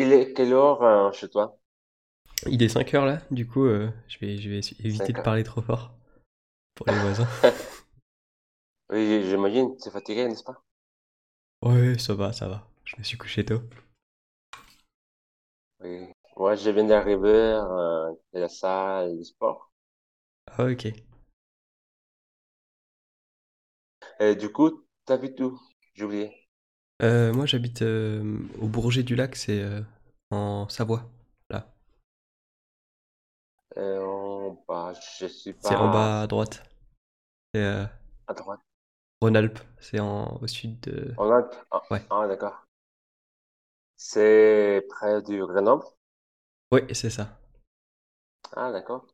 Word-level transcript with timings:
il 0.00 0.12
est 0.12 0.32
quelle 0.34 0.52
heure 0.52 0.82
euh, 0.82 1.12
chez 1.12 1.28
toi? 1.28 1.58
Il 2.46 2.62
est 2.62 2.68
5 2.68 2.92
heures 2.94 3.06
là, 3.06 3.20
du 3.30 3.46
coup, 3.46 3.64
euh, 3.64 3.88
je 4.08 4.18
vais, 4.18 4.36
je 4.38 4.50
vais 4.50 4.60
éviter 4.84 5.12
de 5.14 5.20
parler 5.20 5.42
trop 5.42 5.62
fort 5.62 5.94
pour 6.74 6.88
les 6.88 6.98
voisins. 6.98 7.28
Oui, 8.90 9.22
j'imagine, 9.24 9.74
tu 9.78 9.88
es 9.88 9.90
fatigué, 9.90 10.28
n'est-ce 10.28 10.44
pas? 10.44 10.62
Ouais, 11.62 11.96
ça 11.98 12.12
va, 12.14 12.32
ça 12.34 12.48
va. 12.48 12.68
Je 12.84 12.96
me 12.98 13.02
suis 13.02 13.16
couché 13.16 13.44
tôt. 13.46 13.62
Oui. 15.80 16.06
Moi, 16.36 16.54
je 16.56 16.70
viens 16.70 16.84
d'arriver 16.84 17.28
euh, 17.28 18.12
de 18.32 18.40
la 18.40 18.48
salle 18.48 19.18
de 19.18 19.22
sport. 19.24 19.70
Ah, 20.46 20.64
ok. 20.64 20.92
Et 24.20 24.36
du 24.36 24.52
coup, 24.52 24.86
t'habites 25.04 25.40
où? 25.40 25.58
J'ai 25.94 26.04
oublié. 26.04 26.39
Euh, 27.02 27.32
moi, 27.32 27.46
j'habite 27.46 27.82
euh, 27.82 28.38
au 28.60 28.66
Bourget 28.68 29.02
du 29.02 29.16
Lac, 29.16 29.34
c'est 29.36 29.60
euh, 29.60 29.80
en 30.30 30.68
Savoie, 30.68 31.10
là. 31.48 31.66
On- 33.76 34.56
bah, 34.68 34.92
je 35.18 35.26
suis 35.26 35.52
C'est 35.60 35.76
en 35.76 35.88
pas 35.88 35.88
bas 35.88 36.22
à 36.22 36.26
droite. 36.26 36.62
C'est 37.54 37.88
à 38.28 38.32
droite. 38.34 38.60
Rhône-Alpes, 39.22 39.60
c'est 39.80 39.98
en, 39.98 40.38
au 40.42 40.46
sud 40.46 40.78
de... 40.80 41.14
En 41.16 41.30
Alpes? 41.30 41.54
Ah, 41.70 41.82
Ouais. 41.90 42.02
ah, 42.10 42.26
d'accord. 42.26 42.66
C'est 43.96 44.84
près 44.88 45.22
du 45.22 45.38
Grenoble? 45.46 45.84
Oui, 46.72 46.80
c'est 46.92 47.10
ça. 47.10 47.38
Ah, 48.52 48.70
d'accord. 48.70 49.06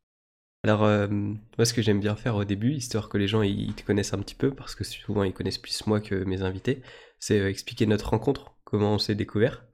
Alors, 0.64 0.82
euh, 0.84 1.06
moi, 1.08 1.64
ce 1.64 1.72
que 1.74 1.80
j'aime 1.82 2.00
bien 2.00 2.16
faire 2.16 2.34
au 2.36 2.44
début, 2.44 2.72
histoire 2.74 3.08
que 3.08 3.16
les 3.18 3.28
gens 3.28 3.42
ils 3.42 3.72
te 3.74 3.82
connaissent 3.84 4.12
un 4.14 4.18
petit 4.18 4.34
peu, 4.34 4.52
parce 4.55 4.74
que 4.74 4.84
souvent 4.84 5.22
ils 5.22 5.32
connaissent 5.32 5.58
plus 5.58 5.86
moi 5.86 6.00
que 6.00 6.14
mes 6.24 6.42
invités, 6.42 6.82
c'est 7.19 7.41
euh, 7.41 7.48
expliquer 7.51 7.87
notre 7.87 8.11
rencontre, 8.11 8.55
comment 8.65 8.95
on 8.95 8.98
s'est 8.98 9.15
découvert. 9.15 9.65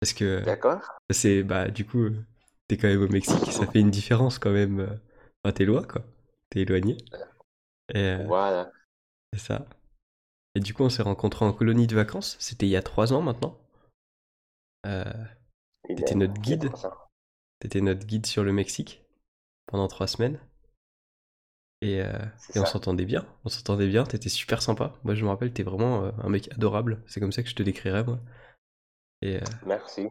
Parce 0.00 0.12
que 0.12 0.40
D'accord. 0.44 0.80
c'est, 1.10 1.42
bah, 1.42 1.68
du 1.70 1.86
coup, 1.86 2.10
t'es 2.68 2.76
quand 2.76 2.88
même 2.88 3.02
au 3.02 3.08
Mexique, 3.08 3.52
ça 3.52 3.66
fait 3.66 3.80
une 3.80 3.90
différence 3.90 4.38
quand 4.38 4.52
même. 4.52 4.80
euh, 4.80 4.96
Enfin, 5.44 5.52
t'es 5.54 5.64
loin, 5.64 5.82
quoi. 5.82 6.04
T'es 6.50 6.60
éloigné. 6.60 6.98
Et 7.94 7.98
euh, 7.98 8.26
Voilà. 8.26 8.70
c'est 9.32 9.40
ça. 9.40 9.66
Et 10.54 10.60
du 10.60 10.74
coup, 10.74 10.84
on 10.84 10.90
s'est 10.90 11.02
rencontrés 11.02 11.44
en 11.44 11.52
colonie 11.52 11.86
de 11.86 11.94
vacances. 11.96 12.36
C'était 12.40 12.66
il 12.66 12.70
y 12.70 12.76
a 12.76 12.82
trois 12.82 13.12
ans 13.12 13.22
maintenant. 13.22 13.58
Euh, 14.86 15.04
T'étais 15.86 16.14
notre 16.14 16.40
guide. 16.40 16.70
T'étais 17.60 17.80
notre 17.80 18.06
guide 18.06 18.26
sur 18.26 18.44
le 18.44 18.52
Mexique 18.52 19.04
pendant 19.66 19.88
trois 19.88 20.06
semaines. 20.06 20.40
Et, 21.82 22.00
euh, 22.02 22.12
et 22.54 22.58
on 22.60 22.66
s'entendait 22.66 23.04
bien. 23.06 23.26
On 23.44 23.48
s'entendait 23.48 23.88
bien. 23.88 24.04
T'étais 24.04 24.28
super 24.28 24.62
sympa. 24.62 24.94
Moi, 25.04 25.14
je 25.14 25.24
me 25.24 25.28
rappelle, 25.30 25.52
t'es 25.52 25.62
vraiment 25.62 26.04
euh, 26.04 26.10
un 26.22 26.28
mec 26.28 26.50
adorable. 26.52 27.02
C'est 27.06 27.20
comme 27.20 27.32
ça 27.32 27.42
que 27.42 27.48
je 27.48 27.54
te 27.54 27.62
décrirais, 27.62 28.04
moi. 28.04 28.20
Et, 29.22 29.36
euh, 29.36 29.40
Merci. 29.62 30.10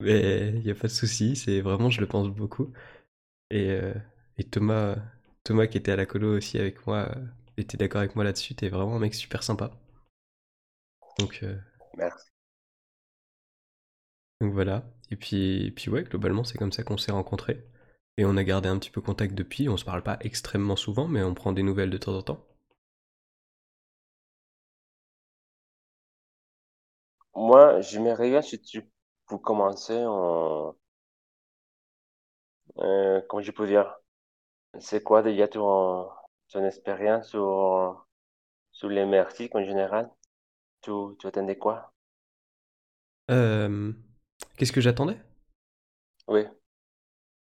mais 0.00 0.50
il 0.56 0.62
y 0.66 0.70
a 0.70 0.74
pas 0.74 0.88
de 0.88 0.92
souci. 0.92 1.36
C'est 1.36 1.60
vraiment, 1.60 1.90
je 1.90 2.00
le 2.00 2.06
pense 2.08 2.28
beaucoup. 2.28 2.72
Et, 3.50 3.78
et 4.38 4.44
Thomas, 4.44 4.96
Thomas 5.44 5.66
qui 5.68 5.78
était 5.78 5.92
à 5.92 5.96
la 5.96 6.06
colo 6.06 6.36
aussi 6.38 6.58
avec 6.58 6.86
moi, 6.86 7.10
était 7.58 7.76
d'accord 7.78 8.00
avec 8.00 8.16
moi 8.16 8.24
là-dessus. 8.24 8.54
T'es 8.54 8.68
vraiment 8.70 8.96
un 8.96 9.00
mec 9.00 9.14
super 9.14 9.42
sympa. 9.42 9.72
Donc, 11.18 11.42
Merci. 11.96 12.30
Donc 14.40 14.52
voilà. 14.52 14.84
Et 15.12 15.16
puis, 15.16 15.66
et 15.66 15.70
puis 15.70 15.90
ouais, 15.90 16.02
globalement, 16.02 16.42
c'est 16.44 16.58
comme 16.58 16.72
ça 16.72 16.82
qu'on 16.82 16.98
s'est 16.98 17.12
rencontrés. 17.12 17.64
Et 18.18 18.26
on 18.26 18.36
a 18.36 18.44
gardé 18.44 18.68
un 18.68 18.78
petit 18.78 18.90
peu 18.90 19.00
contact 19.00 19.34
depuis. 19.34 19.66
On 19.70 19.78
se 19.78 19.84
parle 19.86 20.02
pas 20.02 20.18
extrêmement 20.20 20.76
souvent, 20.76 21.08
mais 21.08 21.22
on 21.22 21.32
prend 21.32 21.52
des 21.54 21.62
nouvelles 21.62 21.88
de 21.88 21.96
temps 21.96 22.14
en 22.18 22.20
temps. 22.20 22.44
Moi, 27.34 27.80
j'aimerais 27.80 28.28
bien 28.28 28.42
si 28.42 28.60
tu 28.60 28.86
pour 29.26 29.40
commencer 29.40 30.04
en 30.04 30.74
euh, 32.78 33.20
comment 33.28 33.42
je 33.42 33.50
peux 33.52 33.66
dire, 33.66 33.94
c'est 34.80 35.02
quoi 35.04 35.22
déjà 35.22 35.48
ton 35.48 36.08
ton 36.50 36.64
expérience 36.66 37.30
sur 37.30 38.06
sur 38.72 38.88
les 38.90 39.06
Mexiques 39.06 39.54
en 39.56 39.64
général? 39.64 40.10
Tu 40.82 40.92
tu 41.20 41.26
attendais 41.28 41.58
quoi? 41.58 41.92
Euh, 43.30 43.92
qu'est-ce 44.56 44.72
que 44.72 44.80
j'attendais? 44.80 45.18
Oui. 46.26 46.48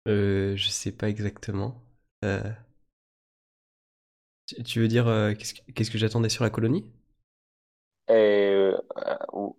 Euh, 0.09 0.57
je 0.57 0.69
sais 0.71 0.91
pas 0.93 1.09
exactement. 1.09 1.81
Euh, 2.25 2.43
tu 4.67 4.81
veux 4.81 4.89
dire 4.89 5.07
euh, 5.09 5.33
qu'est-ce 5.35 5.55
que, 5.55 5.73
qu'est-ce 5.73 5.91
que 5.91 5.97
j'attendais 5.99 6.29
sur 6.29 6.45
la 6.45 6.51
colonie? 6.51 6.85
Et 8.09 8.13
euh, 8.15 8.79
ou- 9.33 9.57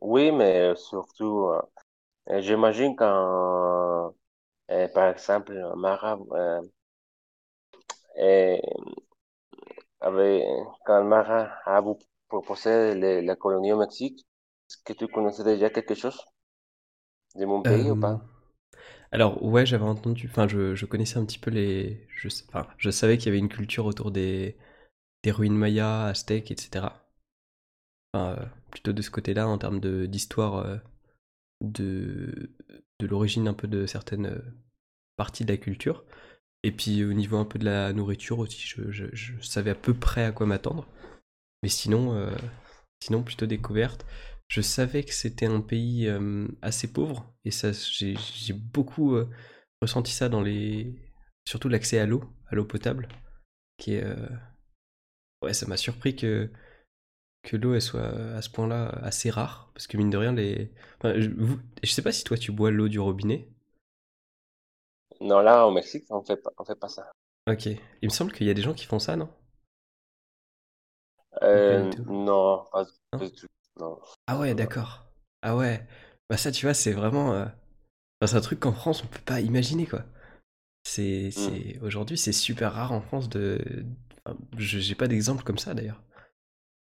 oui, 0.00 0.30
mais 0.32 0.74
surtout, 0.76 1.50
j'imagine 2.40 2.96
quand, 2.96 4.14
par 4.94 5.08
exemple, 5.10 5.54
Mara 5.76 6.18
avait, 10.00 10.46
quand 10.86 11.02
Mara 11.04 11.50
a 11.66 11.80
vous 11.80 11.98
proposé 12.28 12.94
le- 12.94 13.20
la 13.22 13.34
colonie 13.36 13.72
au 13.72 13.78
Mexique, 13.78 14.20
est-ce 14.68 14.78
que 14.84 14.92
tu 14.92 15.08
connaissais 15.08 15.42
déjà 15.44 15.68
quelque 15.70 15.94
chose? 15.96 16.18
De 17.36 17.44
mon 17.46 17.62
pays 17.62 17.92
ou 17.92 17.96
pas? 17.96 18.20
Alors 19.14 19.42
ouais, 19.44 19.66
j'avais 19.66 19.84
entendu. 19.84 20.28
Enfin, 20.30 20.48
je, 20.48 20.84
connaissais 20.86 21.18
un 21.18 21.24
petit 21.24 21.38
peu 21.38 21.50
les. 21.50 22.06
Je, 22.16 22.28
enfin, 22.48 22.66
je 22.78 22.90
savais 22.90 23.18
qu'il 23.18 23.26
y 23.26 23.28
avait 23.30 23.38
une 23.38 23.48
culture 23.48 23.86
autour 23.86 24.10
des, 24.10 24.56
des 25.24 25.32
ruines 25.32 25.56
mayas, 25.56 26.06
aztèques, 26.06 26.50
etc. 26.52 27.08
Enfin, 28.14 28.36
euh, 28.40 28.46
plutôt 28.70 28.92
de 28.92 29.02
ce 29.02 29.10
côté-là 29.10 29.48
en 29.48 29.58
termes 29.58 29.80
d'histoire 30.06 30.56
euh, 30.56 30.76
de, 31.62 32.52
de 33.00 33.06
l'origine 33.06 33.48
un 33.48 33.54
peu 33.54 33.68
de 33.68 33.86
certaines 33.86 34.26
euh, 34.26 34.42
parties 35.16 35.44
de 35.44 35.52
la 35.52 35.58
culture. 35.58 36.04
Et 36.64 36.72
puis 36.72 37.04
au 37.04 37.12
niveau 37.14 37.38
un 37.38 37.44
peu 37.46 37.58
de 37.58 37.64
la 37.66 37.92
nourriture 37.94 38.40
aussi, 38.40 38.62
je, 38.66 38.90
je- 38.92 39.32
savais 39.42 39.70
à 39.72 39.74
peu 39.76 39.94
près 39.94 40.24
à 40.24 40.32
quoi 40.32 40.46
m'attendre. 40.46 40.86
Mais 41.62 41.68
sinon, 41.70 42.28
sinon 43.00 43.22
plutôt 43.22 43.46
découverte. 43.46 44.06
Je 44.48 44.60
savais 44.60 45.04
que 45.04 45.12
c'était 45.12 45.46
un 45.46 45.60
pays 45.60 46.06
euh, 46.08 46.46
assez 46.62 46.92
pauvre 46.92 47.34
et 47.44 47.50
ça, 47.50 47.72
j'ai 47.72 48.52
beaucoup 48.52 49.14
euh, 49.16 49.28
ressenti 49.82 50.12
ça 50.12 50.28
dans 50.28 50.42
les, 50.42 50.94
surtout 51.44 51.68
l'accès 51.68 51.98
à 51.98 52.06
l'eau, 52.06 52.24
à 52.48 52.54
l'eau 52.54 52.64
potable, 52.64 53.08
qui 53.78 53.94
est, 53.94 54.04
euh, 54.04 54.28
ouais, 55.42 55.54
ça 55.54 55.66
m'a 55.66 55.76
surpris 55.76 56.16
que 56.16 56.50
que 57.42 57.56
l'eau 57.56 57.74
elle 57.74 57.82
soit 57.82 58.08
à 58.36 58.42
ce 58.42 58.50
point-là 58.50 58.88
assez 59.02 59.30
rare 59.30 59.70
parce 59.74 59.86
que 59.86 59.96
mine 59.98 60.10
de 60.10 60.16
rien 60.18 60.32
les, 60.34 60.72
enfin, 60.98 61.14
je, 61.20 61.30
vous- 61.30 61.60
je 61.82 61.90
sais 61.90 62.02
pas 62.02 62.12
si 62.12 62.24
toi 62.24 62.38
tu 62.38 62.52
bois 62.52 62.70
l'eau 62.70 62.88
du 62.88 63.00
robinet. 63.00 63.48
Non, 65.20 65.40
là, 65.40 65.66
au 65.66 65.72
Mexique, 65.72 66.04
on 66.10 66.22
fait 66.22 66.36
pas, 66.36 66.52
on 66.56 66.64
fait 66.64 66.76
pas 66.76 66.86
ça. 66.88 67.10
Ok, 67.48 67.64
il 67.68 67.78
me 68.02 68.10
semble 68.10 68.32
qu'il 68.32 68.46
y 68.46 68.50
a 68.50 68.54
des 68.54 68.60
gens 68.60 68.74
qui 68.74 68.84
font 68.84 68.98
ça, 68.98 69.16
non? 69.16 69.30
Du 71.52 71.60
Euh, 71.62 71.94
non, 72.06 72.64
pas 72.72 72.84
Non? 73.12 73.20
du 73.20 73.32
tout. 73.32 73.46
Non. 73.76 74.00
Ah 74.26 74.38
ouais, 74.38 74.54
d'accord. 74.54 75.06
Ah 75.42 75.56
ouais. 75.56 75.86
Bah 76.28 76.36
ça, 76.36 76.50
tu 76.52 76.66
vois, 76.66 76.74
c'est 76.74 76.92
vraiment. 76.92 77.34
euh, 77.34 77.44
enfin, 78.20 78.28
c'est 78.32 78.36
un 78.36 78.40
truc 78.40 78.60
qu'en 78.60 78.72
France, 78.72 79.02
on 79.04 79.08
peut 79.08 79.20
pas 79.26 79.40
imaginer, 79.40 79.86
quoi. 79.86 80.04
C'est, 80.84 81.30
Hmm. 81.36 81.54
c'est... 81.54 81.78
Aujourd'hui, 81.82 82.18
c'est 82.18 82.32
super 82.32 82.74
rare 82.74 82.92
en 82.92 83.00
France 83.02 83.28
de. 83.30 83.60
enfin, 84.26 84.38
J'ai 84.58 84.94
pas 84.94 85.08
d'exemple 85.08 85.44
comme 85.44 85.58
ça, 85.58 85.74
d'ailleurs. 85.74 86.02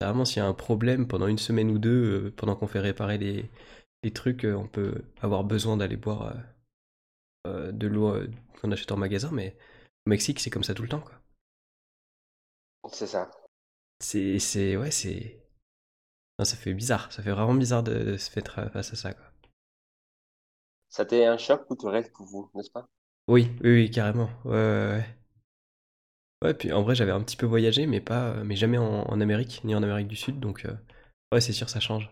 Vraiment, 0.03 0.25
s'il 0.25 0.39
y 0.39 0.47
a 0.47 0.49
un 0.49 0.55
problème 0.55 1.09
pendant 1.09 1.29
une 1.29 1.39
semaine 1.39 1.71
ou 1.71 1.79
deux, 1.79 2.27
euh, 2.29 2.35
pendant 2.37 2.57
qu'on 2.57 2.67
fait 2.69 2.81
réparer 2.81 3.19
les, 3.19 3.51
les 4.05 4.13
trucs, 4.13 4.45
euh, 4.47 4.55
on 4.57 4.69
peut 4.69 5.05
avoir 5.23 5.45
besoin 5.45 5.77
d'aller 5.79 5.97
boire 5.97 6.35
de 7.73 7.87
l'eau 7.87 8.15
qu'on 8.61 8.73
achète 8.73 8.93
en 8.93 8.97
magasin, 8.97 9.31
mais 9.33 9.57
au 10.07 10.11
Mexique, 10.11 10.41
c'est 10.41 10.51
comme 10.51 10.65
ça 10.65 10.75
tout 10.75 10.83
le 10.83 10.89
temps, 10.89 11.01
quoi. 11.01 11.15
C'est 12.93 13.07
ça. 13.07 13.31
C'est, 14.01 14.39
c'est, 14.39 14.77
ouais, 14.77 14.91
c'est. 14.91 15.46
Non, 16.39 16.47
ça 16.47 16.57
fait 16.57 16.73
bizarre. 16.73 17.13
Ça 17.13 17.23
fait 17.23 17.31
vraiment 17.31 17.53
bizarre 17.55 17.83
de, 17.83 17.93
de 17.93 18.17
se 18.17 18.31
faire 18.31 18.45
euh, 18.59 18.71
face 18.71 18.91
à 18.95 18.97
ça, 18.97 19.13
quoi. 19.13 19.25
C'était 20.89 21.27
un 21.27 21.39
choc 21.39 21.69
culturel 21.69 22.11
pour 22.11 22.27
vous, 22.27 22.51
n'est-ce 22.53 22.73
pas? 22.73 22.89
Oui, 23.29 23.49
oui, 23.63 23.71
oui, 23.71 23.91
carrément. 23.91 24.29
Ouais, 24.45 24.51
ouais, 24.53 24.57
ouais. 24.91 25.05
Ouais, 26.43 26.55
puis 26.55 26.73
en 26.73 26.83
vrai, 26.83 26.95
j'avais 26.95 27.13
un 27.13 27.21
petit 27.23 27.37
peu 27.37 27.45
voyagé, 27.47 27.87
mais 27.87 28.01
pas, 28.01 28.29
euh, 28.31 28.43
mais 28.45 28.57
jamais 28.57 28.79
en, 28.79 28.85
en 29.03 29.21
Amérique, 29.21 29.61
ni 29.65 29.75
en 29.75 29.83
Amérique 29.83 30.09
du 30.09 30.17
Sud, 30.17 30.41
donc 30.41 30.65
euh, 30.65 30.73
ouais, 31.33 31.41
c'est 31.43 31.53
sûr, 31.53 31.69
ça 31.71 31.81
change. 31.81 32.11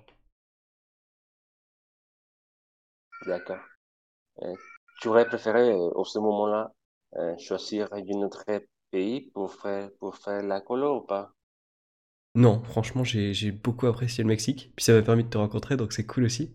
D'accord. 3.26 3.58
Euh, 4.42 4.54
tu 5.00 5.08
aurais 5.08 5.26
préféré, 5.26 5.70
euh, 5.72 5.90
au 5.94 6.04
ce 6.04 6.18
moment-là, 6.20 6.72
choisir 7.38 7.88
un 7.92 8.02
autre 8.22 8.44
pays 8.90 9.22
pour 9.32 9.54
faire, 9.54 9.90
pour 10.00 10.16
faire 10.18 10.42
la 10.42 10.60
colo 10.62 10.98
ou 10.98 11.02
pas? 11.02 11.32
Non, 12.34 12.62
franchement, 12.64 13.04
j'ai 13.04 13.32
j'ai 13.32 13.52
beaucoup 13.52 13.86
apprécié 13.86 14.24
le 14.24 14.28
Mexique, 14.28 14.72
puis 14.76 14.84
ça 14.84 14.92
m'a 14.92 15.02
permis 15.02 15.24
de 15.24 15.28
te 15.28 15.38
rencontrer, 15.38 15.76
donc 15.76 15.92
c'est 15.92 16.04
cool 16.06 16.24
aussi. 16.24 16.50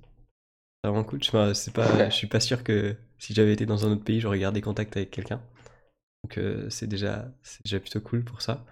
C'est 0.84 0.90
vraiment 0.90 1.04
cool. 1.06 1.20
Enfin, 1.28 1.54
c'est 1.54 1.74
pas, 1.74 2.10
je 2.10 2.16
suis 2.16 2.28
pas 2.28 2.40
sûr 2.42 2.64
que 2.64 2.96
si 3.20 3.34
j'avais 3.34 3.54
été 3.54 3.66
dans 3.66 3.86
un 3.88 3.92
autre 3.94 4.04
pays, 4.06 4.20
j'aurais 4.22 4.40
gardé 4.40 4.62
contact 4.62 4.98
avec 4.98 5.12
quelqu'un. 5.12 5.42
Donc 6.24 6.38
euh, 6.40 6.70
c'est 6.70 6.88
déjà, 6.88 7.32
c'est 7.44 7.64
déjà 7.66 7.80
plutôt 7.80 8.02
cool 8.02 8.24
pour 8.26 8.42
ça. 8.44 8.66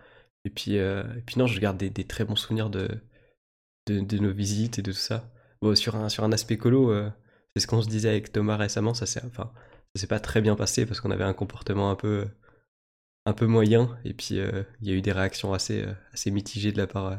Et 0.45 0.50
puis, 0.51 0.77
euh, 0.80 1.04
et 1.18 1.21
puis 1.21 1.39
non, 1.39 1.48
je 1.48 1.59
garde 1.59 1.77
des, 1.77 1.89
des 1.92 2.06
très 2.06 2.25
bons 2.25 2.36
souvenirs 2.38 2.69
de, 2.69 2.89
de, 3.88 4.00
de 4.01 4.18
nos 4.18 4.31
visites 4.31 4.80
et 4.80 4.81
de 4.81 4.92
tout 4.92 4.98
ça. 4.98 5.30
Bon, 5.62 5.75
sur 5.75 5.95
un, 5.95 6.09
sur 6.09 6.24
un 6.24 6.31
aspect 6.31 6.57
colo, 6.57 6.92
euh, 6.92 7.09
C'est 7.56 7.62
ce 7.63 7.68
qu'on 7.68 7.81
se 7.81 7.89
disait 7.89 8.09
avec 8.09 8.31
Thomas 8.31 8.57
récemment, 8.57 8.94
ça 8.94 9.06
s'est 9.06 9.21
enfin, 9.25 9.51
ça 9.95 10.01
s'est 10.01 10.07
pas 10.07 10.19
très 10.19 10.42
bien 10.42 10.56
passé 10.56 10.86
parce 10.86 11.01
qu'on 11.01 11.12
avait 11.12 11.24
un 11.24 11.33
comportement 11.33 11.92
un 11.92 11.95
peu 11.95 12.27
un 13.27 13.33
peu 13.33 13.45
moyen 13.47 13.97
et 14.06 14.13
puis 14.15 14.39
euh, 14.39 14.63
il 14.81 14.89
y 14.89 14.91
a 14.91 14.95
eu 14.95 15.01
des 15.03 15.12
réactions 15.13 15.53
assez 15.53 15.83
euh, 15.83 15.94
assez 16.13 16.31
mitigées 16.31 16.71
de 16.74 16.77
la 16.79 16.88
part 16.88 17.07
euh, 17.07 17.18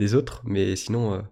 des 0.00 0.14
autres, 0.16 0.42
mais 0.46 0.76
sinon 0.76 1.24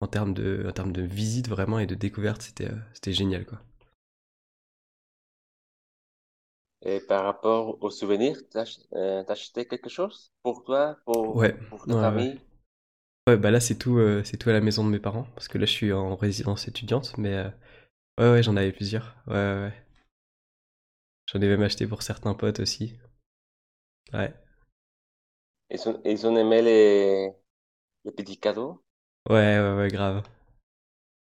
en 0.00 0.06
termes 0.08 0.34
de 0.34 0.66
en 0.68 0.72
termes 0.72 0.92
de 0.92 1.02
visite 1.02 1.48
vraiment 1.48 1.78
et 1.80 1.86
de 1.86 1.94
découverte, 1.96 2.42
c'était 2.42 2.70
c'était 2.94 3.12
génial 3.14 3.46
quoi. 3.46 3.60
Et 6.82 6.98
par 6.98 7.22
rapport 7.22 7.80
aux 7.84 7.90
souvenirs, 7.90 8.36
t'as 8.50 8.62
ach- 8.62 8.80
euh, 8.92 9.22
t'as 9.22 9.32
acheté 9.34 9.64
quelque 9.68 9.88
chose 9.88 10.32
pour 10.42 10.64
toi, 10.64 10.96
pour, 11.04 11.40
Ouais, 11.40 11.56
pour 11.68 11.86
ta 11.86 11.94
ouais. 11.94 11.96
famille? 11.96 12.42
Ouais, 13.28 13.36
bah 13.36 13.50
là 13.52 13.60
c'est 13.60 13.76
tout 13.76 13.98
euh, 13.98 14.24
c'est 14.24 14.38
tout 14.38 14.48
à 14.50 14.52
la 14.54 14.60
maison 14.60 14.84
de 14.84 14.90
mes 14.90 14.98
parents 14.98 15.24
parce 15.34 15.48
que 15.48 15.58
là 15.58 15.66
je 15.66 15.70
suis 15.70 15.92
en 15.92 16.16
résidence 16.16 16.66
étudiante, 16.66 17.14
mais 17.18 17.34
euh, 17.34 17.50
ouais 18.18 18.32
ouais 18.32 18.42
j'en 18.44 18.56
avais 18.56 18.72
plusieurs. 18.72 19.16
Ouais 19.28 19.34
ouais 19.34 19.60
ouais. 19.66 19.74
J'en 21.26 21.40
ai 21.40 21.46
même 21.46 21.62
acheté 21.62 21.86
pour 21.86 22.02
certains 22.02 22.34
potes 22.34 22.58
aussi. 22.58 22.98
Ouais. 24.12 24.32
Ils 25.70 25.88
ont, 25.88 25.98
ils 26.04 26.26
ont 26.26 26.36
aimé 26.36 26.60
les, 26.60 27.32
les 28.04 28.12
petits 28.12 28.38
cadeaux? 28.38 28.82
Ouais 29.30 29.58
ouais 29.60 29.74
ouais 29.76 29.88
grave 29.88 30.22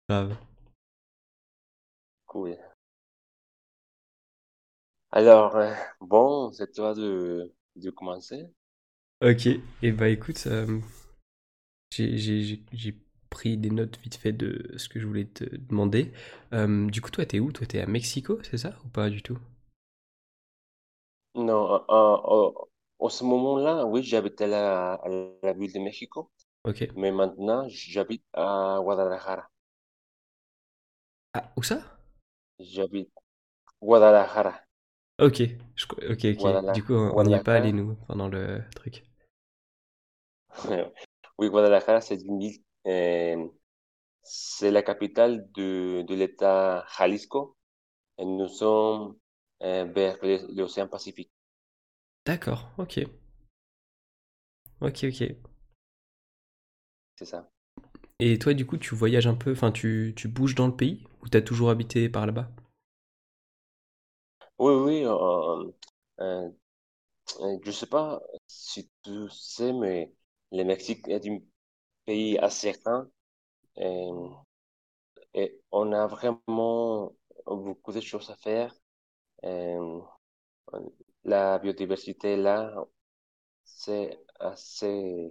grave. 0.08 0.36
Cool. 2.26 2.56
Alors, 5.12 5.54
euh, 5.56 5.72
bon, 6.00 6.50
c'est 6.50 6.72
toi 6.72 6.94
de, 6.94 7.54
de 7.76 7.90
commencer. 7.90 8.50
Ok, 9.22 9.46
et 9.82 9.92
bah 9.92 10.08
écoute, 10.10 10.44
euh, 10.46 10.78
j'ai 11.92 12.98
pris 13.30 13.56
des 13.56 13.70
notes 13.70 13.98
vite 14.02 14.16
fait 14.16 14.32
de 14.32 14.74
ce 14.76 14.88
que 14.88 14.98
je 15.00 15.06
voulais 15.06 15.26
te 15.26 15.44
demander. 15.44 16.12
Euh, 16.52 16.86
du 16.90 17.00
coup, 17.00 17.10
toi, 17.10 17.24
t'es 17.26 17.38
où? 17.40 17.52
Toi, 17.52 17.66
t'es 17.66 17.80
à 17.80 17.86
Mexico, 17.86 18.40
c'est 18.42 18.58
ça? 18.58 18.76
Ou 18.84 18.88
pas 18.88 19.08
du 19.10 19.22
tout? 19.22 19.38
Non, 21.34 21.54
en, 21.70 21.84
en- 21.88 22.22
en- 22.24 22.68
en 23.00 23.08
ce 23.08 23.24
moment-là, 23.24 23.84
oui, 23.86 24.02
j'habitais 24.04 24.46
la, 24.46 24.94
à 24.94 25.08
la 25.42 25.52
ville 25.54 25.72
de 25.72 25.78
Mexico, 25.80 26.30
Ok. 26.64 26.80
mais 26.96 27.12
maintenant, 27.12 27.66
j'habite 27.68 28.24
à 28.34 28.78
Guadalajara. 28.82 29.48
Ah, 31.34 31.52
où 31.56 31.62
ça? 31.64 31.80
J'habite 32.60 33.10
Guadalajara. 33.82 34.62
Ok, 35.20 35.36
je 35.76 35.86
co- 35.86 35.96
ok, 36.10 36.24
ok. 36.34 36.46
Du 36.68 36.82
Guadalajara. 36.82 36.84
coup, 36.84 36.94
on 36.94 37.22
n'y 37.24 37.34
est 37.34 37.38
pas 37.40 37.54
allé, 37.54 37.72
Guadalajara. 37.72 37.72
nous, 37.72 37.94
pendant 38.08 38.26
le 38.28 38.60
truc. 38.74 39.04
Oui, 41.38 41.48
Guadalajara, 41.48 42.00
c'est 42.00 42.20
une 42.22 42.38
ville, 42.38 42.62
euh, 42.86 43.48
c'est 44.22 44.70
la 44.70 44.82
capitale 44.82 45.48
de, 45.54 46.04
de 46.08 46.14
l'État 46.14 46.86
Jalisco 46.98 47.56
et 48.18 48.24
nous 48.26 48.48
sommes 48.48 49.12
euh, 49.12 49.19
vers 49.60 50.18
l'o- 50.22 50.48
l'océan 50.54 50.88
Pacifique. 50.88 51.30
D'accord, 52.24 52.70
ok. 52.78 53.04
Ok, 54.80 55.04
ok. 55.04 55.20
C'est 57.16 57.24
ça. 57.26 57.48
Et 58.20 58.38
toi, 58.38 58.54
du 58.54 58.66
coup, 58.66 58.76
tu 58.78 58.94
voyages 58.94 59.26
un 59.26 59.34
peu, 59.34 59.50
enfin, 59.50 59.72
tu, 59.72 60.12
tu 60.14 60.28
bouges 60.28 60.54
dans 60.54 60.68
le 60.68 60.76
pays? 60.76 61.02
Ou 61.24 61.28
t'as 61.28 61.40
toujours 61.42 61.70
habité 61.70 62.08
par 62.08 62.24
là-bas? 62.24 62.48
Oui, 64.58 64.72
oui, 64.74 65.04
euh, 65.04 65.72
euh, 66.20 66.50
euh, 67.40 67.58
je 67.64 67.70
sais 67.72 67.86
pas 67.86 68.22
si 68.48 68.90
tu 69.04 69.28
sais, 69.30 69.72
mais 69.72 70.12
le 70.52 70.64
Mexique 70.64 71.08
est 71.08 71.26
un 71.28 71.38
pays 72.06 72.38
assez 72.38 72.72
grand 72.72 73.06
euh, 73.78 74.28
et 75.34 75.60
on 75.72 75.92
a 75.92 76.06
vraiment 76.06 77.12
beaucoup 77.46 77.92
de 77.92 78.00
choses 78.00 78.30
à 78.30 78.36
faire. 78.36 78.72
La 81.24 81.58
biodiversité 81.58 82.36
là, 82.36 82.74
c'est 83.64 84.18
assez 84.40 85.30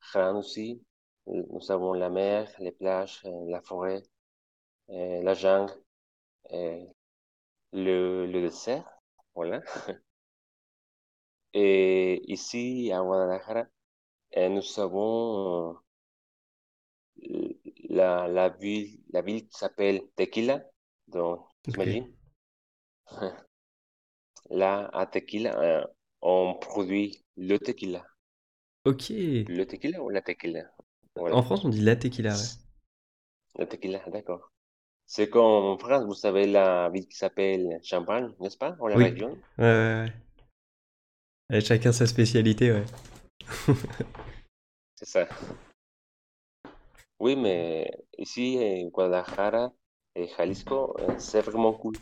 grand 0.00 0.38
aussi. 0.38 0.82
Nous 1.26 1.70
avons 1.70 1.94
la 1.94 2.10
mer, 2.10 2.50
les 2.60 2.72
plages, 2.72 3.22
la 3.24 3.62
forêt, 3.62 4.02
euh, 4.90 5.22
la 5.22 5.34
jungle, 5.34 5.72
euh, 6.52 6.84
le, 7.72 8.26
le 8.26 8.42
désert, 8.42 8.88
voilà. 9.34 9.62
Et 11.54 12.20
ici, 12.30 12.90
à 12.92 13.00
Guadalajara, 13.00 13.66
nous 14.36 14.80
avons 14.80 15.78
la, 17.88 18.28
la 18.28 18.48
ville, 18.50 19.00
la 19.12 19.22
ville 19.22 19.46
qui 19.48 19.58
s'appelle 19.58 20.02
Tequila, 20.16 20.62
donc, 21.08 21.46
Ok. 21.78 22.23
Là, 24.50 24.90
à 24.92 25.06
Tequila, 25.06 25.58
euh, 25.60 25.84
on 26.22 26.54
produit 26.54 27.24
le 27.36 27.58
tequila. 27.58 28.04
Ok. 28.84 29.10
Le 29.10 29.64
tequila 29.64 30.02
ou 30.02 30.10
la 30.10 30.22
tequila? 30.22 30.64
En. 31.16 31.42
France, 31.42 31.64
on 31.64 31.68
dit 31.68 31.80
la 31.80 31.96
tequila, 31.96 32.36
ouais. 32.36 32.48
Le 33.58 33.66
tequila, 33.66 34.00
d'accord. 34.08 34.50
C'est 35.06 35.28
comme 35.30 35.42
en 35.42 35.78
France, 35.78 36.04
vous 36.04 36.14
savez, 36.14 36.46
la 36.46 36.90
ville 36.90 37.06
qui 37.06 37.16
s'appelle 37.16 37.78
Champagne, 37.82 38.30
n'est-ce 38.40 38.56
pas? 38.58 38.76
Ou 38.80 38.88
la 38.88 38.96
Oui. 38.96 39.04
région? 39.04 39.36
Ouais, 39.58 39.64
ouais, 39.64 40.12
ouais. 41.50 41.56
Et 41.58 41.60
chacun 41.60 41.92
sa 41.92 42.06
spécialité, 42.06 42.72
ouais. 42.72 42.84
C'est 44.96 45.06
ça. 45.06 45.28
Oui, 47.20 47.36
mais 47.36 47.90
ici, 48.18 48.58
en 48.60 48.88
Guadalajara 48.88 49.72
et 50.14 50.28
Jalisco, 50.28 50.96
euh, 51.00 51.14
c'est 51.18 51.40
vraiment 51.40 51.72
cool. 51.72 51.94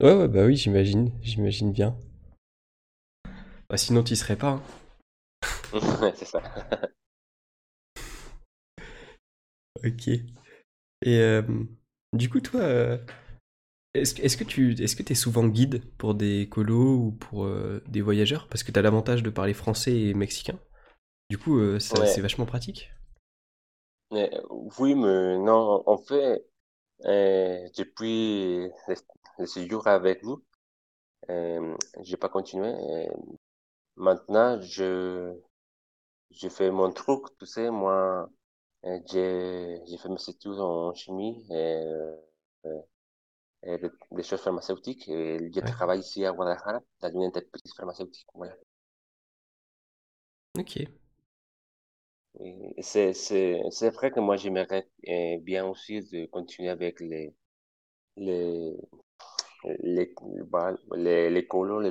Ouais, 0.00 0.12
ouais, 0.12 0.26
bah 0.26 0.44
oui, 0.44 0.56
j'imagine, 0.56 1.12
j'imagine 1.22 1.70
bien. 1.70 1.96
Bah 3.68 3.76
sinon, 3.76 4.02
t'y 4.02 4.16
serais 4.16 4.36
pas, 4.36 4.48
hein. 4.50 4.62
C'est 6.16 6.24
ça. 6.26 6.42
Ok. 9.84 10.08
Et 10.08 10.22
euh, 11.20 11.42
du 12.12 12.30
coup, 12.30 12.40
toi, 12.40 12.60
euh, 12.62 12.98
est-ce, 13.94 14.14
que- 14.14 14.22
est-ce 14.22 14.36
que 14.38 14.44
tu 14.44 14.72
est-ce 14.82 14.96
que 14.96 15.02
t'es 15.04 15.14
souvent 15.16 15.46
guide 15.48 15.82
pour 15.98 16.14
des 16.14 16.48
colos 16.50 16.96
ou 16.98 17.12
pour 17.12 17.44
euh, 17.46 17.82
des 17.88 18.02
voyageurs? 18.02 18.48
Parce 18.48 18.62
que 18.64 18.72
t'as 18.72 18.82
l'avantage 18.82 19.22
de 19.24 19.30
parler 19.30 19.54
français 19.54 19.96
et 19.98 20.14
mexicain. 20.14 20.58
Du 21.30 21.38
coup, 21.38 21.58
euh, 21.60 21.80
ça, 21.80 22.06
c'est 22.06 22.22
vachement 22.22 22.46
pratique. 22.46 22.92
Mais, 24.10 24.30
oui, 24.78 24.94
mais 24.94 25.38
non, 25.38 25.82
en 25.86 25.98
fait, 25.98 26.44
euh, 27.06 27.68
depuis 27.78 28.68
le, 29.38 29.46
séjour 29.46 29.86
avec 29.86 30.22
vous, 30.24 30.42
euh, 31.30 31.76
j'ai 32.02 32.16
pas 32.16 32.28
continué. 32.28 32.68
Euh, 32.68 33.06
maintenant, 33.96 34.60
je, 34.62 35.34
je 36.30 36.48
fais 36.48 36.70
mon 36.70 36.92
truc, 36.92 37.24
tu 37.38 37.46
sais, 37.46 37.70
moi, 37.70 38.28
euh, 38.86 39.00
j'ai, 39.10 39.80
j'ai 39.86 39.98
fait 39.98 40.08
mes 40.08 40.28
études 40.28 40.60
en 40.60 40.94
chimie 40.94 41.46
et, 41.50 41.54
euh, 42.66 42.82
et 43.62 43.78
des, 43.78 43.90
des 44.12 44.22
choses 44.24 44.40
pharmaceutiques 44.40 45.08
et 45.08 45.38
je 45.54 45.60
Ouais. 45.60 45.72
travaille 45.72 46.00
ici 46.00 46.24
à 46.24 46.32
Guadalajara 46.32 46.80
dans 47.00 47.10
une 47.12 47.24
entreprise 47.26 47.72
pharmaceutique. 47.76 48.26
Voilà. 48.34 48.56
Ok. 50.58 50.88
C'est, 52.80 53.12
c'est, 53.14 53.60
c'est 53.70 53.90
vrai 53.90 54.10
que 54.10 54.20
moi, 54.20 54.36
j'aimerais 54.36 54.88
bien 55.42 55.66
aussi 55.66 56.00
de 56.02 56.26
continuer 56.26 56.68
avec 56.70 57.00
les, 57.00 57.34
les, 58.16 58.74
les, 59.82 60.14
bah, 60.46 60.74
les, 60.96 61.30
les 61.30 61.46
colos, 61.46 61.80
les 61.80 61.90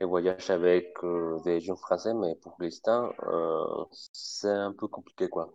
les 0.00 0.06
voyages 0.06 0.50
avec 0.50 0.92
euh, 1.04 1.38
des 1.44 1.60
jeunes 1.60 1.76
français, 1.76 2.12
mais 2.14 2.34
pour 2.36 2.56
l'instant, 2.58 3.12
euh, 3.22 3.84
c'est 4.12 4.48
un 4.48 4.72
peu 4.72 4.88
compliqué, 4.88 5.28
quoi. 5.28 5.54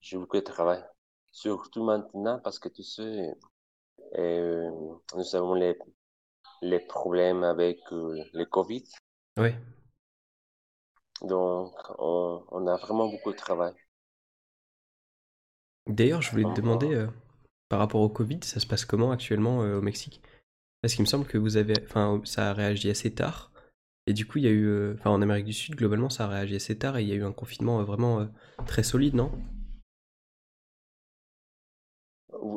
J'ai 0.00 0.18
beaucoup 0.18 0.36
de 0.36 0.42
travail. 0.42 0.84
Surtout 1.32 1.82
maintenant, 1.82 2.38
parce 2.38 2.60
que 2.60 2.68
tu 2.68 2.84
sais, 2.84 3.32
euh, 4.18 4.70
nous 5.16 5.36
avons 5.36 5.54
les, 5.54 5.78
les 6.62 6.80
problèmes 6.80 7.44
avec 7.44 7.80
le 7.90 8.44
Covid. 8.44 8.84
Ouais. 9.36 9.58
Donc, 11.22 11.74
on, 11.98 12.44
on 12.52 12.66
a 12.68 12.76
vraiment 12.76 13.08
beaucoup 13.08 13.32
de 13.32 13.36
travail. 13.36 13.74
D'ailleurs, 15.86 16.20
je 16.20 16.30
voulais 16.30 16.44
te 16.44 16.60
demander, 16.60 17.06
par 17.74 17.80
rapport 17.80 18.02
au 18.02 18.08
Covid, 18.08 18.38
ça 18.44 18.60
se 18.60 18.68
passe 18.68 18.84
comment 18.84 19.10
actuellement 19.10 19.64
euh, 19.64 19.78
au 19.78 19.80
Mexique? 19.80 20.22
Parce 20.80 20.94
qu'il 20.94 21.02
me 21.02 21.08
semble 21.08 21.26
que 21.26 21.38
vous 21.38 21.56
avez, 21.56 21.74
enfin, 21.82 22.22
ça 22.24 22.50
a 22.50 22.52
réagi 22.52 22.88
assez 22.88 23.12
tard. 23.12 23.50
Et 24.06 24.12
du 24.12 24.28
coup, 24.28 24.38
il 24.38 24.44
y 24.44 24.46
a 24.46 24.52
eu, 24.52 24.68
euh, 24.68 24.94
enfin, 24.94 25.10
en 25.10 25.20
Amérique 25.20 25.46
du 25.46 25.52
Sud, 25.52 25.74
globalement, 25.74 26.08
ça 26.08 26.26
a 26.26 26.28
réagi 26.28 26.54
assez 26.54 26.78
tard 26.78 26.96
et 26.96 27.02
il 27.02 27.08
y 27.08 27.12
a 27.12 27.16
eu 27.16 27.24
un 27.24 27.32
confinement 27.32 27.80
euh, 27.80 27.82
vraiment 27.82 28.28
très 28.64 28.84
solide, 28.84 29.16
non? 29.16 29.32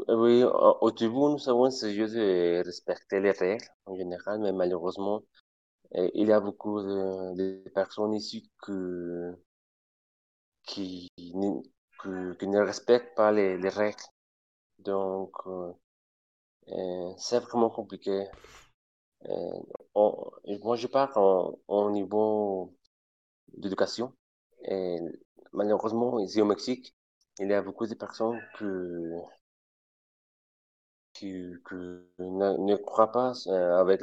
Oui, 0.08 0.44
au 0.44 0.92
début, 0.92 1.16
nous 1.16 1.50
avons 1.50 1.66
essayé 1.66 2.06
de 2.06 2.64
respecter 2.64 3.20
les 3.20 3.32
règles 3.32 3.66
en 3.88 3.96
général, 3.96 4.40
mais 4.40 4.52
malheureusement, 4.52 5.24
euh, 5.96 6.12
il 6.14 6.28
y 6.28 6.32
a 6.32 6.40
beaucoup 6.40 6.80
de, 6.80 7.68
personnes 7.74 8.14
ici 8.14 8.52
qui, 10.68 11.10
qui 11.18 11.34
ne 11.34 12.60
respectent 12.60 13.16
pas 13.16 13.32
les 13.32 13.70
règles. 13.70 14.04
Donc, 14.80 15.32
euh, 15.48 17.14
c'est 17.18 17.40
vraiment 17.40 17.70
compliqué. 17.70 18.28
moi, 19.96 20.76
je 20.76 20.88
parle 20.88 21.56
au 21.68 21.92
niveau 21.92 22.74
d'éducation. 23.54 24.14
Malheureusement, 25.54 26.20
ici 26.20 26.42
au 26.42 26.46
Mexique, 26.46 26.96
il 27.40 27.50
y 27.50 27.54
a 27.54 27.62
beaucoup 27.62 27.88
de 27.88 27.96
personnes 27.96 28.40
que, 28.58 29.12
qui, 31.14 31.32
ne, 32.20 32.58
ne 32.58 32.76
croient 32.76 33.12
pas 33.12 33.34
avec, 33.80 34.02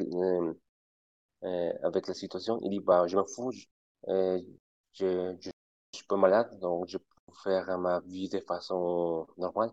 euh, 1.45 1.73
avec 1.83 2.09
la 2.09 2.15
situation. 2.15 2.59
Il 2.63 2.71
dit, 2.71 2.81
bah, 2.81 3.07
je 3.07 3.17
m'en 3.17 3.27
fous, 3.27 3.53
je, 3.53 3.67
euh, 4.09 4.41
je, 4.93 5.37
je, 5.41 5.51
suis 5.93 6.07
pas 6.07 6.17
malade, 6.17 6.59
donc 6.61 6.89
je 6.89 6.97
peux 6.99 7.33
faire 7.43 7.79
ma 7.79 8.01
vie 8.01 8.29
de 8.31 8.41
façon 8.41 9.27
normale. 9.37 9.71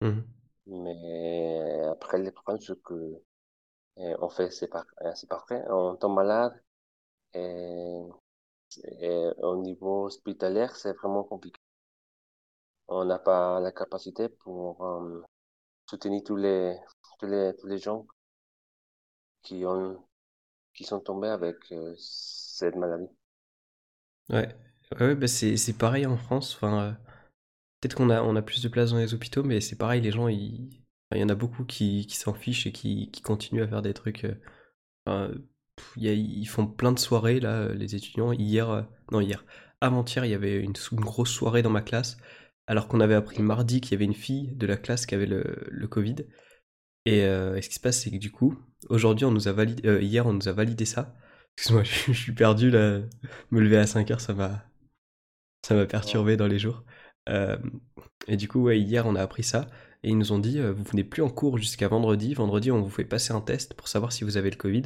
Mmh. 0.00 0.20
Mais 0.68 1.82
après, 1.90 2.18
le 2.18 2.30
problème, 2.32 2.60
c'est 2.60 2.80
que 2.82 2.94
euh, 3.98 4.16
on 4.20 4.28
fait, 4.28 4.50
c'est 4.50 4.68
pas, 4.68 4.84
c'est 5.14 5.28
parfait. 5.28 5.62
On 5.70 5.96
tombe 5.96 6.14
malade 6.14 6.52
et, 7.34 8.02
au 9.42 9.56
niveau 9.56 10.04
hospitalier, 10.06 10.66
c'est 10.74 10.92
vraiment 10.94 11.24
compliqué. 11.24 11.60
On 12.88 13.04
n'a 13.04 13.18
pas 13.18 13.60
la 13.60 13.72
capacité 13.72 14.28
pour 14.28 14.84
soutenir 15.86 16.22
tous 16.24 16.36
les, 16.36 16.76
tous 17.18 17.26
les, 17.26 17.54
tous 17.58 17.66
les 17.66 17.78
gens 17.78 18.06
qui 19.42 19.64
ont 19.64 20.04
qui 20.78 20.84
sont 20.84 21.00
tombés 21.00 21.28
avec 21.28 21.56
euh, 21.72 21.92
cette 21.98 22.76
maladie. 22.76 23.10
Ouais, 24.28 24.54
ouais, 25.00 25.14
bah 25.16 25.26
c'est, 25.26 25.56
c'est 25.56 25.72
pareil 25.72 26.06
en 26.06 26.16
France. 26.16 26.54
Enfin, 26.54 26.80
euh, 26.80 26.92
peut-être 27.80 27.94
qu'on 27.94 28.10
a, 28.10 28.22
on 28.22 28.36
a 28.36 28.42
plus 28.42 28.62
de 28.62 28.68
place 28.68 28.90
dans 28.90 28.98
les 28.98 29.14
hôpitaux, 29.14 29.42
mais 29.42 29.60
c'est 29.60 29.76
pareil, 29.76 30.00
les 30.00 30.12
gens, 30.12 30.28
il 30.28 30.70
y 31.14 31.22
en 31.22 31.28
a 31.28 31.34
beaucoup 31.34 31.64
qui, 31.64 32.06
qui 32.06 32.16
s'en 32.16 32.34
fichent 32.34 32.66
et 32.66 32.72
qui, 32.72 33.10
qui, 33.10 33.22
continuent 33.22 33.62
à 33.62 33.68
faire 33.68 33.82
des 33.82 33.94
trucs. 33.94 34.24
Euh, 34.24 34.34
enfin, 35.06 35.30
y 35.96 36.08
a, 36.08 36.12
ils 36.12 36.46
font 36.46 36.66
plein 36.66 36.92
de 36.92 36.98
soirées, 36.98 37.40
là, 37.40 37.68
les 37.74 37.94
étudiants. 37.94 38.32
Hier, 38.32 38.86
non, 39.12 39.20
hier, 39.20 39.44
avant-hier, 39.80 40.24
il 40.24 40.30
y 40.30 40.34
avait 40.34 40.60
une, 40.60 40.74
une, 40.92 41.00
grosse 41.00 41.30
soirée 41.30 41.62
dans 41.62 41.70
ma 41.70 41.82
classe, 41.82 42.18
alors 42.66 42.88
qu'on 42.88 43.00
avait 43.00 43.14
appris 43.14 43.42
mardi 43.42 43.80
qu'il 43.80 43.92
y 43.92 43.94
avait 43.94 44.04
une 44.04 44.14
fille 44.14 44.54
de 44.56 44.66
la 44.66 44.76
classe 44.76 45.06
qui 45.06 45.14
avait 45.14 45.26
le, 45.26 45.44
le 45.68 45.88
Covid. 45.88 46.16
Et, 47.06 47.20
et 47.20 47.62
ce 47.62 47.68
qui 47.68 47.76
se 47.76 47.80
passe, 47.80 48.02
c'est 48.02 48.10
que 48.10 48.16
du 48.16 48.30
coup, 48.30 48.58
Aujourd'hui, 48.88 49.24
on 49.24 49.32
nous 49.32 49.48
a 49.48 49.52
validé, 49.52 49.88
euh, 49.88 50.00
hier, 50.00 50.26
on 50.26 50.32
nous 50.32 50.48
a 50.48 50.52
validé 50.52 50.84
ça. 50.84 51.14
Excuse-moi, 51.56 51.82
je, 51.84 52.12
suis 52.12 52.32
perdu 52.32 52.70
là. 52.70 53.00
Me 53.50 53.60
lever 53.60 53.78
à 53.78 53.86
5 53.86 54.10
heures, 54.10 54.20
ça 54.20 54.34
m'a, 54.34 54.64
ça 55.66 55.74
m'a 55.74 55.86
perturbé 55.86 56.36
dans 56.36 56.46
les 56.46 56.58
jours. 56.58 56.84
Euh, 57.28 57.56
et 58.26 58.36
du 58.36 58.48
coup, 58.48 58.62
ouais, 58.62 58.80
hier, 58.80 59.06
on 59.06 59.14
a 59.14 59.22
appris 59.22 59.42
ça. 59.42 59.66
Et 60.02 60.10
ils 60.10 60.18
nous 60.18 60.32
ont 60.32 60.38
dit, 60.38 60.58
euh, 60.58 60.72
vous 60.72 60.84
venez 60.84 61.04
plus 61.04 61.22
en 61.22 61.30
cours 61.30 61.58
jusqu'à 61.58 61.88
vendredi. 61.88 62.34
Vendredi, 62.34 62.70
on 62.70 62.82
vous 62.82 62.90
fait 62.90 63.04
passer 63.04 63.32
un 63.32 63.40
test 63.40 63.74
pour 63.74 63.88
savoir 63.88 64.12
si 64.12 64.24
vous 64.24 64.36
avez 64.36 64.50
le 64.50 64.56
Covid. 64.56 64.84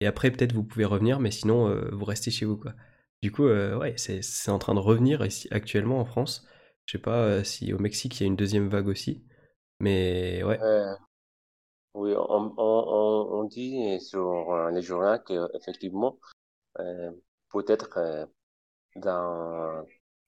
Et 0.00 0.06
après, 0.06 0.30
peut-être 0.30 0.52
vous 0.52 0.64
pouvez 0.64 0.84
revenir, 0.84 1.20
mais 1.20 1.30
sinon, 1.30 1.72
vous 1.92 2.04
restez 2.04 2.30
chez 2.30 2.44
vous, 2.44 2.56
quoi. 2.56 2.74
Du 3.22 3.30
coup, 3.30 3.44
ouais, 3.44 3.94
c'est, 3.96 4.50
en 4.50 4.58
train 4.58 4.74
de 4.74 4.80
revenir 4.80 5.24
ici, 5.24 5.46
actuellement 5.52 6.00
en 6.00 6.04
France. 6.04 6.44
Je 6.86 6.92
sais 6.92 7.02
pas 7.02 7.44
si 7.44 7.72
au 7.72 7.78
Mexique, 7.78 8.18
il 8.18 8.24
y 8.24 8.26
a 8.26 8.26
une 8.26 8.36
deuxième 8.36 8.68
vague 8.68 8.88
aussi. 8.88 9.24
Mais 9.78 10.42
ouais. 10.42 10.58
Oui, 11.94 12.14
on, 12.16 13.44
dit 13.44 14.00
sur 14.00 14.52
euh, 14.52 14.70
les 14.70 14.80
journaux 14.82 15.18
qu'effectivement, 15.26 16.18
euh, 16.78 17.12
peut-être 17.50 17.98
euh, 17.98 18.26
dans 18.96 19.84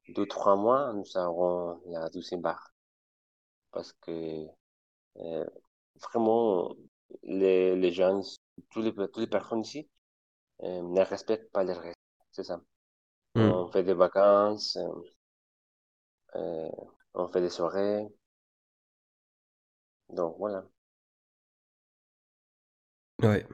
deux, 0.09 0.27
trois 0.27 0.57
mois, 0.57 0.93
nous 0.93 1.17
aurons 1.17 1.81
la 1.87 2.09
deuxième 2.11 2.41
barre. 2.43 2.73
Parce 3.73 3.93
que 3.93 4.47
euh, 5.17 5.47
vraiment, 6.03 6.75
les, 7.23 7.77
les 7.77 7.93
jeunes, 7.93 8.23
tous 8.71 8.83
les, 8.83 8.95
toutes 8.95 9.19
les 9.19 9.27
personnes 9.27 9.61
ici, 9.61 9.89
euh, 10.63 10.83
ne 10.83 11.01
respectent 11.03 11.51
pas 11.53 11.65
les 11.65 11.73
règles. 11.73 11.95
C'est 12.33 12.45
ça. 12.45 12.61
Hmm. 13.35 13.41
On 13.43 13.69
fait 13.71 13.83
des 13.85 13.95
vacances, 13.95 14.79
euh, 16.37 16.69
on 17.15 17.29
fait 17.29 17.41
des 17.41 17.51
soirées. 17.51 18.07
Donc 20.09 20.37
voilà. 20.39 20.65
Ouais. 23.23 23.47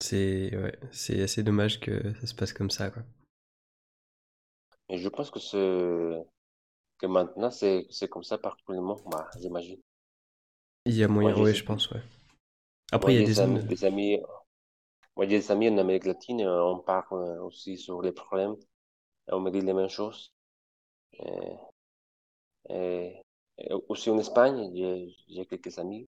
C'est 0.00 0.54
ouais, 0.56 0.78
c'est 0.92 1.22
assez 1.22 1.42
dommage 1.42 1.80
que 1.80 2.12
ça 2.20 2.26
se 2.26 2.34
passe 2.34 2.52
comme 2.52 2.70
ça, 2.70 2.90
quoi. 2.90 3.02
Et 4.88 4.96
je 4.96 5.08
pense 5.10 5.30
que 5.30 5.40
ce 5.40 6.22
que 6.98 7.06
maintenant 7.06 7.50
c'est 7.50 7.86
c'est 7.90 8.08
comme 8.08 8.24
ça 8.24 8.38
partout 8.38 8.72
le 8.72 8.80
monde, 8.82 9.02
bah, 9.06 9.28
j'imagine. 9.40 9.80
Il 10.86 10.94
y 10.94 11.04
a 11.04 11.08
moyen, 11.08 11.34
Moi, 11.34 11.52
j'ai 11.52 11.52
je 11.52 11.62
pense, 11.62 11.90
ouais. 11.90 12.00
Après, 12.92 13.12
il 13.12 13.16
y 13.16 13.18
a 13.18 13.22
des 13.22 13.40
amis, 13.40 13.62
des 13.66 13.84
amis, 13.84 14.18
moi, 15.16 15.26
j'ai 15.26 15.38
des 15.40 15.50
amis 15.52 15.68
en 15.70 15.78
Amérique 15.78 16.06
latine, 16.06 16.42
euh, 16.42 16.64
on 16.64 16.80
parle 16.80 17.06
euh, 17.22 17.42
aussi 17.42 17.76
sur 17.78 18.02
les 18.02 18.12
problèmes, 18.12 18.56
on 19.28 19.40
me 19.40 19.50
dit 19.50 19.60
les 19.62 19.72
mêmes 19.74 19.88
choses. 19.90 20.32
Et, 21.20 21.24
et- 22.68 23.22
et 23.58 23.72
aussi 23.88 24.10
en 24.10 24.18
Espagne, 24.18 24.70
j'ai 24.74 25.14
j'ai 25.28 25.46
quelques 25.46 25.78
amis. 25.78 26.06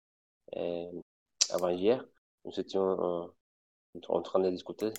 Avant 1.52 1.70
hier, 1.70 2.06
nous 2.44 2.60
étions 2.60 2.82
en, 2.84 3.30
en 4.10 4.22
train 4.24 4.40
de 4.42 4.50
discuter 4.52 4.92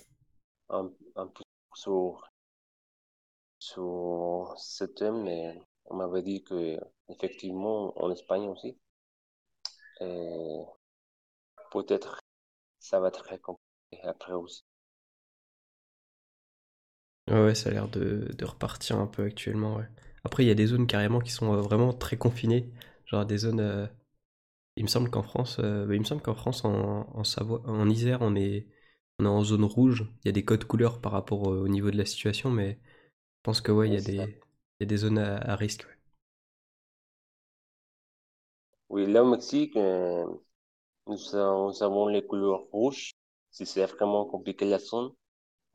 un, 0.69 0.91
un 1.15 1.27
peu 1.27 1.43
sur 1.75 2.29
sur 3.69 4.53
ce 4.57 4.83
thème, 4.85 5.23
mais 5.23 5.59
on 5.85 5.95
m'avait 5.95 6.21
dit 6.23 6.43
que 6.43 6.79
effectivement 7.09 7.93
en 8.01 8.11
Espagne 8.11 8.47
aussi, 8.49 8.77
peut-être 11.71 12.19
ça 12.79 12.99
va 12.99 13.09
être 13.09 13.23
très 13.23 13.39
compliqué 13.39 14.03
après 14.03 14.33
aussi. 14.33 14.63
Ouais, 17.27 17.55
ça 17.55 17.69
a 17.69 17.73
l'air 17.73 17.87
de, 17.89 18.31
de 18.37 18.45
repartir 18.45 18.97
un 18.99 19.07
peu 19.07 19.23
actuellement. 19.23 19.81
Après, 20.23 20.43
il 20.43 20.47
y 20.47 20.51
a 20.51 20.55
des 20.55 20.67
zones 20.67 20.85
carrément 20.87 21.19
qui 21.19 21.31
sont 21.31 21.53
euh, 21.53 21.61
vraiment 21.61 21.91
très 21.93 22.17
confinées. 22.17 22.71
Genre 23.05 23.25
des 23.25 23.37
zones. 23.39 23.59
euh, 23.59 23.87
il 24.77 24.83
me 24.83 24.89
semble 24.89 25.09
qu'en 25.11 25.23
France, 25.23 25.57
euh, 25.59 25.87
il 25.93 25.99
me 25.99 26.05
semble 26.05 26.21
qu'en 26.23 26.35
France, 26.35 26.65
en, 26.65 27.09
en 27.13 27.23
Savoie, 27.25 27.61
en 27.67 27.89
Isère, 27.89 28.19
on 28.21 28.35
est, 28.35 28.67
on 29.19 29.25
est 29.25 29.27
en 29.29 29.43
zone 29.43 29.65
rouge. 29.65 30.07
Il 30.23 30.27
y 30.27 30.29
a 30.29 30.33
des 30.33 30.45
codes 30.45 30.65
couleurs 30.65 31.01
par 31.01 31.13
rapport 31.13 31.43
au, 31.47 31.55
au 31.57 31.67
niveau 31.69 31.91
de 31.91 31.97
la 31.97 32.05
situation, 32.05 32.51
mais 32.51 32.79
pense 33.45 33.61
que 33.61 33.71
ouais, 33.71 33.87
il 33.89 33.93
y 33.93 33.97
a 33.97 34.01
des, 34.01 34.15
ça. 34.15 34.27
il 34.79 34.81
y 34.81 34.83
a 34.83 34.85
des 34.87 34.97
zones 34.97 35.19
à, 35.19 35.37
à 35.37 35.55
risque, 35.55 35.85
ouais. 35.87 35.97
Oui, 38.89 39.11
là 39.11 39.23
au 39.23 39.29
Mexique, 39.29 39.75
euh, 39.77 40.25
nous, 41.07 41.35
avons 41.35 41.67
nous 41.69 41.83
avons 41.83 42.07
les 42.07 42.25
couleurs 42.25 42.61
rouges, 42.71 43.13
si 43.51 43.65
c'est 43.65 43.85
vraiment 43.87 44.25
compliqué 44.25 44.65
la 44.65 44.79
zone. 44.79 45.11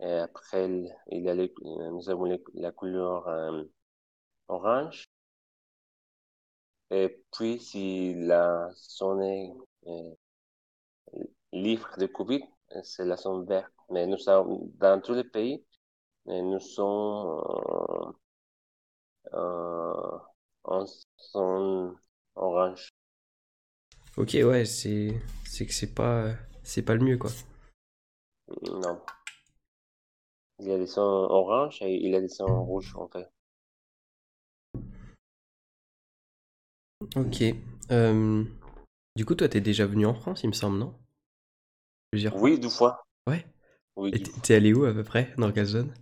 Et 0.00 0.06
après, 0.12 0.68
il 1.12 1.22
y 1.24 1.30
a 1.30 1.34
les- 1.34 1.54
euh, 1.64 1.90
nous 1.90 2.10
avons 2.10 2.24
les- 2.26 2.42
la 2.54 2.72
couleur 2.72 3.28
euh, 3.28 3.64
orange. 4.48 5.08
Et 6.92 7.24
puis, 7.32 7.58
si 7.58 8.14
la 8.14 8.70
zone 8.74 9.22
est 9.24 9.52
euh, 9.88 10.14
libre 11.52 11.96
de 11.98 12.06
Covid, 12.06 12.42
c'est 12.84 13.04
la 13.04 13.16
zone 13.16 13.46
verte. 13.46 13.72
Mais 13.90 14.06
nous 14.06 14.18
sommes, 14.18 14.58
dans 14.78 15.00
tous 15.00 15.14
les 15.14 15.24
pays, 15.24 15.64
euh, 16.30 16.42
nous 16.42 16.60
sommes 16.60 17.42
euh, 19.34 19.34
euh, 19.34 20.18
en 20.64 20.84
zone 21.32 21.96
orange. 22.36 22.88
Ok, 24.16 24.36
ouais, 24.42 24.64
c'est, 24.64 25.20
c'est 25.44 25.66
que 25.66 25.72
c'est 25.72 25.94
pas, 25.94 26.34
c'est 26.62 26.82
pas 26.82 26.94
le 26.94 27.04
mieux, 27.04 27.18
quoi. 27.18 27.30
Non. 28.62 29.00
Il 30.58 30.68
y 30.68 30.72
a 30.72 30.78
des 30.78 30.86
zones 30.86 31.30
orange 31.30 31.80
et 31.82 31.94
il 31.94 32.10
y 32.10 32.16
a 32.16 32.20
des 32.20 32.28
zones 32.28 32.50
rouges, 32.50 32.94
en 32.96 33.08
fait. 33.08 33.28
Ok. 37.16 37.42
Euh, 37.90 38.44
du 39.16 39.24
coup, 39.24 39.34
toi, 39.34 39.48
t'es 39.48 39.60
déjà 39.60 39.86
venu 39.86 40.06
en 40.06 40.14
France, 40.14 40.42
il 40.42 40.48
me 40.48 40.52
semble, 40.52 40.78
non? 40.78 40.94
Plusieurs? 42.10 42.36
Oui, 42.36 42.58
deux 42.58 42.68
fois. 42.68 43.04
Ouais. 43.26 43.46
Oui, 43.96 44.10
Et 44.14 44.22
t'es 44.22 44.54
allé 44.54 44.72
où 44.72 44.84
à 44.84 44.92
peu 44.92 45.04
près? 45.04 45.32
Dans 45.38 45.50
quelle 45.52 45.66
zone? 45.66 45.94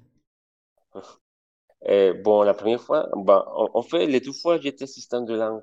Et 1.86 2.12
bon, 2.12 2.42
la 2.42 2.54
première 2.54 2.80
fois, 2.80 3.08
bah, 3.16 3.44
en, 3.54 3.68
en 3.74 3.82
fait, 3.82 4.06
les 4.06 4.20
deux 4.20 4.32
fois, 4.32 4.60
j'étais 4.60 4.84
assistant 4.84 5.22
de 5.22 5.34
langue. 5.34 5.62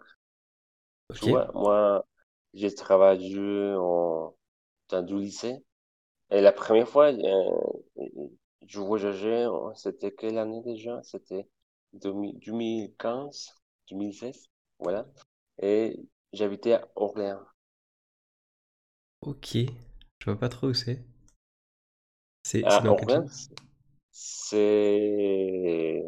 Ok. 1.10 1.22
Tu 1.22 1.26
vois, 1.26 1.52
moi, 1.54 2.06
j'ai 2.54 2.74
travaillé 2.76 3.74
en, 3.78 4.36
dans 4.90 5.04
du 5.04 5.18
lycée. 5.20 5.58
Et 6.32 6.42
la 6.42 6.52
première 6.54 6.90
fois, 6.90 7.08
euh, 7.14 7.52
je 8.68 8.80
voyageais, 8.80 9.46
en- 9.46 9.74
c'était 9.76 10.12
quelle 10.14 10.38
année 10.38 10.62
déjà? 10.64 11.02
C'était 11.04 11.48
2000 11.94 12.40
2015, 12.40 13.56
2016, 13.90 14.50
voilà. 14.80 15.06
Et 15.62 15.98
j'habitais 16.34 16.74
à 16.74 16.88
Orléans. 16.96 17.42
Ok. 19.20 19.58
Je 20.20 20.24
vois 20.26 20.40
pas 20.40 20.48
trop 20.48 20.68
où 20.70 20.74
c'est. 20.74 21.04
C'est 22.44 22.80
dans 22.82 22.96
quelle 22.96 23.10
Orléans? 23.10 23.28
C'est 24.16 26.04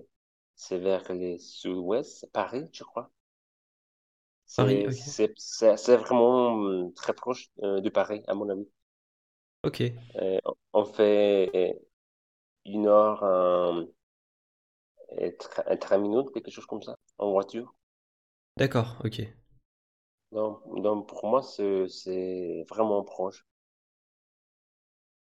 c'est 0.56 0.78
vers 0.80 1.14
le 1.14 1.38
sud-ouest, 1.38 2.28
Paris, 2.34 2.68
je 2.74 2.84
crois. 2.84 3.12
Paris, 4.56 4.84
C'est, 4.86 4.88
ok. 4.88 4.98
c'est, 5.06 5.34
vraiment 5.98 6.64
euh, 6.66 6.90
très 6.96 7.14
proche 7.14 7.50
euh, 7.64 7.82
de 7.82 7.90
Paris, 7.90 8.24
à 8.28 8.34
mon 8.34 8.50
avis. 8.50 8.68
Ok, 9.64 9.82
Euh, 10.16 10.40
on 10.74 10.86
fait 10.86 11.80
une 12.66 12.88
heure 12.88 13.24
euh, 13.24 13.86
et 15.18 15.32
tra- 15.38 15.66
et 15.70 15.78
30 15.80 16.02
minutes, 16.02 16.32
quelque 16.34 16.50
chose 16.50 16.66
comme 16.66 16.82
ça, 16.82 16.98
en 17.18 17.32
voiture. 17.32 17.76
d'accord, 18.58 18.98
ok. 19.06 19.22
Donc, 20.32 20.62
donc 20.82 21.10
pour 21.10 21.26
moi, 21.28 21.42
c'est, 21.44 21.90
c'est 21.90 22.66
vraiment 22.70 23.04
proche. 23.04 23.46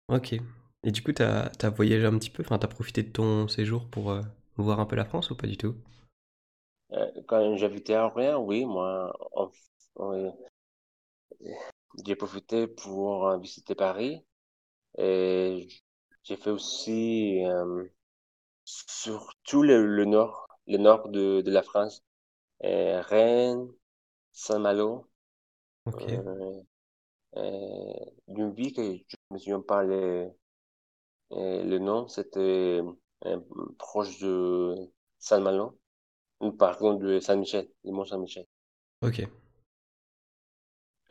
Ok. 0.08 0.40
Et 0.84 0.92
du 0.92 1.04
coup, 1.04 1.14
t'as, 1.14 1.50
t'as 1.50 1.70
voyagé 1.70 2.08
un 2.08 2.18
petit 2.18 2.32
peu, 2.32 2.42
enfin, 2.42 2.58
t'as 2.58 2.68
profité 2.68 3.04
de 3.04 3.10
ton 3.12 3.48
séjour 3.48 3.86
pour 3.88 4.10
euh, 4.10 4.24
voir 4.56 4.80
un 4.80 4.88
peu 4.88 4.96
la 4.96 5.06
France 5.06 5.30
ou 5.30 5.36
pas 5.36 5.46
du 5.46 5.56
tout? 5.56 5.76
Euh, 6.94 7.12
quand 7.28 7.56
j'habitais 7.58 7.94
à 7.96 8.06
Orléans, 8.06 8.42
oui, 8.44 8.66
moi, 8.66 9.14
on- 9.34 9.52
on- 9.96 10.38
j'ai 12.06 12.16
profité 12.16 12.68
pour 12.68 13.28
euh, 13.28 13.38
visiter 13.40 13.76
Paris. 13.76 14.24
Et 14.98 15.70
j'ai 16.24 16.38
fait 16.38 16.52
aussi 16.52 17.44
euh, 17.46 17.86
surtout 18.66 19.64
le, 19.64 19.86
le 19.88 20.06
nord, 20.06 20.48
le 20.68 20.78
nord 20.80 21.10
de, 21.10 21.42
de 21.42 21.52
la 21.52 21.64
France, 21.64 22.04
Euh, 22.66 23.02
Rennes, 23.04 23.70
Saint-Malo, 24.34 25.10
Ok, 25.86 26.08
euh, 26.08 26.62
euh, 27.38 27.94
d'une 28.28 28.52
ville 28.54 28.74
que 28.74 28.84
je 28.84 29.16
me 29.32 29.38
souviens 29.40 29.62
pas 29.62 29.84
le, 29.84 30.32
euh, 31.32 31.64
le 31.64 31.80
nom, 31.80 32.08
c'était 32.08 32.82
euh, 33.26 33.40
proche 33.78 34.20
de 34.20 34.76
Saint-Malo, 35.20 35.80
ou 36.42 36.52
pardon, 36.54 36.96
de 36.96 37.20
Saint-Michel, 37.22 37.70
le 37.86 37.92
Mont 37.94 38.06
Saint-Michel. 38.06 38.46
ok, 39.02 39.28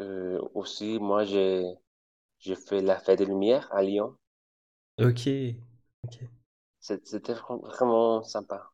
Euh, 0.00 0.40
aussi, 0.54 0.99
moi, 0.99 1.25
j'ai 1.26 1.62
j'ai 2.38 2.56
fait 2.56 2.82
la 2.82 2.99
Fête 3.00 3.18
des 3.18 3.26
Lumières 3.26 3.68
à 3.75 3.82
Lyon. 3.82 4.16
ok, 4.99 5.23
ok. 6.04 6.16
C'est- 6.80 7.04
C'était 7.06 7.35
vra- 7.35 7.61
vraiment 7.61 8.23
sympa. 8.23 8.70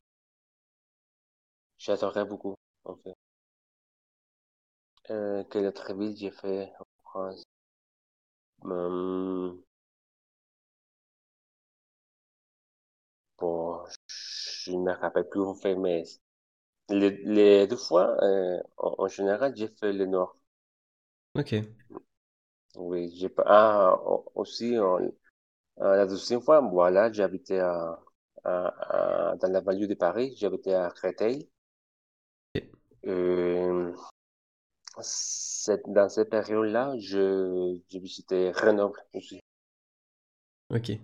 J'adorais 1.77 2.25
beaucoup, 2.25 2.55
en 2.85 2.97
fait. 2.97 3.13
Euh, 5.11 5.45
quelle 5.49 5.67
autre 5.67 5.95
ville 5.95 6.17
j'ai 6.17 6.33
fait 6.33 6.73
en 6.81 6.85
France? 7.09 7.45
Hum, 8.65 9.63
bon, 13.43 13.81
je 14.65 14.73
ne 14.73 14.79
me 14.85 14.93
rappelle 14.93 15.29
plus 15.29 15.43
en 15.43 15.55
fait, 15.55 15.77
mais 15.77 16.05
les, 16.91 17.11
les 17.25 17.67
deux 17.69 17.77
fois, 17.77 18.17
euh, 18.25 18.61
en, 18.79 18.97
en 18.99 19.09
général, 19.09 19.55
j'ai 19.57 19.69
fait 19.69 19.93
le 19.95 20.07
Nord. 20.07 20.39
Ok, 21.35 21.53
Oui, 22.77 23.15
j'ai 23.19 23.29
pas. 23.29 23.45
Ah, 23.47 23.97
au- 24.07 24.31
aussi, 24.35 24.79
en- 24.79 24.99
la 25.79 26.07
deuxième 26.07 26.43
fois, 26.43 26.61
voilà, 26.61 27.13
j'habitais 27.13 27.61
à, 27.61 28.01
à, 28.45 29.31
à- 29.33 29.37
dans 29.37 29.53
la 29.53 29.61
banlieue 29.63 29.89
de 29.89 29.95
Paris, 29.95 30.35
j'habitais 30.39 30.75
à 30.75 30.91
Créteil. 30.91 31.51
ok, 32.55 32.83
Euh, 33.07 33.93
cette, 35.03 35.83
dans 35.87 36.09
cette 36.09 36.31
période-là, 36.31 36.95
je, 36.99 37.79
j'ai 37.91 37.99
visité 37.99 38.53
Grenoble 38.55 38.99
aussi. 39.13 39.39
ok. 40.69 40.99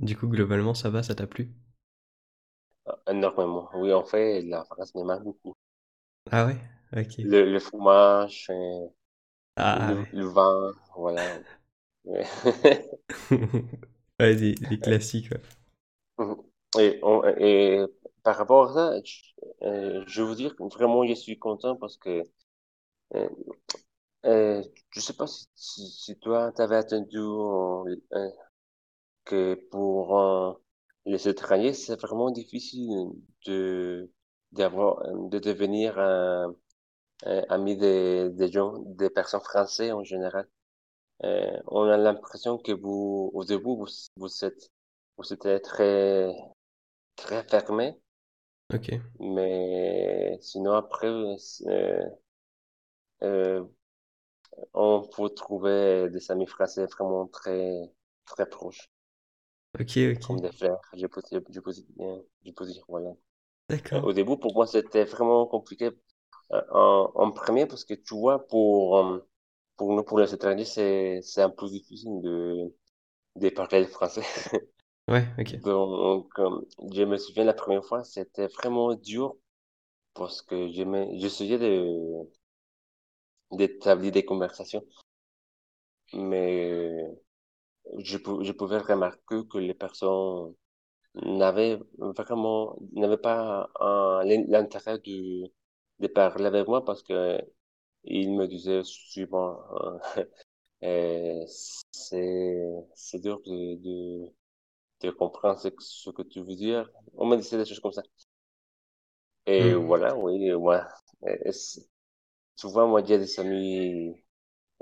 Du 0.00 0.16
coup, 0.16 0.26
globalement, 0.26 0.74
ça 0.74 0.90
va, 0.90 1.04
ça 1.04 1.14
t'a 1.14 1.28
plu? 1.28 1.52
Euh, 2.88 2.92
Énormément. 3.12 3.70
Oui, 3.74 3.92
en 3.94 4.04
fait, 4.04 4.42
la 4.42 4.64
France 4.64 4.94
me 4.94 5.02
manque 5.04 5.22
beaucoup. 5.24 5.54
Ah 6.30 6.46
ouais? 6.46 6.56
Ok. 6.96 7.20
Le, 7.22 7.44
le 7.52 7.58
fromage, 7.60 8.46
euh, 8.50 8.86
Ah 9.56 9.94
le, 9.94 9.96
ouais. 9.96 10.08
le 10.12 10.26
vin, 10.28 10.72
voilà. 10.96 11.40
Ouais. 12.04 12.24
Ouais, 14.20 14.34
des, 14.36 14.54
des 14.56 14.80
classiques, 14.80 15.30
ouais. 15.30 15.40
Et, 16.78 16.98
on- 17.02 17.22
et 17.38 17.84
par 18.22 18.36
rapport 18.36 18.70
à 18.70 18.74
ça, 18.74 19.00
je, 19.04 19.22
euh, 19.62 20.04
je 20.06 20.22
veux 20.22 20.34
dire 20.34 20.54
que 20.56 20.62
vraiment, 20.64 21.06
je 21.06 21.14
suis 21.14 21.38
content 21.38 21.76
parce 21.76 21.96
que 21.96 22.22
euh, 23.14 23.28
euh, 24.26 24.62
je 24.90 25.00
sais 25.00 25.14
pas 25.14 25.26
si, 25.26 25.46
si, 25.56 25.88
si 25.90 26.18
toi, 26.20 26.52
t'avais 26.52 26.76
attendu 26.76 27.18
euh, 27.18 27.96
que 29.28 29.54
pour 29.72 30.18
euh, 30.20 30.52
les 31.06 31.28
étrangers, 31.28 31.74
c'est 31.74 32.00
vraiment 32.00 32.30
difficile 32.32 32.90
de 33.46 34.10
d'avoir 34.52 35.02
de 35.30 35.38
devenir 35.40 35.98
un, 35.98 36.54
un 37.26 37.42
ami 37.50 37.76
des, 37.76 38.30
des 38.30 38.50
gens, 38.52 38.78
des 38.80 39.10
personnes 39.10 39.40
françaises 39.42 39.92
en 39.92 40.04
général. 40.04 40.48
Euh, 41.24 41.58
on 41.68 41.84
a 41.88 41.96
l'impression 41.98 42.58
que 42.58 42.72
vous, 42.72 43.30
au 43.34 43.44
début, 43.44 43.64
vous, 43.76 43.86
vous 44.16 44.44
êtes, 44.44 44.70
vous 45.18 45.32
êtes 45.34 45.62
très, 45.64 46.32
très 47.16 47.44
fermé, 47.48 47.96
Ok. 48.74 48.88
mais 49.20 50.38
sinon 50.40 50.72
après, 50.74 51.08
euh, 51.08 51.36
euh, 53.22 53.64
on 54.74 55.02
peut 55.14 55.28
trouver 55.30 56.08
des 56.10 56.30
amis 56.30 56.46
français 56.46 56.86
vraiment 56.86 57.26
très, 57.26 57.90
très 58.24 58.46
proches, 58.48 58.88
Ok, 59.80 59.96
ok. 60.14 60.26
comme 60.26 60.40
des 60.40 60.50
peux, 61.08 61.72
je 62.44 62.52
peux 62.52 62.66
dire, 62.66 62.84
voilà. 62.88 63.10
Euh, 63.10 63.14
D'accord. 63.68 64.02
Au 64.02 64.12
début, 64.12 64.38
pour 64.38 64.54
moi, 64.54 64.66
c'était 64.66 65.04
vraiment 65.04 65.46
compliqué 65.46 65.90
euh, 66.52 66.62
en, 66.72 67.12
en 67.14 67.32
premier 67.32 67.66
parce 67.66 67.84
que 67.84 67.94
tu 67.94 68.14
vois, 68.16 68.46
pour, 68.48 68.98
euh, 68.98 69.20
pour 69.76 69.94
nous, 69.94 70.04
pour 70.04 70.20
les 70.20 70.34
étrangers, 70.34 70.64
c'est, 70.66 71.20
c'est 71.22 71.42
un 71.42 71.50
peu 71.50 71.68
difficile 71.68 72.20
de, 72.22 72.74
de 73.36 73.48
parler 73.50 73.80
le 73.82 73.86
français. 73.88 74.22
Ouais, 75.08 75.26
ok. 75.38 75.58
Donc, 75.64 76.30
euh, 76.38 76.60
je 76.94 77.02
me 77.04 77.16
souviens 77.18 77.44
la 77.44 77.52
première 77.54 77.84
fois, 77.84 78.04
c'était 78.04 78.46
vraiment 78.48 78.94
dur 78.94 79.36
parce 80.14 80.42
que 80.42 80.72
je 80.72 80.82
me, 80.84 81.18
j'essayais 81.18 81.58
de, 81.58 82.28
d'établir 83.52 84.10
des 84.10 84.24
conversations, 84.24 84.82
mais 86.12 87.18
je, 87.98 88.18
je 88.42 88.52
pouvais 88.52 88.78
remarquer 88.78 89.36
que 89.50 89.58
les 89.58 89.74
personnes 89.74 90.54
n'avaient 91.14 91.80
vraiment, 91.98 92.78
n'avaient 92.94 93.18
pas 93.18 93.70
l'intérêt 94.24 94.98
de, 95.00 95.50
de 96.00 96.06
parler 96.08 96.46
avec 96.46 96.68
moi 96.68 96.84
parce 96.84 97.02
que 97.02 97.40
ils 98.04 98.32
me 98.32 98.46
disaient 98.48 98.82
souvent, 98.84 99.58
euh, 99.82 99.98
euh, 100.84 101.44
c'est, 101.92 102.58
c'est 102.94 103.20
dur 103.20 103.40
de, 103.46 103.76
de, 103.76 104.32
de 105.02 105.10
comprendre 105.12 105.58
ce, 105.60 105.68
que- 105.68 105.82
ce 105.84 106.10
que 106.10 106.22
tu 106.22 106.40
veux 106.42 106.56
dire. 106.56 106.90
On 107.14 107.26
me 107.26 107.36
disait 107.36 107.58
des 107.58 107.64
choses 107.66 107.80
comme 107.80 107.92
ça. 107.92 108.02
Et 109.46 109.74
Hmm. 109.74 109.74
voilà, 109.74 110.16
oui, 110.16 110.52
ouais. 110.54 110.80
Et 111.44 111.52
c'est- 111.52 111.88
souvent, 112.56 112.88
moi, 112.88 113.04
j'ai 113.04 113.18
des 113.18 113.40
amis 113.40 114.24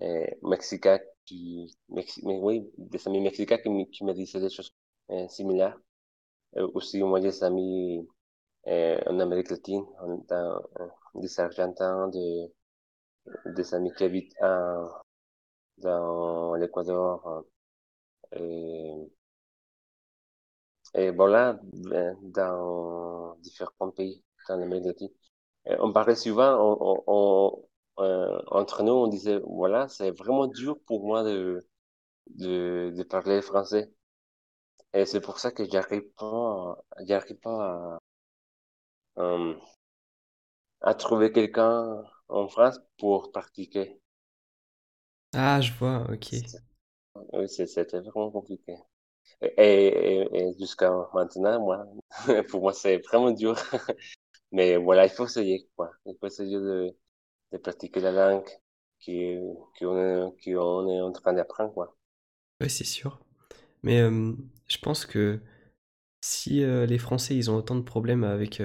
euh, 0.03 0.27
mexicains 0.43 1.01
qui, 1.27 1.75
Mexi- 1.91 2.23
mais 2.27 2.39
oui, 2.41 2.71
des 2.79 3.07
amis 3.09 3.21
mexicains 3.21 3.59
qui, 3.59 3.71
me- 3.71 4.15
disaient 4.15 4.41
des 4.41 4.51
choses 4.51 4.73
euh, 5.11 5.29
similaires. 5.29 5.79
Euh, 6.57 6.69
aussi, 6.75 7.03
moi, 7.03 7.21
des 7.21 7.45
amis 7.45 8.09
euh, 8.69 9.01
en 9.07 9.21
Amérique 9.21 9.51
latine, 9.51 9.85
dans, 10.29 10.63
euh, 10.81 10.89
des 11.17 11.41
Argentins, 11.41 12.09
des, 12.09 12.53
des 13.47 13.75
amis 13.75 13.93
qui 13.95 14.05
habitent 14.05 14.35
en- 14.43 14.91
dans 15.79 16.55
l'Équateur. 16.57 17.45
et, 18.33 19.11
et 20.95 21.11
voilà, 21.11 21.59
euh, 21.93 22.15
dans 22.23 23.37
différents 23.41 23.91
pays 23.91 24.23
dans 24.49 24.57
l'Amérique 24.57 24.87
latine. 24.87 25.11
On 25.81 25.93
parlait 25.93 26.17
souvent, 26.17 26.57
on, 26.81 27.05
on, 27.07 27.65
euh, 28.01 28.41
entre 28.49 28.83
nous, 28.83 28.93
on 28.93 29.07
disait, 29.09 29.39
voilà, 29.47 29.89
c'est 29.89 30.11
vraiment 30.13 30.47
dur 30.47 30.79
pour 30.87 31.07
moi 31.07 31.23
de, 31.25 31.61
de, 32.37 32.93
de 32.97 33.05
parler 33.05 33.43
français. 33.43 33.93
Et 34.95 35.07
c'est 35.07 35.21
pour 35.21 35.39
ça 35.39 35.53
que 35.53 35.65
j'arrive 35.65 36.11
pas, 36.19 36.77
j'arrive 37.07 37.37
pas 37.39 37.99
à, 39.17 39.23
euh, 39.23 39.55
à 40.81 40.95
trouver 40.95 41.33
quelqu'un 41.33 42.03
en 42.31 42.49
France 42.49 42.81
pour 42.99 43.31
pratiquer. 43.31 44.01
Ah, 45.35 45.61
je 45.61 45.73
vois, 45.73 46.05
ok. 46.11 46.35
Oui, 47.33 47.49
c'était 47.49 48.01
vraiment 48.01 48.31
compliqué. 48.31 48.75
Et, 49.43 49.49
et, 49.59 50.37
et 50.51 50.55
jusqu'à 50.59 50.93
maintenant, 51.15 51.61
moi, 51.61 51.87
pour 52.51 52.63
moi, 52.63 52.73
c'est 52.73 52.99
vraiment 52.99 53.33
dur. 53.33 53.57
Mais 54.53 54.77
voilà, 54.79 55.07
il 55.07 55.11
faut 55.11 55.27
essayer, 55.27 55.69
quoi. 55.77 55.93
Il 56.07 56.17
faut 56.21 56.27
essayer 56.29 56.57
de, 56.59 56.97
de 57.53 57.59
pratiquer 57.59 58.01
la 58.01 58.13
langue 58.13 58.49
qui, 58.99 59.37
qu'on 59.79 60.89
est, 60.89 61.01
en 61.01 61.13
train 61.13 61.33
d'apprendre. 61.33 61.95
Ouais, 62.61 62.69
c'est 62.69 62.85
sûr. 62.85 63.21
Mais 63.83 64.01
je 64.01 64.79
pense 64.79 65.07
que 65.07 65.41
si 66.21 66.65
les 66.65 66.99
Français 66.99 67.37
ils 67.37 67.51
ont 67.51 67.57
autant 67.57 67.77
de 67.77 67.83
problèmes 67.83 68.25
avec 68.25 68.63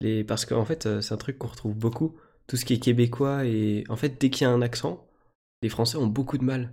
les. 0.00 0.24
Parce 0.24 0.46
qu'en 0.46 0.64
fait, 0.64 1.00
c'est 1.00 1.12
un 1.12 1.18
truc 1.18 1.38
qu'on 1.38 1.48
retrouve 1.48 1.74
beaucoup. 1.74 2.16
Tout 2.46 2.56
ce 2.56 2.64
qui 2.64 2.74
est 2.74 2.78
québécois 2.78 3.44
et. 3.44 3.84
En 3.88 3.96
fait, 3.96 4.20
dès 4.20 4.30
qu'il 4.30 4.46
y 4.46 4.50
a 4.50 4.50
un 4.50 4.62
accent, 4.62 5.06
les 5.62 5.68
Français 5.68 5.98
ont 5.98 6.06
beaucoup 6.06 6.38
de 6.38 6.44
mal. 6.44 6.72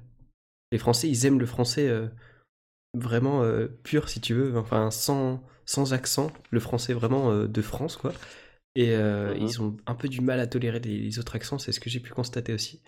Les 0.72 0.78
Français, 0.78 1.10
ils 1.10 1.26
aiment 1.26 1.40
le 1.40 1.46
français 1.46 1.92
vraiment 2.94 3.44
pur, 3.84 4.08
si 4.08 4.22
tu 4.22 4.34
veux. 4.34 4.58
Enfin, 4.58 4.92
sans, 4.92 5.44
sans 5.66 5.94
accent. 5.94 6.32
Le 6.52 6.60
français 6.60 6.94
vraiment 6.94 7.34
de 7.46 7.62
France, 7.62 7.98
quoi. 7.98 8.14
Et 8.76 8.96
euh, 8.96 9.36
ils 9.40 9.62
ont 9.62 9.76
un 9.86 9.96
peu 9.96 10.08
du 10.08 10.22
mal 10.22 10.40
à 10.40 10.48
tolérer 10.48 10.80
les, 10.80 10.98
les 11.00 11.20
autres 11.20 11.36
accents, 11.36 11.60
c'est 11.60 11.72
ce 11.72 11.80
que 11.80 11.90
j'ai 11.90 12.00
pu 12.00 12.12
constater 12.12 12.54
aussi. 12.54 12.82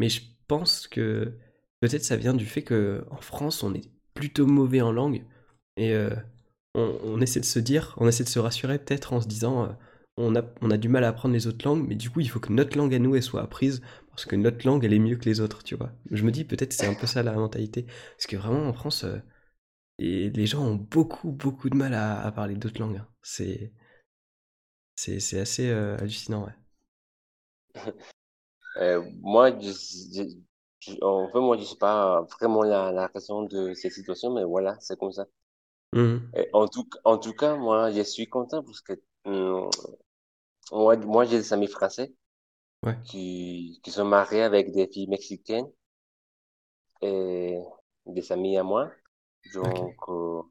Mais 0.00 0.08
je 0.08 0.22
pense 0.48 0.88
que 0.88 1.36
peut-être 1.80 2.04
ça 2.04 2.16
vient 2.16 2.34
du 2.34 2.46
fait 2.46 2.62
que 2.62 3.04
en 3.10 3.20
France, 3.20 3.62
on 3.62 3.74
est 3.74 3.90
plutôt 4.14 4.46
mauvais 4.46 4.80
en 4.80 4.92
langue. 4.92 5.24
Et 5.76 5.92
euh, 5.94 6.10
on, 6.74 6.98
on 7.04 7.20
essaie 7.20 7.40
de 7.40 7.44
se 7.44 7.58
dire, 7.60 7.94
on 7.98 8.08
essaie 8.08 8.24
de 8.24 8.28
se 8.28 8.38
rassurer 8.38 8.78
peut-être 8.78 9.12
en 9.12 9.20
se 9.20 9.28
disant, 9.28 9.64
euh, 9.64 9.72
on 10.16 10.34
a, 10.36 10.42
on 10.60 10.70
a 10.70 10.76
du 10.76 10.88
mal 10.88 11.04
à 11.04 11.08
apprendre 11.08 11.34
les 11.34 11.46
autres 11.46 11.64
langues, 11.66 11.86
mais 11.88 11.94
du 11.94 12.10
coup, 12.10 12.20
il 12.20 12.28
faut 12.28 12.40
que 12.40 12.52
notre 12.52 12.76
langue 12.76 12.94
à 12.94 12.98
nous, 12.98 13.14
elle 13.16 13.22
soit 13.22 13.42
apprise, 13.42 13.80
parce 14.10 14.26
que 14.26 14.36
notre 14.36 14.66
langue, 14.66 14.84
elle 14.84 14.92
est 14.92 14.98
mieux 14.98 15.16
que 15.16 15.24
les 15.26 15.40
autres, 15.40 15.62
tu 15.62 15.76
vois. 15.76 15.92
Je 16.10 16.24
me 16.24 16.32
dis, 16.32 16.44
peut-être 16.44 16.72
c'est 16.72 16.86
un 16.86 16.94
peu 16.94 17.06
ça 17.06 17.22
la 17.22 17.32
mentalité. 17.32 17.86
Parce 18.16 18.26
que 18.26 18.36
vraiment, 18.36 18.66
en 18.68 18.72
France, 18.72 19.06
et 19.98 20.30
les 20.30 20.46
gens 20.46 20.64
ont 20.64 20.74
beaucoup, 20.76 21.30
beaucoup 21.30 21.70
de 21.70 21.76
mal 21.76 21.94
à, 21.94 22.20
à 22.20 22.32
parler 22.32 22.54
d'autres 22.56 22.80
langues. 22.80 22.96
hein. 22.96 23.06
C'est, 23.22 23.72
c'est, 25.00 25.20
c'est 25.20 25.40
assez 25.40 25.68
euh, 25.70 25.96
hallucinant, 25.98 26.44
ouais. 26.44 26.52
Euh, 28.78 29.02
moi, 29.22 29.50
je, 29.60 29.70
je, 30.80 30.92
en 31.02 31.28
fait, 31.32 31.40
moi, 31.40 31.56
je 31.58 31.64
sais 31.64 31.76
pas 31.76 32.22
vraiment 32.40 32.62
la, 32.62 32.92
la 32.92 33.08
raison 33.08 33.42
de 33.44 33.74
cette 33.74 33.92
situation, 33.92 34.32
mais 34.34 34.44
voilà, 34.44 34.76
c'est 34.80 34.98
comme 34.98 35.12
ça. 35.12 35.26
Et 36.34 36.48
en 36.52 36.66
tout, 36.66 36.88
en 37.04 37.18
tout 37.18 37.34
cas, 37.34 37.54
moi, 37.56 37.90
je 37.92 38.02
suis 38.02 38.28
content 38.28 38.62
parce 38.64 38.80
que 38.80 38.94
hum, 39.26 39.70
moi, 40.72 40.96
moi 40.96 41.24
j'ai 41.26 41.38
des 41.38 41.52
amis 41.52 41.68
français 41.68 42.12
Ouais, 42.82 42.96
qui, 43.04 43.80
qui 43.84 43.90
sont 43.92 44.04
mariés 44.06 44.42
avec 44.42 44.72
des 44.72 44.88
filles 44.88 45.08
mexicaines 45.08 45.70
et 47.02 47.58
des 48.06 48.32
amis 48.32 48.56
à 48.58 48.62
moi. 48.62 48.90
Donc, 49.54 49.96
euh, 50.08 50.42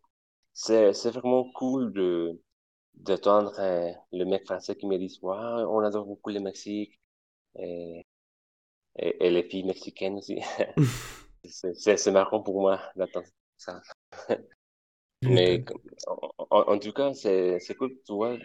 c'est, 0.54 0.94
c'est 0.94 1.12
vraiment 1.12 1.52
cool 1.54 1.94
de, 1.94 2.42
d'entendre 3.00 3.54
euh, 3.60 3.92
le 4.12 4.26
mec 4.26 4.46
français 4.46 4.76
qui 4.76 4.86
me 4.88 4.98
dit, 4.98 5.20
ouais, 5.22 5.36
on 5.36 5.80
adore 5.80 6.06
beaucoup 6.06 6.30
le 6.30 6.40
Mexique 6.40 7.00
et, 7.58 8.06
et, 8.98 9.28
et 9.28 9.30
les 9.30 9.44
filles 9.44 9.64
mexicaines 9.64 10.18
aussi. 10.18 10.40
C'est, 11.46 12.12
marrant 12.12 12.42
pour 12.42 12.62
moi 12.62 12.82
d'entendre 12.96 13.28
ça. 13.58 13.82
Mais 15.22 15.66
en, 16.08 16.62
en, 16.74 16.80
tout 16.80 16.94
cas, 16.94 17.14
c'est, 17.14 17.60
c'est 17.60 17.76
cool, 17.76 17.92
tu 18.06 18.14
vois, 18.14 18.38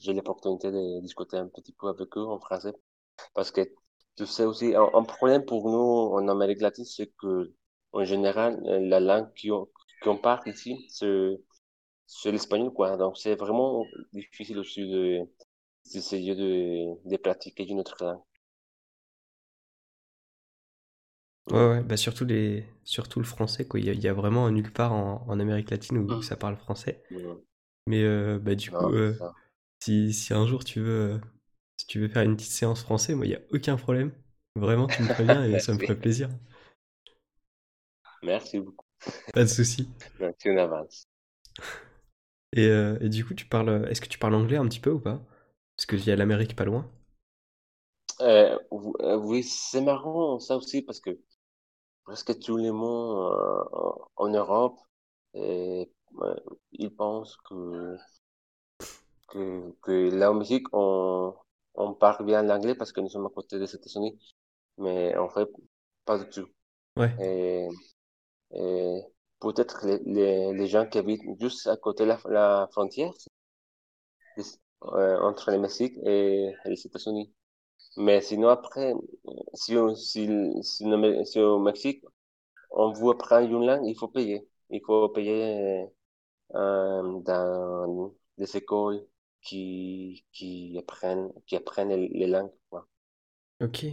j'ai 0.00 0.14
l'opportunité 0.14 0.70
de 0.70 1.00
discuter 1.02 1.36
un 1.36 1.48
petit 1.48 1.72
peu 1.72 1.88
avec 1.88 2.16
eux 2.16 2.24
en 2.24 2.40
français. 2.40 2.72
Parce 3.34 3.50
que 3.50 3.60
tu 4.16 4.26
sais 4.26 4.44
aussi, 4.44 4.74
un, 4.74 4.88
un 4.94 5.02
problème 5.04 5.44
pour 5.44 5.70
nous 5.70 6.14
en 6.14 6.26
Amérique 6.28 6.62
latine, 6.62 6.86
c'est 6.86 7.12
que 7.18 7.52
en 7.92 8.04
général, 8.04 8.62
euh, 8.66 8.80
la 8.80 9.00
langue 9.00 9.28
qu'on 9.42 9.68
qu'on 10.02 10.16
parle 10.16 10.48
ici, 10.48 10.86
c'est 10.88 11.38
c'est 12.06 12.32
l'espagnol, 12.32 12.72
quoi. 12.72 12.96
Donc 12.96 13.18
c'est 13.18 13.34
vraiment 13.36 13.84
difficile 14.12 14.58
aussi 14.58 14.82
de 14.88 15.20
d'essayer 15.92 16.34
de, 16.36 17.08
de 17.08 17.16
pratiquer 17.18 17.64
une 17.68 17.80
autre 17.80 17.96
langue. 18.04 18.22
Ouais, 21.50 21.58
ouais, 21.68 21.82
bah 21.84 21.96
surtout, 21.96 22.24
les... 22.24 22.66
surtout 22.84 23.20
le 23.20 23.24
français, 23.24 23.66
quoi. 23.66 23.78
Il 23.78 23.86
y 23.86 23.90
a, 23.90 23.92
il 23.92 24.00
y 24.00 24.08
a 24.08 24.12
vraiment 24.12 24.50
nulle 24.50 24.72
part 24.72 24.92
en, 24.92 25.24
en 25.28 25.38
Amérique 25.40 25.70
latine 25.70 25.98
où 25.98 26.20
Mm. 26.20 26.22
ça 26.22 26.36
parle 26.36 26.56
français. 26.56 27.02
Mais 27.86 28.02
euh, 28.04 28.38
bah 28.40 28.54
du 28.56 28.72
coup, 28.72 28.84
Non, 28.84 28.94
c'est 28.94 28.94
euh, 28.94 29.14
si, 29.82 30.12
si 30.14 30.34
un 30.34 30.46
jour 30.46 30.64
tu 30.64 30.80
veux, 30.80 31.20
si 31.78 31.86
tu 31.86 32.00
veux 32.00 32.08
faire 32.08 32.22
une 32.24 32.36
petite 32.36 32.52
séance 32.52 32.82
français, 32.82 33.14
moi, 33.14 33.26
il 33.26 33.30
n'y 33.30 33.36
a 33.36 33.40
aucun 33.52 33.76
problème. 33.76 34.12
Vraiment, 34.56 34.88
tu 34.88 35.02
me 35.02 35.08
préviens 35.08 35.44
et 35.46 35.58
ça 35.60 35.74
me 35.74 35.78
ferait 35.80 35.98
plaisir. 35.98 36.30
Merci 38.22 38.60
beaucoup. 38.60 38.84
Pas 39.32 39.44
de 39.44 39.48
souci. 39.48 39.88
Merci 40.18 40.50
en 40.50 40.58
avance. 40.58 41.08
Et, 42.54 42.66
euh, 42.68 42.98
et 43.00 43.08
du 43.08 43.24
coup, 43.24 43.34
tu 43.34 43.46
parles, 43.46 43.86
est-ce 43.90 44.00
que 44.00 44.08
tu 44.08 44.18
parles 44.18 44.34
anglais 44.34 44.56
un 44.56 44.66
petit 44.66 44.80
peu 44.80 44.90
ou 44.90 44.98
pas? 45.00 45.22
Parce 45.76 45.86
qu'il 45.86 46.04
y 46.04 46.10
a 46.10 46.16
l'Amérique 46.16 46.56
pas 46.56 46.64
loin. 46.64 46.90
Euh, 48.20 48.58
ou- 48.70 48.94
euh, 49.00 49.16
oui, 49.18 49.42
c'est 49.42 49.80
marrant 49.82 50.38
ça 50.40 50.56
aussi 50.56 50.80
parce 50.82 51.00
que 51.00 51.10
presque 52.04 52.38
tous 52.40 52.56
les 52.58 52.70
mots 52.72 53.22
euh, 53.32 53.94
en 54.16 54.28
Europe, 54.30 54.78
et, 55.34 55.90
euh, 56.22 56.36
ils 56.72 56.94
pensent 56.94 57.36
que, 57.48 57.96
que, 59.28 59.72
que 59.82 60.10
là 60.16 60.30
en 60.30 60.34
Mexique, 60.34 60.66
on, 60.72 61.34
on 61.74 61.94
parle 61.94 62.24
bien 62.26 62.42
l'anglais 62.42 62.74
parce 62.74 62.92
que 62.92 63.00
nous 63.00 63.08
sommes 63.08 63.26
à 63.26 63.30
côté 63.30 63.58
des 63.58 63.74
États-Unis, 63.74 64.18
mais 64.78 65.16
en 65.16 65.28
fait, 65.28 65.48
pas 66.04 66.18
du 66.18 66.28
tout. 66.30 66.48
Ouais, 66.96 67.12
Et, 67.18 67.68
et 68.52 69.00
peut-être 69.40 69.86
les, 69.86 70.52
les, 70.52 70.66
gens 70.66 70.86
qui 70.86 70.98
habitent 70.98 71.22
juste 71.40 71.66
à 71.66 71.76
côté 71.76 72.04
de 72.04 72.10
la, 72.28 72.68
frontière 72.72 73.12
euh, 74.38 75.18
entre 75.20 75.50
le 75.50 75.58
Mexique 75.58 75.96
et 76.04 76.52
les 76.64 76.86
États-Unis. 76.86 77.32
Mais 77.96 78.20
sinon, 78.20 78.48
après, 78.48 78.92
si, 79.54 79.74
si, 79.96 80.28
si, 80.62 81.40
au 81.40 81.58
Mexique, 81.58 82.04
on 82.70 82.92
veut 82.92 83.10
apprendre 83.12 83.48
une 83.48 83.66
langue, 83.66 83.86
il 83.86 83.96
faut 83.96 84.08
payer. 84.08 84.46
Il 84.70 84.82
faut 84.84 85.08
payer 85.08 85.88
euh, 86.54 87.20
dans 87.20 88.14
des 88.38 88.56
écoles 88.56 89.06
qui, 89.42 90.24
qui 90.32 90.76
apprennent, 90.78 91.32
qui 91.46 91.56
apprennent 91.56 91.90
les, 91.90 92.26
langues. 92.26 92.52
quoi. 92.70 92.86
ok, 93.60 93.86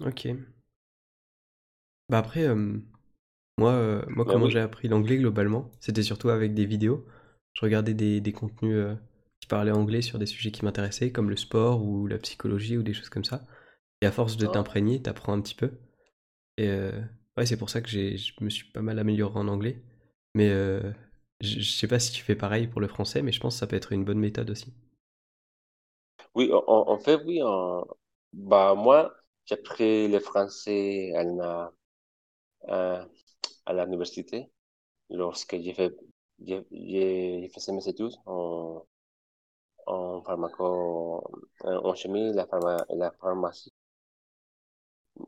ok. 0.00 0.28
Bah 2.08 2.18
après, 2.18 2.46
moi, 3.58 3.72
euh, 3.72 4.02
moi, 4.08 4.24
Mais 4.24 4.32
comment 4.32 4.48
j'ai 4.48 4.60
appris 4.60 4.88
l'anglais 4.88 5.18
globalement, 5.18 5.70
c'était 5.80 6.04
surtout 6.04 6.30
avec 6.30 6.54
des 6.54 6.64
vidéos. 6.64 7.04
Je 7.54 7.62
regardais 7.62 7.92
des, 7.92 8.20
des 8.20 8.32
contenus 8.32 8.76
euh, 8.76 8.94
qui 9.40 9.48
parlaient 9.48 9.72
anglais 9.72 10.00
sur 10.00 10.18
des 10.20 10.26
sujets 10.26 10.52
qui 10.52 10.64
m'intéressaient, 10.64 11.10
comme 11.10 11.28
le 11.28 11.36
sport 11.36 11.84
ou 11.84 12.06
la 12.06 12.18
psychologie 12.18 12.78
ou 12.78 12.84
des 12.84 12.94
choses 12.94 13.08
comme 13.08 13.24
ça. 13.24 13.44
Et 14.00 14.06
à 14.06 14.12
force 14.12 14.36
de 14.36 14.46
ah, 14.46 14.50
t'imprégner, 14.50 15.02
t'apprends 15.02 15.32
un 15.32 15.40
petit 15.40 15.56
peu. 15.56 15.72
Et 16.56 16.68
euh, 16.68 17.00
ouais, 17.36 17.46
c'est 17.46 17.56
pour 17.56 17.68
ça 17.68 17.80
que 17.80 17.88
je 17.88 18.32
me 18.40 18.48
suis 18.48 18.70
pas 18.70 18.80
mal 18.80 18.98
amélioré 19.00 19.38
en 19.38 19.48
anglais. 19.48 19.82
Mais 20.34 20.50
euh, 20.50 20.92
je, 21.40 21.60
sais 21.60 21.88
pas 21.88 21.98
si 21.98 22.12
tu 22.12 22.22
fais 22.22 22.36
pareil 22.36 22.68
pour 22.68 22.80
le 22.80 22.86
français, 22.86 23.22
mais 23.22 23.32
je 23.32 23.40
pense 23.40 23.56
que 23.56 23.58
ça 23.58 23.66
peut 23.66 23.76
être 23.76 23.90
une 23.90 24.04
bonne 24.04 24.20
méthode 24.20 24.50
aussi. 24.50 24.72
oui, 26.36 26.52
en, 26.52 26.62
en 26.68 26.98
fait, 26.98 27.20
oui. 27.24 27.42
En, 27.42 27.84
bah, 28.32 28.74
moi, 28.76 29.12
j'ai 29.46 29.56
appris 29.56 30.06
le 30.06 30.20
français 30.20 31.12
à 31.16 31.24
la, 31.24 31.72
à, 33.68 33.84
l'université 33.84 34.50
lorsque 35.10 35.56
j'ai 35.60 35.74
fait, 35.74 35.94
j'ai 36.40 37.48
fait 37.48 37.72
mes 37.72 37.88
études 37.88 38.14
en, 38.26 38.84
en 39.86 40.22
pharmaco, 40.22 41.22
en 41.64 41.94
chimie, 41.94 42.32
la 42.32 42.46
pharma, 42.46 42.84
la 42.90 43.10
pharmacie. 43.12 43.72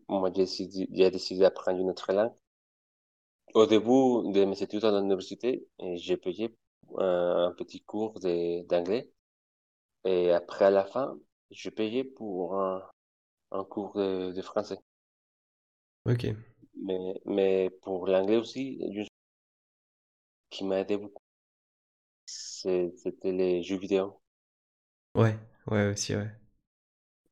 Moi, 0.09 0.31
j'ai 0.35 0.43
décidé, 0.43 0.89
j'ai 0.93 1.11
décidé 1.11 1.41
d'apprendre 1.41 1.81
une 1.81 1.91
autre 1.91 2.13
langue. 2.13 2.33
Au 3.55 3.67
début 3.67 4.33
de 4.33 4.45
mes 4.45 4.63
études 4.63 4.85
à 4.85 4.93
l'université, 4.93 5.67
et 5.81 5.97
j'ai 5.97 6.17
payé 6.17 6.57
un, 6.99 7.49
un 7.49 7.53
petit 7.53 7.81
cours 7.81 8.21
d'anglais. 8.21 9.11
Et 10.05 10.31
après, 10.31 10.67
à 10.67 10.71
la 10.71 10.85
fin, 10.85 11.19
j'ai 11.51 11.71
payé 11.71 12.05
pour 12.05 12.61
un, 12.61 12.83
un 13.51 13.65
cours 13.65 13.95
de, 13.95 14.33
de 14.33 14.43
français. 14.43 14.79
Ok. 16.05 16.27
Mais, 16.75 17.15
mais 17.27 17.71
pour 17.83 18.09
l'anglais 18.09 18.37
aussi, 18.37 18.73
une 18.81 18.95
chose 18.95 19.09
qui 20.49 20.63
m'a 20.65 20.79
aidé 20.79 20.97
beaucoup, 20.97 21.23
c'était 22.25 23.33
les 23.33 23.63
jeux 23.63 23.77
vidéo. 23.77 24.23
Ouais, 25.15 25.39
ouais, 25.69 25.87
aussi, 25.87 26.17
ouais. 26.17 26.31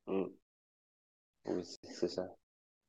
Mm, 0.07 0.29
oui, 1.45 1.63
c'est 1.83 2.07
ça. 2.07 2.27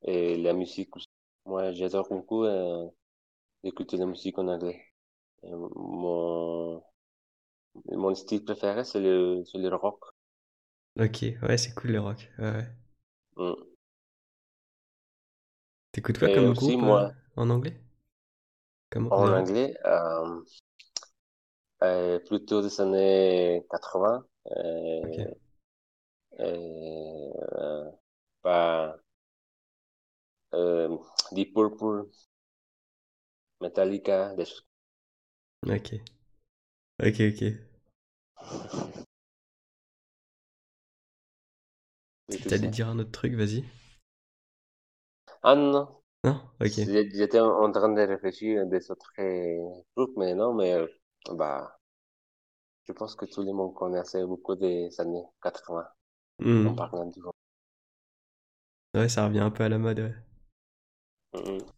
Et 0.04 0.36
la 0.38 0.54
musique 0.54 0.96
aussi. 0.96 1.08
Moi, 1.46 1.72
j'adore 1.72 2.08
beaucoup 2.10 2.44
euh, 2.44 2.88
écouter 3.64 3.96
la 3.98 4.06
musique 4.06 4.38
en 4.38 4.48
anglais. 4.48 4.82
Et 5.44 5.50
mon, 5.52 6.82
mon 7.92 8.14
style 8.14 8.42
préféré, 8.42 8.84
c'est 8.84 9.00
le, 9.00 9.44
le 9.52 9.76
rock. 9.76 10.02
Ok, 11.00 11.24
ouais, 11.42 11.58
c'est 11.58 11.74
cool 11.74 11.90
le 11.92 12.00
rock. 12.00 12.30
Ouais, 12.38 12.44
ouais. 12.52 12.68
Mm. 13.36 13.69
T'écoutes 15.92 16.18
quoi 16.18 16.29
Et 16.29 16.31
comme 16.31 16.53
aussi, 16.53 16.76
groupe 16.81 16.83
moi, 16.83 17.14
en 17.37 17.48
anglais? 17.50 17.81
En 19.11 19.33
anglais, 19.33 19.76
euh, 19.85 20.40
euh, 21.83 22.18
plutôt 22.20 22.62
des 22.62 22.81
années 22.81 23.64
80, 23.70 24.24
Ok. 25.03 25.18
euh, 26.40 27.33
euh, 27.53 27.90
pas, 28.42 28.96
euh, 30.55 30.96
Deep 31.33 31.53
Purple, 31.55 32.07
Metallica, 33.61 34.35
des 34.37 34.44
choses. 34.44 34.66
Ok. 35.66 36.00
Ok, 36.98 37.18
ok. 37.20 37.40
Et 42.40 42.40
t'allais 42.44 42.66
dire 42.66 42.88
un 42.88 42.98
autre 42.98 43.12
truc, 43.12 43.35
vas-y. 43.35 43.64
Ah 45.42 45.55
non, 45.55 46.03
non. 46.24 46.40
Ok. 46.61 46.79
J'étais 46.87 47.40
en 47.40 47.70
train 47.72 47.90
de 47.90 48.03
réfléchir 48.03 48.62
à 48.62 48.64
des 48.66 48.90
autres 48.90 49.12
euh, 49.20 49.83
trucs, 49.96 50.16
mais 50.16 50.35
non, 50.35 50.55
mais 50.55 50.74
euh, 50.74 50.87
bah, 51.33 51.79
je 52.87 52.92
pense 52.92 53.14
que 53.14 53.24
tout 53.24 53.42
le 53.42 53.55
monde 53.55 53.72
connaissait 53.72 54.22
beaucoup 54.26 54.55
des 54.55 54.90
années 55.00 55.24
80 55.42 55.88
en 56.64 56.72
Hmm. 56.72 56.74
parlant 56.74 57.07
du. 57.07 57.20
Ouais, 58.94 59.09
ça 59.09 59.24
revient 59.26 59.40
un 59.40 59.50
peu 59.50 59.64
à 59.64 59.68
la 59.68 59.79
mode, 59.79 59.98
ouais. 59.98 60.14
Mhm. 61.33 61.70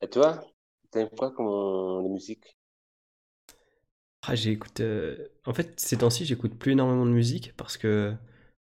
Et 0.00 0.08
toi, 0.08 0.42
t'aimes 0.90 1.10
quoi 1.10 1.32
comme 1.32 2.02
de 2.04 2.08
musique? 2.08 2.56
Ah, 4.22 4.34
j'écoute. 4.34 4.80
euh, 4.80 5.28
En 5.44 5.54
fait, 5.54 5.78
ces 5.80 5.98
temps-ci, 5.98 6.24
j'écoute 6.24 6.54
plus 6.58 6.72
énormément 6.72 7.06
de 7.06 7.10
musique 7.12 7.52
parce 7.56 7.76
que 7.76 8.14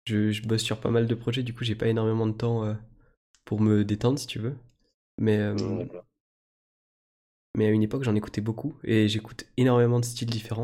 je, 0.07 0.33
je 0.33 0.42
bosse 0.47 0.62
sur 0.62 0.81
pas 0.81 0.90
mal 0.90 1.07
de 1.09 1.14
projets, 1.16 1.42
du 1.45 1.55
coup, 1.55 1.64
j'ai 1.64 1.77
pas 1.77 1.88
énormément 1.88 2.27
de 2.27 2.33
temps 2.35 2.64
euh, 2.64 2.75
pour 3.47 3.63
me 3.63 3.85
détendre, 3.87 4.19
si 4.21 4.29
tu 4.29 4.41
veux. 4.41 4.57
Mais, 5.19 5.39
euh, 5.39 5.87
mais 7.57 7.67
à 7.67 7.71
une 7.71 7.83
époque, 7.83 8.05
j'en 8.05 8.15
écoutais 8.15 8.41
beaucoup 8.41 8.75
et 8.85 9.09
j'écoute 9.09 9.47
énormément 9.57 9.99
de 10.01 10.05
styles 10.05 10.31
différents. 10.31 10.63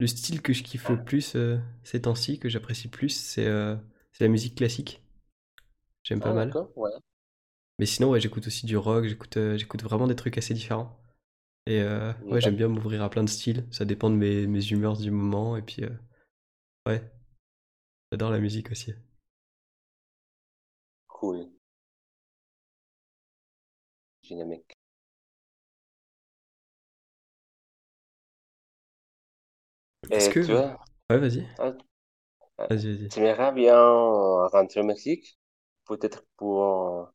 Le 0.00 0.06
style 0.06 0.42
que 0.42 0.52
je 0.52 0.62
kiffe 0.62 0.88
le 0.88 1.02
plus 1.02 1.34
euh, 1.36 1.58
ces 1.84 2.02
temps-ci, 2.02 2.38
que 2.38 2.48
j'apprécie 2.48 2.88
plus, 2.88 3.10
c'est 3.10 3.46
euh, 3.46 3.76
la 4.20 4.28
musique 4.28 4.56
classique. 4.56 5.02
J'aime 6.04 6.20
pas 6.20 6.30
Ah, 6.30 6.34
mal. 6.34 6.56
ouais. 6.76 6.90
Mais 7.78 7.86
sinon, 7.86 8.10
ouais, 8.10 8.20
j'écoute 8.20 8.46
aussi 8.46 8.66
du 8.66 8.76
rock, 8.76 9.04
j'écoute 9.06 9.36
euh, 9.36 9.56
j'écoute 9.56 9.82
vraiment 9.82 10.06
des 10.06 10.16
trucs 10.16 10.38
assez 10.38 10.54
différents. 10.54 11.00
Et 11.66 11.82
ouais, 12.20 12.40
j'aime 12.40 12.56
bien 12.56 12.68
m'ouvrir 12.68 13.02
à 13.02 13.10
plein 13.10 13.24
de 13.24 13.30
styles. 13.30 13.66
Ça 13.72 13.84
dépend 13.86 14.10
de 14.10 14.16
mes, 14.16 14.46
mes 14.48 14.66
humeurs 14.70 14.96
du 14.98 15.10
moment. 15.12 15.56
Et 15.56 15.62
puis, 15.62 15.84
ouais, 16.86 17.02
j'adore 18.10 18.30
la 18.30 18.38
musique 18.40 18.70
aussi. 18.70 18.94
Cool, 21.08 21.48
dynamique. 24.24 24.76
Est-ce 30.10 30.30
que... 30.30 30.40
tu 30.40 30.52
vois, 30.52 30.78
Ouais, 31.10 31.18
vas-y. 31.18 31.46
ah, 31.58 31.74
ah, 32.58 32.70
Vas-y, 32.70 32.86
vas-y. 32.96 33.10
tu 33.10 33.20
aimerais 33.20 33.52
bien 33.52 33.76
rentrer 34.48 34.80
au 34.80 34.84
Mexique? 34.84 35.38
Peut-être 35.86 36.24
pour 36.36 37.12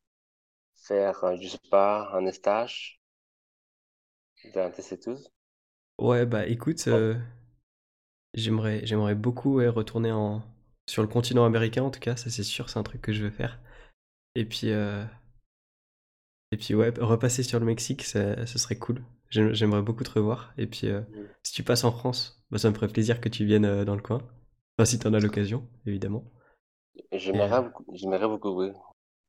faire, 0.76 1.24
euh, 1.24 1.36
je 1.40 1.48
sais 1.48 1.58
pas, 1.70 2.10
un 2.14 2.30
stage 2.32 3.00
dans 4.52 4.70
tes 4.70 4.92
études? 4.92 5.26
Ouais, 5.98 6.26
bah 6.26 6.46
écoute, 6.48 6.88
Bon, 6.88 7.00
euh, 7.00 7.14
j'aimerais, 8.34 8.84
j'aimerais 8.86 9.14
beaucoup 9.14 9.56
ouais, 9.56 9.68
retourner 9.68 10.12
en... 10.12 10.42
sur 10.86 11.02
le 11.02 11.08
continent 11.08 11.44
américain, 11.44 11.82
en 11.82 11.90
tout 11.90 12.00
cas, 12.00 12.16
ça 12.16 12.30
c'est 12.30 12.42
sûr, 12.42 12.68
c'est 12.70 12.78
un 12.78 12.82
truc 12.82 13.00
que 13.02 13.12
je 13.12 13.22
veux 13.24 13.30
faire. 13.30 13.58
Et 14.36 14.44
puis, 14.44 14.70
euh, 14.72 15.04
et 16.52 16.56
puis 16.56 16.74
ouais, 16.74 16.92
repasser 17.00 17.42
sur 17.42 17.60
le 17.60 17.66
Mexique, 17.66 18.02
ça, 18.04 18.46
ce 18.46 18.58
serait 18.58 18.78
cool. 18.78 19.02
J'aime- 19.30 19.52
J'aimerais 19.54 19.82
beaucoup 19.82 20.04
te 20.04 20.10
revoir. 20.10 20.52
Et 20.58 20.66
puis, 20.66 20.88
euh, 20.88 21.02
si 21.42 21.52
tu 21.52 21.62
passes 21.62 21.84
en 21.84 21.92
France, 21.92 22.42
bah, 22.50 22.58
ça 22.58 22.70
me 22.70 22.74
ferait 22.74 22.88
plaisir 22.88 23.20
que 23.20 23.28
tu 23.28 23.44
viennes 23.44 23.64
euh, 23.64 23.84
dans 23.84 23.96
le 23.96 24.02
coin. 24.02 24.18
Enfin, 24.78 24.84
si 24.86 24.98
t'en 24.98 25.14
as 25.14 25.20
l'occasion, 25.20 25.68
évidemment. 25.86 26.24
Euh, 27.34 27.60
j'aimerais 27.92 28.28
beaucoup, 28.28 28.50
oui. 28.50 28.72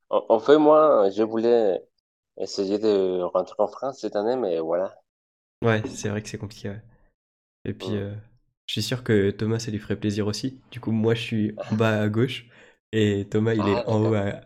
En, 0.09 0.25
en 0.29 0.39
fait, 0.39 0.57
moi, 0.57 1.09
je 1.11 1.23
voulais 1.23 1.83
essayer 2.37 2.79
de 2.79 3.21
rentrer 3.23 3.55
en 3.59 3.67
France 3.69 3.99
cette 4.01 4.15
année, 4.17 4.37
mais 4.37 4.59
voilà. 4.61 4.95
ouais, 5.61 5.83
c'est 5.87 6.09
vrai 6.09 6.21
que 6.21 6.29
c'est 6.29 6.37
compliqué, 6.37 6.69
ouais. 6.69 6.81
Et 7.65 7.73
puis, 7.75 7.95
euh, 7.97 8.15
je 8.67 8.73
suis 8.73 8.83
sûr 8.83 9.03
que 9.05 9.31
Thomas, 9.31 9.59
ça 9.59 9.71
lui 9.71 9.79
ferait 9.79 9.99
plaisir 9.99 10.27
aussi. 10.27 10.61
Du 10.71 10.81
coup, 10.81 10.91
moi, 10.91 11.15
je 11.15 11.21
suis 11.21 11.55
en 11.69 11.75
bas 11.75 12.01
à 12.01 12.09
gauche 12.09 12.47
et 12.93 13.27
Thomas, 13.29 13.55
il 13.55 13.67
est 13.69 13.79
Ah, 13.79 13.89
en 13.89 13.99
haut 14.01 14.13
à... 14.15 14.41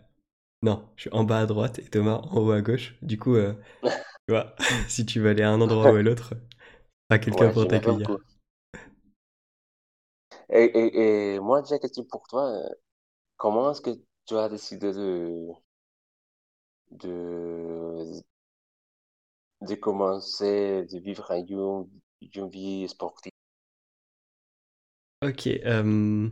Non, 0.66 0.90
je 0.98 1.04
suis 1.04 1.10
en 1.14 1.24
bas 1.24 1.40
à 1.40 1.46
droite 1.46 1.80
et 1.80 1.86
Thomas 1.90 2.16
en 2.24 2.40
haut 2.42 2.52
à 2.52 2.62
gauche. 2.62 2.96
Du 3.02 3.18
coup, 3.18 3.36
euh, 3.36 3.54
tu 4.28 4.34
vois, 4.34 4.56
si 4.90 5.06
tu 5.06 5.20
veux 5.22 5.30
aller 5.32 5.44
à 5.44 5.52
un 5.52 5.62
endroit 5.62 5.90
ou 5.92 5.96
à 5.96 6.04
l'autre, 6.04 6.36
pas 7.10 7.20
quelqu'un 7.20 7.50
Ouais, 7.50 7.52
pour 7.52 7.68
t'accueillir. 7.68 8.10
Et, 10.50 10.64
et, 10.64 11.36
et 11.36 11.40
moi, 11.40 11.62
j'ai 11.64 11.76
une 11.76 11.80
question 11.82 12.04
pour 12.06 12.28
toi. 12.28 12.50
euh, 12.50 12.70
Comment 13.38 13.72
est-ce 13.72 13.82
que 13.82 13.92
tu 14.28 14.36
as 14.38 14.50
décidé 14.50 14.94
de, 14.94 15.50
de, 16.92 18.24
de 19.60 19.76
commencer 19.76 20.86
de 20.90 20.98
vivre 20.98 21.30
une, 21.32 21.90
une 22.22 22.48
vie 22.48 22.88
sportive? 22.88 23.34
Ok, 25.22 25.48
euh, 25.66 26.30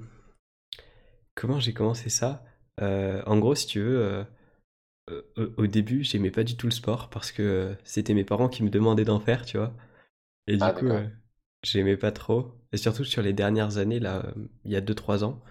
comment 1.36 1.60
j'ai 1.60 1.74
commencé 1.74 2.10
ça? 2.10 2.44
Euh, 2.82 3.22
en 3.26 3.38
gros, 3.40 3.56
si 3.56 3.68
tu 3.68 3.80
veux, 3.82 4.02
euh, 4.04 4.24
euh, 5.38 5.54
au 5.58 5.68
début, 5.68 6.04
j'aimais 6.04 6.32
pas 6.32 6.44
du 6.44 6.56
tout 6.58 6.68
le 6.68 6.72
sport 6.74 7.10
parce 7.10 7.32
que 7.32 7.76
c'était 7.84 8.14
mes 8.14 8.24
parents 8.26 8.50
qui 8.50 8.64
me 8.64 8.70
demandaient 8.70 9.06
d'en 9.06 9.20
faire, 9.20 9.46
tu 9.46 9.58
vois. 9.58 9.74
Et 10.48 10.58
du 10.58 10.70
Ah, 10.70 10.74
coup, 10.74 11.04
j'aimais 11.64 11.98
pas 11.98 12.12
trop. 12.12 12.54
Et 12.74 12.78
surtout 12.78 13.06
sur 13.06 13.22
les 13.24 13.34
dernières 13.34 13.78
années, 13.80 14.00
là, 14.00 14.26
il 14.66 14.72
y 14.72 14.76
a 14.76 14.82
deux 14.82 14.96
trois 14.96 15.24
ans, 15.24 15.42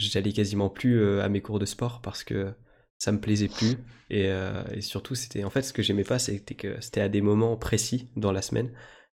j'allais 0.00 0.32
quasiment 0.32 0.70
plus 0.70 1.20
à 1.20 1.28
mes 1.28 1.42
cours 1.42 1.58
de 1.60 1.66
sport 1.66 2.02
parce 2.02 2.24
que 2.24 2.52
ça 2.98 3.12
me 3.12 3.20
plaisait 3.20 3.48
plus. 3.48 3.78
Et, 4.10 4.28
euh, 4.28 4.64
et 4.72 4.80
surtout, 4.82 5.14
c'était 5.14 5.44
en 5.44 5.50
fait 5.50 5.62
ce 5.62 5.72
que 5.72 5.82
j'aimais 5.82 6.04
pas, 6.04 6.18
c'était 6.18 6.54
que 6.54 6.80
c'était 6.80 7.00
à 7.02 7.08
des 7.08 7.20
moments 7.22 7.56
précis 7.56 8.10
dans 8.16 8.32
la 8.32 8.42
semaine. 8.42 8.72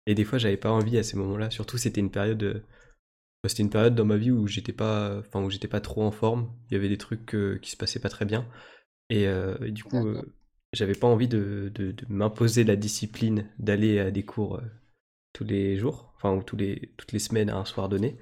Et 0.07 0.15
des 0.15 0.25
fois, 0.25 0.39
j'avais 0.39 0.57
pas 0.57 0.71
envie 0.71 0.99
à 0.99 1.03
ces 1.03 1.17
moments-là. 1.17 1.51
Surtout, 1.51 1.79
c'était 1.79 2.01
une 2.01 2.11
période, 2.11 2.65
c'était 3.49 3.63
une 3.63 3.71
période 3.71 3.95
dans 3.95 4.05
ma 4.05 4.17
vie 4.17 4.31
où 4.31 4.47
j'étais 4.47 4.73
pas, 4.73 5.19
enfin 5.21 5.43
où 5.43 5.51
j'étais 5.51 5.69
pas 5.69 5.81
trop 5.81 6.03
en 6.03 6.11
forme. 6.13 6.51
Il 6.71 6.75
y 6.75 6.77
avait 6.77 6.89
des 6.89 6.99
trucs 6.99 7.35
euh, 7.35 7.59
qui 7.61 7.71
se 7.71 7.77
passaient 7.77 8.01
pas 8.01 8.09
très 8.09 8.25
bien. 8.25 8.47
Et, 9.11 9.29
euh, 9.29 9.57
et 9.65 9.73
du 9.73 9.85
coup, 9.85 10.07
euh, 10.09 10.23
j'avais 10.73 10.95
pas 10.95 11.07
envie 11.09 11.29
de, 11.29 11.73
de- 11.75 11.93
de 11.93 12.07
m'imposer 12.09 12.65
la 12.65 12.77
discipline 12.77 13.49
d'aller 13.59 14.01
à 14.01 14.11
des 14.11 14.25
cours 14.25 14.61
tous 15.33 15.45
les 15.45 15.77
jours, 15.79 16.13
enfin 16.17 16.35
ou 16.35 16.43
tous 16.43 16.57
les, 16.57 16.93
toutes 16.97 17.13
les 17.13 17.19
semaines 17.19 17.51
à 17.51 17.57
un 17.57 17.65
soir 17.65 17.89
donné. 17.89 18.19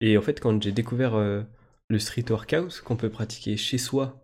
Et 0.00 0.18
en 0.18 0.22
fait, 0.22 0.40
quand 0.40 0.62
j'ai 0.62 0.72
découvert 0.72 1.14
euh, 1.14 1.42
le 1.88 1.98
street 1.98 2.24
workout 2.30 2.80
qu'on 2.82 2.96
peut 2.96 3.10
pratiquer 3.10 3.56
chez 3.56 3.78
soi, 3.78 4.22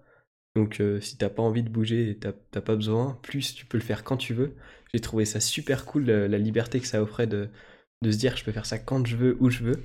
donc 0.56 0.80
euh, 0.80 1.00
si 1.00 1.18
t'as 1.18 1.30
pas 1.30 1.42
envie 1.42 1.62
de 1.62 1.70
bouger 1.70 2.10
et 2.10 2.18
t'as 2.18 2.32
t'as 2.52 2.60
pas 2.62 2.76
besoin, 2.76 3.18
plus 3.22 3.54
tu 3.54 3.66
peux 3.66 3.78
le 3.78 3.84
faire 3.84 4.04
quand 4.04 4.16
tu 4.18 4.34
veux, 4.34 4.54
j'ai 4.94 5.00
trouvé 5.00 5.24
ça 5.24 5.40
super 5.40 5.84
cool, 5.86 6.06
la, 6.06 6.28
la 6.28 6.38
liberté 6.38 6.80
que 6.80 6.86
ça 6.86 7.02
offrait 7.02 7.26
de, 7.28 7.50
de 8.02 8.10
se 8.12 8.18
dire 8.18 8.36
je 8.36 8.44
peux 8.44 8.52
faire 8.52 8.66
ça 8.66 8.78
quand 8.78 9.06
je 9.06 9.16
veux, 9.16 9.36
où 9.40 9.50
je 9.50 9.64
veux. 9.64 9.82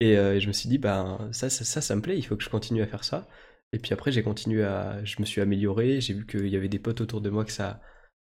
Et, 0.00 0.16
euh, 0.18 0.34
et 0.36 0.40
je 0.40 0.48
me 0.48 0.52
suis 0.52 0.68
dit, 0.68 0.78
bah 0.78 1.28
ça, 1.32 1.50
ça, 1.50 1.64
ça, 1.64 1.80
ça 1.80 1.96
me 1.96 2.02
plaît, 2.02 2.18
il 2.18 2.22
faut 2.22 2.36
que 2.36 2.44
je 2.44 2.50
continue 2.50 2.82
à 2.82 2.86
faire 2.86 3.04
ça. 3.04 3.26
Et 3.72 3.78
puis 3.78 3.92
après, 3.92 4.12
j'ai 4.12 4.22
continué 4.22 4.64
à. 4.64 5.04
Je 5.04 5.16
me 5.20 5.24
suis 5.26 5.40
amélioré, 5.40 6.00
j'ai 6.00 6.14
vu 6.14 6.26
qu'il 6.26 6.48
y 6.48 6.56
avait 6.56 6.68
des 6.68 6.78
potes 6.78 7.00
autour 7.00 7.20
de 7.20 7.30
moi 7.30 7.44
que 7.44 7.52
ça, 7.52 7.80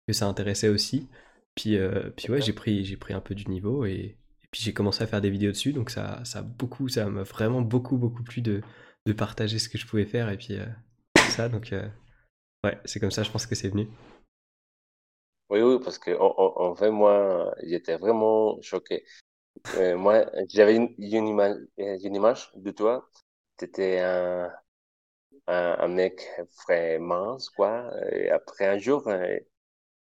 que 0.07 0.13
ça 0.13 0.27
intéressait 0.27 0.69
aussi. 0.69 1.09
Puis, 1.55 1.77
euh, 1.77 2.09
puis 2.15 2.31
ouais, 2.31 2.41
j'ai 2.41 2.53
pris, 2.53 2.85
j'ai 2.85 2.97
pris 2.97 3.13
un 3.13 3.21
peu 3.21 3.35
du 3.35 3.47
niveau 3.47 3.85
et, 3.85 3.91
et 4.43 4.47
puis 4.51 4.61
j'ai 4.61 4.73
commencé 4.73 5.03
à 5.03 5.07
faire 5.07 5.21
des 5.21 5.29
vidéos 5.31 5.51
dessus. 5.51 5.73
Donc 5.73 5.89
ça, 5.89 6.23
ça 6.25 6.41
beaucoup, 6.43 6.87
ça 6.89 7.09
m'a 7.09 7.23
vraiment 7.23 7.61
beaucoup, 7.61 7.97
beaucoup 7.97 8.23
plu 8.23 8.41
de, 8.41 8.61
de 9.05 9.13
partager 9.13 9.59
ce 9.59 9.69
que 9.69 9.77
je 9.77 9.87
pouvais 9.87 10.05
faire 10.05 10.29
et 10.29 10.37
puis 10.37 10.55
euh, 10.55 10.65
tout 11.15 11.31
ça. 11.31 11.49
Donc 11.49 11.73
ouais, 12.63 12.79
c'est 12.85 12.99
comme 12.99 13.11
ça, 13.11 13.23
je 13.23 13.31
pense 13.31 13.45
que 13.45 13.55
c'est 13.55 13.69
venu. 13.69 13.87
Oui, 15.49 15.61
oui, 15.61 15.79
parce 15.83 15.97
que 15.97 16.11
en, 16.11 16.33
en, 16.37 16.71
en 16.71 16.75
fait, 16.75 16.91
moi, 16.91 17.53
j'étais 17.63 17.97
vraiment 17.97 18.61
choqué. 18.61 19.03
Euh, 19.75 19.97
moi, 19.97 20.25
j'avais 20.49 20.75
une, 20.75 20.93
une 20.99 21.27
image, 21.27 21.57
une 21.77 22.15
image 22.15 22.51
de 22.55 22.71
toi. 22.71 23.07
Tu 23.57 23.65
étais 23.65 23.99
un, 23.99 24.51
un, 25.47 25.77
un 25.79 25.87
mec 25.87 26.21
très 26.57 26.99
mince, 26.99 27.49
quoi. 27.49 27.91
Et 28.11 28.29
après 28.31 28.67
un 28.67 28.77
jour, 28.79 29.07
euh, 29.09 29.37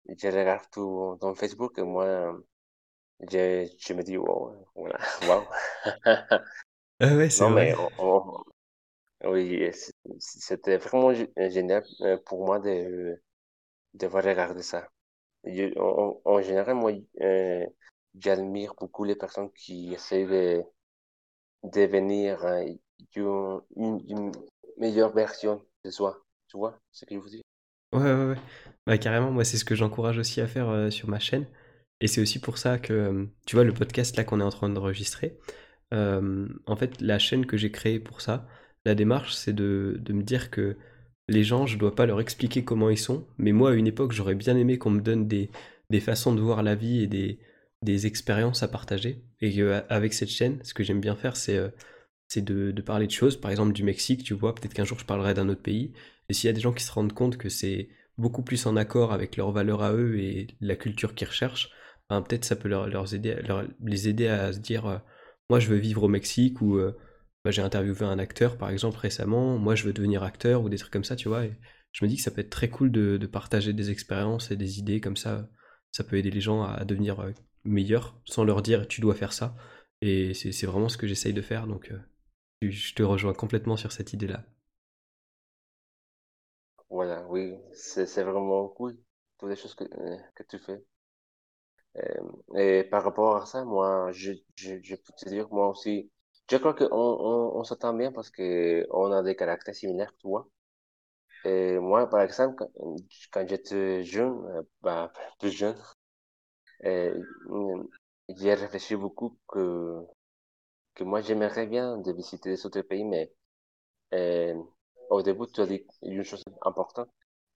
je 0.09 0.29
regarde 0.29 0.65
tout 0.73 1.19
ton 1.21 1.35
Facebook 1.35 1.79
et 1.79 1.83
moi, 1.83 2.39
je, 3.31 3.69
je 3.79 3.95
me 3.95 4.03
dis, 4.03 4.17
wow, 4.19 4.67
voilà, 4.75 4.99
wow. 5.23 5.49
Ah 7.01 7.15
ouais, 7.17 7.29
c'est 7.31 7.47
vrai. 7.49 7.69
mais 7.71 7.75
on- 7.77 7.91
on- 7.99 8.45
oui, 9.25 9.71
c'était 10.21 10.79
vraiment 10.79 11.13
gé- 11.13 11.33
génial 11.51 11.85
euh, 12.03 12.19
pour 12.27 12.45
moi 12.47 12.61
de, 12.61 13.21
de 13.95 14.07
voir 14.09 14.25
regarder 14.25 14.63
ça. 14.63 14.89
Je- 15.45 15.79
en, 15.81 16.21
en 16.25 16.43
général, 16.43 16.77
moi, 16.77 16.93
euh, 17.23 17.67
j'admire 18.20 18.74
beaucoup 18.78 19.04
les 19.04 19.16
personnes 19.16 19.50
qui 19.52 19.92
essaient 19.92 20.26
de 20.26 20.64
devenir 21.64 22.44
euh, 22.44 22.66
une, 23.76 24.00
une, 24.09 24.33
meilleure 24.78 25.12
version 25.12 25.61
de 25.85 25.90
soi. 25.90 26.24
Tu 26.48 26.57
vois 26.57 26.78
ce 26.92 27.04
que 27.04 27.14
je 27.14 27.20
veux 27.20 27.31
dire? 27.31 27.42
Ouais, 27.92 28.00
ouais, 28.00 28.26
ouais. 28.31 28.37
Bah, 28.87 28.98
carrément, 28.98 29.31
moi, 29.33 29.44
c'est 29.44 29.57
ce 29.57 29.64
que 29.64 29.74
j'encourage 29.74 30.18
aussi 30.18 30.40
à 30.40 30.46
faire 30.46 30.68
euh, 30.68 30.90
sur 30.90 31.09
ma 31.09 31.18
chaîne. 31.18 31.46
Et 32.00 32.07
c'est 32.07 32.20
aussi 32.20 32.40
pour 32.40 32.59
ça 32.59 32.78
que, 32.78 33.28
tu 33.46 33.57
vois, 33.57 33.64
le 33.64 33.74
podcast 33.74 34.16
là 34.16 34.24
qu'on 34.24 34.40
est 34.40 34.44
en 34.44 34.50
train 34.50 34.68
d'enregistrer, 34.68 35.38
euh, 35.94 36.48
en 36.66 36.76
fait, 36.76 37.00
la 37.00 37.18
chaîne 37.18 37.46
que 37.46 37.57
j'ai 37.57 37.72
créée 37.72 37.98
pour 37.98 38.20
ça, 38.20 38.46
la 38.85 38.94
démarche, 38.94 39.35
c'est 39.35 39.52
de, 39.52 39.96
de 40.00 40.12
me 40.12 40.22
dire 40.22 40.50
que 40.50 40.76
les 41.28 41.42
gens, 41.42 41.66
je 41.66 41.76
dois 41.76 41.94
pas 41.94 42.07
leur 42.07 42.20
expliquer 42.20 42.64
comment 42.64 42.90
ils 42.90 42.98
sont, 42.98 43.26
mais 43.38 43.52
moi, 43.52 43.72
à 43.72 43.74
une 43.74 43.87
époque, 43.88 44.12
j'aurais 44.12 44.37
bien 44.37 44.57
aimé 44.57 44.78
qu'on 44.78 44.90
me 44.90 45.00
donne 45.00 45.26
des, 45.26 45.50
des 45.90 46.00
façons 46.00 46.35
de 46.35 46.40
voir 46.40 46.62
la 46.62 46.74
vie 46.76 47.02
et 47.02 47.07
des, 47.09 47.40
des 47.83 48.07
expériences 48.07 48.62
à 48.62 48.69
partager. 48.69 49.25
Et 49.41 49.62
avec 49.88 50.12
cette 50.12 50.31
chaîne, 50.31 50.59
ce 50.64 50.75
que 50.75 50.83
j'aime 50.83 51.01
bien 51.01 51.17
faire, 51.17 51.37
c'est 51.37 51.59
c'est 52.29 52.45
de, 52.45 52.83
parler 52.83 53.07
de 53.07 53.12
choses, 53.12 53.41
par 53.41 53.51
exemple 53.51 53.73
du 53.73 53.83
Mexique, 53.83 54.23
tu 54.23 54.35
vois, 54.35 54.55
peut-être 54.55 54.75
qu'un 54.75 54.85
jour 54.85 54.99
je 54.99 55.07
parlerai 55.07 55.35
d'un 55.35 55.49
autre 55.49 55.62
pays. 55.62 55.95
Et 56.29 56.35
s'il 56.35 56.47
y 56.49 56.51
a 56.51 56.53
des 56.53 56.61
gens 56.61 56.73
qui 56.73 56.85
se 56.85 56.93
rendent 56.93 57.14
compte 57.14 57.38
que 57.38 57.49
c'est 57.49 57.88
beaucoup 58.19 58.43
plus 58.43 58.67
en 58.67 58.77
accord 58.77 59.12
avec 59.12 59.37
leurs 59.37 59.51
valeurs 59.51 59.83
à 59.83 59.95
eux 59.95 60.19
et 60.19 60.49
la 60.61 60.77
culture 60.77 61.14
qu'ils 61.14 61.29
recherchent, 61.29 61.71
ben, 62.11 62.23
peut-être 62.23 62.45
ça 62.45 62.57
peut 62.57 62.69
leur, 62.69 63.14
aider, 63.14 63.37
les 63.83 64.09
aider 64.09 64.29
à 64.29 64.53
se 64.53 64.59
dire 64.59 64.87
euh, 64.87 64.99
moi 65.51 65.61
je 65.61 65.69
veux 65.69 65.77
vivre 65.77 66.03
au 66.05 66.09
Mexique 66.09 66.61
ou 66.61 66.77
euh, 66.77 66.97
bah, 67.45 67.51
j'ai 67.51 67.62
interviewé 67.62 68.03
un 68.03 68.19
acteur 68.19 68.59
par 68.59 68.71
exemple 68.71 68.99
récemment, 68.99 69.59
moi 69.59 69.75
je 69.75 69.85
veux 69.85 69.93
devenir 69.93 70.23
acteur 70.23 70.62
ou 70.62 70.69
des 70.69 70.79
trucs 70.79 70.93
comme 70.93 71.05
ça, 71.05 71.17
tu 71.17 71.29
vois. 71.29 71.47
Et 71.47 71.57
je 71.93 72.05
me 72.05 72.11
dis 72.11 72.17
que 72.17 72.23
ça 72.23 72.31
peut 72.31 72.41
être 72.43 72.51
très 72.51 72.69
cool 72.69 72.91
de, 72.93 73.27
partager 73.27 73.73
des 73.73 73.91
expériences 73.91 74.51
et 74.51 74.57
des 74.57 74.79
idées 74.79 75.01
comme 75.01 75.17
ça. 75.17 75.49
Ça 75.93 76.05
peut 76.05 76.17
aider 76.17 76.31
les 76.31 76.43
gens 76.43 76.62
à 76.64 76.85
devenir 76.85 77.21
euh, 77.21 77.33
meilleurs 77.64 78.21
sans 78.25 78.44
leur 78.44 78.62
dire 78.62 78.88
tu 78.88 79.01
dois 79.01 79.14
faire 79.14 79.33
ça. 79.33 79.55
Et 80.01 80.35
c'est 80.35 80.66
vraiment 80.66 80.88
ce 80.88 80.97
que 80.97 81.07
j'essaye 81.07 81.33
de 81.33 81.42
faire. 81.42 81.66
Donc 81.66 81.92
je 82.62 82.94
te 82.94 83.03
rejoins 83.03 83.35
complètement 83.35 83.77
sur 83.77 83.92
cette 83.92 84.12
idée-là. 84.12 84.44
Voilà, 86.90 87.27
oui, 87.29 87.55
c'est 87.75 88.23
vraiment 88.23 88.68
cool, 88.68 88.99
toutes 89.38 89.51
les 89.51 89.57
choses 89.57 89.75
que, 89.75 89.85
euh, 89.85 90.16
que 90.35 90.42
tu 90.42 90.59
fais. 90.59 90.83
Euh, 91.97 92.57
et 92.57 92.85
par 92.85 93.03
rapport 93.05 93.37
à 93.37 93.47
ça, 93.47 93.64
moi, 93.64 94.11
je, 94.12 94.33
je, 94.57 94.77
je 94.83 94.94
peux 94.97 95.12
te 95.16 95.29
dire, 95.29 95.49
moi 95.51 95.68
aussi, 95.68 96.11
je 96.51 96.57
crois 96.57 96.75
qu'on 96.75 96.88
on, 96.90 97.59
on, 97.59 97.64
s'entend 97.64 97.92
bien 97.94 98.12
parce 98.12 98.31
que 98.31 98.87
on 98.90 99.12
a 99.12 99.23
des 99.23 99.37
caractères 99.37 99.75
similaires, 99.75 100.12
tu 100.18 100.29
vois. 100.29 100.49
Et 101.44 101.79
moi, 101.79 102.09
par 102.09 102.23
exemple, 102.23 102.64
quand, 103.33 103.49
j'étais 103.49 104.05
jeune, 104.05 104.44
euh, 104.57 104.62
bah, 104.83 105.12
plus 105.38 105.51
jeune, 105.53 105.77
j'ai 106.83 108.55
réfléchi 108.55 108.97
beaucoup 108.97 109.38
que, 109.49 110.01
que 110.95 111.05
moi, 111.05 111.21
j'aimerais 111.21 111.67
bien 111.67 111.99
de 111.99 112.12
visiter 112.12 112.51
des 112.51 112.67
autres 112.67 112.83
pays, 112.83 113.05
mais 113.05 113.33
au 115.11 115.23
début, 115.23 115.47
tu 115.53 115.61
as 115.61 115.67
dit 115.67 115.85
une 116.03 116.23
chose 116.23 116.45
importante. 116.62 117.11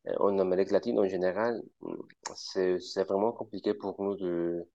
Euh, 0.09 0.15
en 0.19 0.39
Amérique 0.39 0.71
latine, 0.71 0.99
en 0.99 1.07
général, 1.07 1.63
c'est, 2.35 2.81
c'est 2.81 3.05
vraiment 3.05 3.33
compliqué 3.33 3.75
pour 3.75 4.01
nous 4.03 4.17
de, 4.17 4.69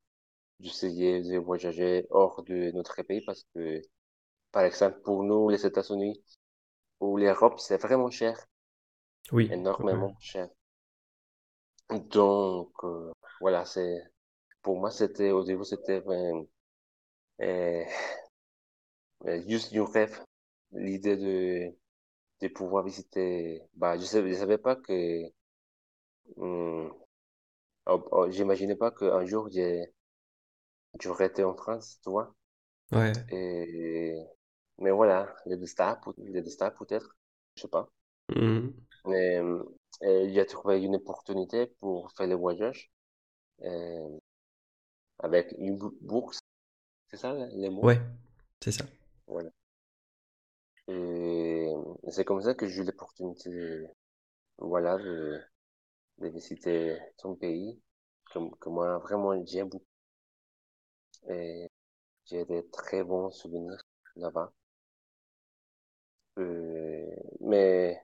d'essayer 0.59 1.21
de 1.21 1.37
voyager 1.37 2.07
hors 2.09 2.43
de 2.43 2.71
notre 2.71 3.01
pays 3.03 3.21
parce 3.25 3.43
que, 3.53 3.81
par 4.51 4.63
exemple, 4.63 5.01
pour 5.01 5.23
nous, 5.23 5.49
les 5.49 5.65
États-Unis 5.65 6.23
ou 6.99 7.17
l'Europe, 7.17 7.59
c'est 7.59 7.81
vraiment 7.81 8.09
cher. 8.09 8.39
Oui. 9.31 9.49
Énormément 9.51 10.15
cher. 10.19 10.47
Donc, 11.89 12.71
euh, 12.83 13.11
voilà, 13.41 13.65
c'est, 13.65 14.01
pour 14.67 14.77
moi, 14.77 14.91
c'était, 14.91 15.31
au 15.31 15.45
début, 15.45 15.63
c'était 15.63 16.03
euh, 16.09 16.43
euh, 17.41 17.85
juste 19.47 19.73
un 19.73 19.85
rêve, 19.85 20.19
l'idée 20.73 21.15
de, 21.15 21.73
de 22.41 22.47
pouvoir 22.49 22.83
visiter. 22.83 23.61
Bah, 23.75 23.97
je 23.97 24.03
savais, 24.03 24.33
je 24.33 24.35
savais 24.35 24.57
pas 24.57 24.75
que, 24.75 25.23
hum, 26.35 26.93
oh, 27.85 28.03
oh, 28.11 28.29
j'imaginais 28.29 28.75
pas 28.75 28.91
qu'un 28.91 29.25
jour 29.25 29.47
j'aurais 30.99 31.27
été 31.27 31.45
en 31.45 31.55
France, 31.55 32.01
tu 32.03 32.09
vois. 32.09 32.35
Ouais. 32.91 33.13
Et, 33.31 34.21
mais 34.79 34.91
voilà, 34.91 35.33
les 35.45 35.55
destin, 35.55 35.97
les 36.17 36.41
destins 36.41 36.71
peut-être, 36.71 37.15
je 37.55 37.61
sais 37.61 37.67
pas. 37.69 37.87
Mmh. 38.35 38.67
Mais 39.05 39.39
j'ai 40.01 40.45
trouvé 40.45 40.83
une 40.83 40.97
opportunité 40.97 41.67
pour 41.79 42.11
faire 42.11 42.27
le 42.27 42.35
voyage 42.35 42.91
avec 45.19 45.53
une 45.57 45.77
bourse, 46.01 46.39
c'est 47.09 47.17
ça 47.17 47.33
les 47.33 47.69
mots? 47.69 47.83
Ouais, 47.83 47.99
c'est 48.61 48.71
ça. 48.71 48.85
Voilà. 49.27 49.51
Et 50.89 51.73
c'est 52.09 52.25
comme 52.25 52.41
ça 52.41 52.53
que 52.53 52.67
j'ai 52.67 52.81
eu 52.81 52.85
l'opportunité, 52.85 53.87
voilà, 54.59 54.97
de, 54.97 55.41
de 56.19 56.27
visiter 56.29 56.99
son 57.17 57.35
pays, 57.35 57.81
que, 58.33 58.39
que 58.59 58.69
moi 58.69 58.99
vraiment 58.99 59.45
j'aime 59.45 59.69
beaucoup. 59.69 59.85
Et 61.29 61.69
j'ai 62.25 62.45
des 62.45 62.67
très 62.71 63.03
bons 63.03 63.31
souvenirs 63.31 63.81
là-bas. 64.15 64.53
Euh, 66.39 67.05
mais 67.41 67.99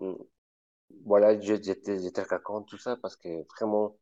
mm, 0.00 0.14
voilà, 1.06 1.40
je, 1.40 1.54
je, 1.56 1.72
te, 1.72 1.98
je 1.98 2.08
te 2.10 2.20
raconte 2.22 2.68
tout 2.68 2.78
ça 2.78 2.96
parce 2.96 3.16
que 3.16 3.44
vraiment, 3.56 3.96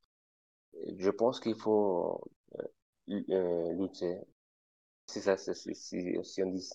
je 0.98 1.10
pense 1.10 1.40
qu'il 1.40 1.56
faut 1.56 2.20
euh, 2.58 3.22
euh 3.30 3.72
lutter 3.74 4.20
c'est 5.06 5.20
ça, 5.20 5.36
si, 5.36 6.42
on 6.42 6.50
dit 6.50 6.68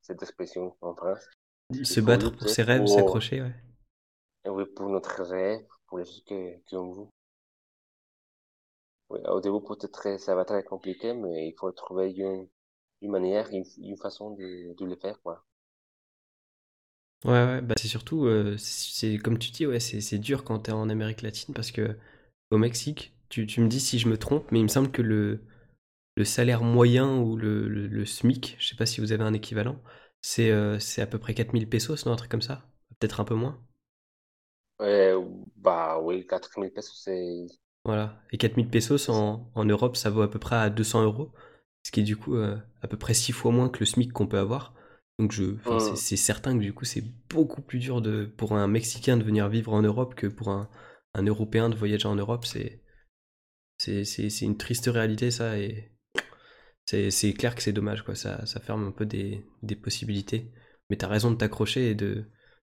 cette 0.00 0.22
expression 0.22 0.76
en 0.80 0.94
France. 0.94 1.28
Se 1.82 2.00
battre 2.00 2.30
pour 2.30 2.48
ses 2.48 2.62
rêves, 2.62 2.86
s'accrocher, 2.86 3.42
ouais. 3.42 3.54
Oui, 4.46 4.64
pour 4.76 4.88
notre 4.88 5.22
rêve, 5.22 5.66
pour 5.86 5.98
les 5.98 6.04
choses 6.04 6.24
que. 6.24 6.56
Oui, 9.10 9.20
au 9.26 9.40
début, 9.40 9.60
peut-être 9.66 10.18
ça 10.18 10.34
va 10.34 10.42
être 10.42 10.48
très 10.48 10.62
compliqué, 10.62 11.12
mais 11.14 11.48
il 11.48 11.54
faut 11.58 11.70
trouver 11.72 12.12
une, 12.12 12.48
une 13.02 13.10
manière, 13.10 13.48
une, 13.50 13.64
une 13.78 13.96
façon 13.96 14.30
de, 14.30 14.74
de, 14.74 14.84
le 14.84 14.96
faire, 14.96 15.20
quoi. 15.22 15.44
Ouais, 17.24 17.32
ouais, 17.32 17.60
bah 17.62 17.74
c'est 17.78 17.88
surtout, 17.88 18.26
euh, 18.26 18.56
c'est 18.58 19.16
comme 19.18 19.38
tu 19.38 19.50
dis, 19.50 19.66
ouais, 19.66 19.80
c'est 19.80 20.18
dur 20.18 20.44
quand 20.44 20.60
tu 20.60 20.70
es 20.70 20.74
en 20.74 20.90
Amérique 20.90 21.22
latine 21.22 21.54
parce 21.54 21.72
que 21.72 21.96
au 22.50 22.58
Mexique, 22.58 23.13
tu, 23.34 23.46
tu 23.48 23.60
me 23.60 23.68
dis 23.68 23.80
si 23.80 23.98
je 23.98 24.08
me 24.08 24.16
trompe, 24.16 24.50
mais 24.52 24.60
il 24.60 24.62
me 24.62 24.68
semble 24.68 24.92
que 24.92 25.02
le, 25.02 25.44
le 26.16 26.24
salaire 26.24 26.62
moyen 26.62 27.18
ou 27.18 27.36
le, 27.36 27.66
le, 27.66 28.04
SMIC, 28.04 28.56
je 28.60 28.68
sais 28.68 28.76
pas 28.76 28.86
si 28.86 29.00
vous 29.00 29.10
avez 29.10 29.24
un 29.24 29.32
équivalent, 29.32 29.82
c'est 30.20 30.52
euh, 30.52 30.78
à 30.98 31.06
peu 31.06 31.18
près 31.18 31.34
4000 31.34 31.68
pesos, 31.68 32.06
non, 32.06 32.12
un 32.12 32.16
truc 32.16 32.30
comme 32.30 32.42
ça? 32.42 32.68
Peut-être 33.00 33.18
un 33.18 33.24
peu 33.24 33.34
moins? 33.34 33.60
Bah 34.78 35.98
oui, 36.00 36.24
4000 36.28 36.70
pesos, 36.70 37.02
c'est... 37.02 37.46
Voilà, 37.84 38.22
et 38.30 38.38
4000 38.38 38.68
pesos 38.68 39.08
en, 39.08 39.50
en, 39.52 39.64
Europe, 39.64 39.96
ça 39.96 40.10
vaut 40.10 40.22
à 40.22 40.30
peu 40.30 40.38
près 40.38 40.56
à 40.56 40.70
200 40.70 41.02
euros, 41.02 41.32
ce 41.82 41.90
qui 41.90 42.00
est 42.00 42.04
du 42.04 42.16
coup 42.16 42.36
euh, 42.36 42.56
à 42.82 42.86
peu 42.88 42.96
près 42.96 43.14
6 43.14 43.32
fois 43.32 43.50
moins 43.50 43.68
que 43.68 43.80
le 43.80 43.86
SMIC 43.86 44.12
qu'on 44.12 44.28
peut 44.28 44.38
avoir. 44.38 44.74
Donc 45.18 45.32
je, 45.32 45.44
mmh. 45.44 45.96
c'est 45.96 46.16
certain 46.16 46.56
que 46.56 46.62
du 46.62 46.72
coup 46.72 46.84
c'est 46.84 47.04
beaucoup 47.28 47.62
plus 47.62 47.78
dur 47.78 48.00
de, 48.00 48.24
pour 48.24 48.52
un 48.52 48.66
Mexicain 48.66 49.16
de 49.16 49.22
venir 49.22 49.48
vivre 49.48 49.72
en 49.72 49.82
Europe 49.82 50.14
que 50.14 50.26
pour 50.26 50.48
un, 50.48 50.68
un 51.14 51.22
Européen 51.24 51.68
de 51.68 51.76
voyager 51.76 52.08
en 52.08 52.16
Europe. 52.16 52.44
C'est 52.46 52.83
c'est 54.04 54.40
une 54.42 54.56
triste 54.56 54.86
réalité 54.86 55.30
ça 55.30 55.58
et 55.58 55.90
c'est 56.86 57.32
clair 57.32 57.54
que 57.54 57.62
c'est 57.62 57.72
dommage, 57.72 58.02
quoi. 58.02 58.14
Ça, 58.14 58.44
ça 58.46 58.60
ferme 58.60 58.86
un 58.86 58.90
peu 58.92 59.06
des, 59.06 59.44
des 59.62 59.76
possibilités. 59.76 60.50
Mais 60.90 60.96
t'as 60.96 61.08
raison 61.08 61.30
de 61.30 61.36
t'accrocher 61.36 61.90
et 61.90 61.94
de, 61.94 62.24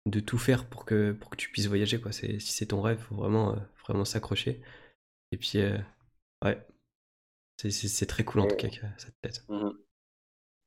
de 0.07 0.21
tout 0.21 0.39
faire 0.39 0.69
pour 0.69 0.85
que, 0.85 1.13
pour 1.13 1.31
que 1.31 1.37
tu 1.37 1.51
puisses 1.51 1.67
voyager, 1.67 2.01
quoi. 2.01 2.13
Si 2.13 2.41
c'est 2.41 2.67
ton 2.67 2.81
rêve, 2.81 2.99
faut 2.99 3.17
vraiment, 3.17 3.55
euh, 3.55 3.61
vraiment 3.87 4.05
s'accrocher. 4.05 4.63
Et 5.33 5.37
puis, 5.37 5.59
euh, 5.59 5.77
ouais. 6.45 6.65
C'est 7.57 8.07
très 8.07 8.25
cool 8.25 8.41
en 8.41 8.49
tout 8.49 8.57
cas, 8.57 8.69
cette 8.99 9.21
tête. 9.23 9.45
Mmh 9.49 9.71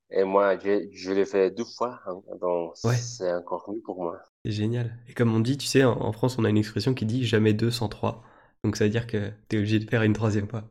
et 0.10 0.24
moi, 0.24 0.58
je, 0.58 0.88
je 0.94 1.12
l'ai 1.12 1.26
fait 1.26 1.52
deux 1.52 1.66
fois, 1.66 2.00
hein, 2.06 2.22
donc 2.40 2.78
c'est 2.78 3.34
encore 3.34 3.70
mieux 3.70 3.82
pour 3.82 4.02
moi. 4.02 4.22
C'est 4.46 4.54
génial. 4.54 4.98
Et 5.10 5.14
comme 5.14 5.36
on 5.36 5.42
dit, 5.42 5.58
tu 5.58 5.66
sais, 5.66 5.84
en, 5.84 6.00
en, 6.00 6.14
France, 6.14 6.38
on 6.40 6.46
a 6.46 6.50
une 6.50 6.58
expression 6.58 6.94
qui 6.94 7.06
dit 7.06 7.26
jamais 7.26 7.52
deux 7.52 7.72
sans 7.72 7.90
trois. 7.90 8.24
Donc 8.68 8.76
ça 8.76 8.84
veut 8.84 8.90
dire 8.90 9.08
que 9.08 9.32
tu 9.48 9.56
es 9.56 9.60
obligé 9.60 9.80
de 9.80 9.90
faire 9.90 10.04
une 10.04 10.12
troisième 10.12 10.50
fois. 10.50 10.70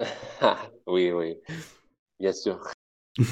oui, 0.88 1.12
oui, 1.12 1.36
bien 2.18 2.32
sûr. 2.32 2.60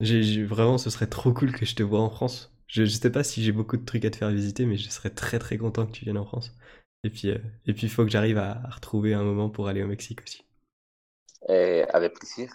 j'ai, 0.00 0.42
vraiment, 0.42 0.78
ce 0.78 0.90
serait 0.90 1.06
trop 1.06 1.32
cool 1.32 1.52
que 1.52 1.64
je 1.64 1.76
te 1.76 1.84
vois 1.84 2.00
en 2.00 2.10
France. 2.10 2.52
Je, 2.66 2.84
je 2.84 2.90
sais 2.90 3.12
pas 3.12 3.22
si 3.22 3.44
j'ai 3.44 3.52
beaucoup 3.52 3.76
de 3.76 3.84
trucs 3.84 4.04
à 4.04 4.10
te 4.10 4.16
faire 4.16 4.32
visiter, 4.32 4.66
mais 4.66 4.76
je 4.76 4.90
serais 4.90 5.10
très 5.10 5.38
très 5.38 5.56
content 5.56 5.86
que 5.86 5.92
tu 5.92 6.04
viennes 6.04 6.18
en 6.18 6.26
France. 6.26 6.52
Et 7.04 7.10
puis, 7.10 7.30
euh, 7.30 7.38
et 7.66 7.74
puis, 7.74 7.86
il 7.86 7.90
faut 7.90 8.02
que 8.04 8.10
j'arrive 8.10 8.38
à, 8.38 8.54
retrouver 8.68 9.14
un 9.14 9.22
moment 9.22 9.50
pour 9.50 9.68
aller 9.68 9.84
au 9.84 9.86
Mexique 9.86 10.20
aussi. 10.22 10.44
Et 11.48 11.84
avec 11.90 12.14
plaisir. 12.14 12.52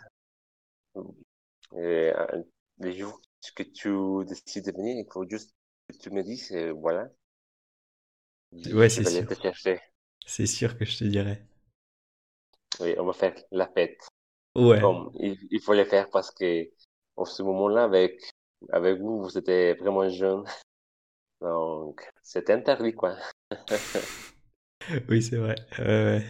Et, 1.78 2.12
euh, 2.14 2.44
les 2.80 2.92
jours 2.92 3.22
que 3.56 3.64
tu 3.64 3.90
décides 4.28 4.66
de 4.66 4.74
venir, 4.74 4.98
il 4.98 5.08
faut 5.10 5.26
juste 5.30 5.56
que 5.88 5.96
tu 5.96 6.10
me 6.10 6.24
dises, 6.24 6.54
voilà. 6.76 7.10
Ouais, 8.52 8.90
c'est 8.90 9.04
sûr. 9.04 9.28
C'est 10.26 10.46
sûr 10.46 10.78
que 10.78 10.86
je 10.86 10.98
te 10.98 11.04
dirai. 11.04 11.42
Oui, 12.80 12.96
on 12.98 13.06
va 13.06 13.14
faire 13.14 13.36
la 13.52 13.68
fête. 13.68 14.08
Ouais. 14.56 14.82
il, 15.20 15.62
faut 15.62 15.74
le 15.74 15.86
faire 15.86 16.10
parce 16.10 16.32
que 16.32 16.68
en 17.16 17.26
ce 17.26 17.44
moment-là, 17.44 17.84
avec, 17.84 18.20
avec 18.72 19.00
vous, 19.00 19.22
vous 19.22 19.38
étiez 19.38 19.74
vraiment 19.76 20.10
jeune. 20.10 20.44
Donc, 21.42 22.10
c'était 22.24 22.54
interdit, 22.54 22.94
quoi. 22.94 23.18
oui, 25.10 25.22
c'est 25.22 25.38
vrai. 25.38 25.56
ouais, 25.80 26.24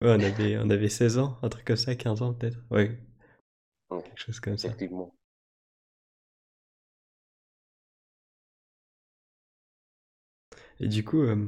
on, 0.00 0.20
avait, 0.20 0.58
on 0.58 0.70
avait 0.70 0.88
16 0.88 1.18
ans, 1.18 1.38
un 1.42 1.48
truc 1.48 1.66
comme 1.66 1.76
ça, 1.76 1.94
15 1.94 2.22
ans 2.22 2.32
peut-être. 2.32 2.58
Ouais. 2.70 2.98
Quelque 3.90 4.18
chose 4.18 4.40
comme 4.40 4.56
ça. 4.56 4.68
Effectivement. 4.68 5.14
Et 10.80 10.88
du 10.88 11.04
coup, 11.04 11.22
euh, 11.22 11.46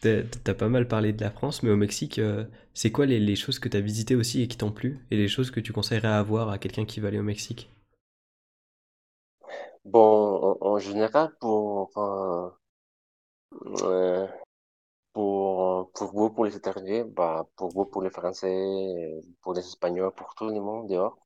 T'as 0.00 0.54
pas 0.54 0.68
mal 0.68 0.86
parlé 0.86 1.12
de 1.12 1.20
la 1.20 1.30
France, 1.30 1.64
mais 1.64 1.70
au 1.70 1.76
Mexique, 1.76 2.20
euh, 2.20 2.44
c'est 2.72 2.92
quoi 2.92 3.04
les, 3.04 3.34
choses 3.34 3.58
que 3.58 3.68
t'as 3.68 3.80
visitées 3.80 4.14
aussi 4.14 4.42
et 4.42 4.46
qui 4.46 4.56
t'ont 4.56 4.70
plu 4.70 5.04
et 5.10 5.16
les 5.16 5.26
choses 5.26 5.50
que 5.50 5.58
tu 5.58 5.72
conseillerais 5.72 6.06
à 6.06 6.20
avoir 6.20 6.50
à 6.50 6.58
quelqu'un 6.58 6.84
qui 6.84 7.00
va 7.00 7.08
aller 7.08 7.18
au 7.18 7.24
Mexique? 7.24 7.68
Bon, 9.84 10.56
en, 10.60 10.78
général, 10.78 11.34
pour, 11.40 11.90
pour, 15.12 15.90
pour 15.92 16.12
vous, 16.12 16.30
pour 16.30 16.44
les 16.44 16.54
étrangers, 16.54 17.02
bah, 17.02 17.48
pour 17.56 17.70
vous, 17.70 17.84
pour 17.84 18.02
les 18.02 18.10
Français, 18.10 19.20
pour 19.40 19.52
les 19.54 19.66
Espagnols, 19.66 20.12
pour 20.12 20.32
tout 20.36 20.46
le 20.46 20.60
monde 20.60 20.88
dehors, 20.88 21.18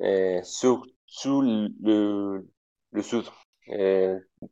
et 0.00 0.40
surtout 0.44 1.42
le, 1.42 2.46
le 2.92 3.02
sud. 3.02 3.24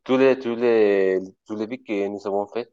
Tous 0.03 0.17
les, 0.17 0.39
tous 0.39 0.55
les, 0.55 1.19
tous 1.45 1.55
les 1.55 1.65
villes 1.67 1.83
que 1.83 2.07
nous 2.07 2.25
avons 2.27 2.47
fait, 2.47 2.71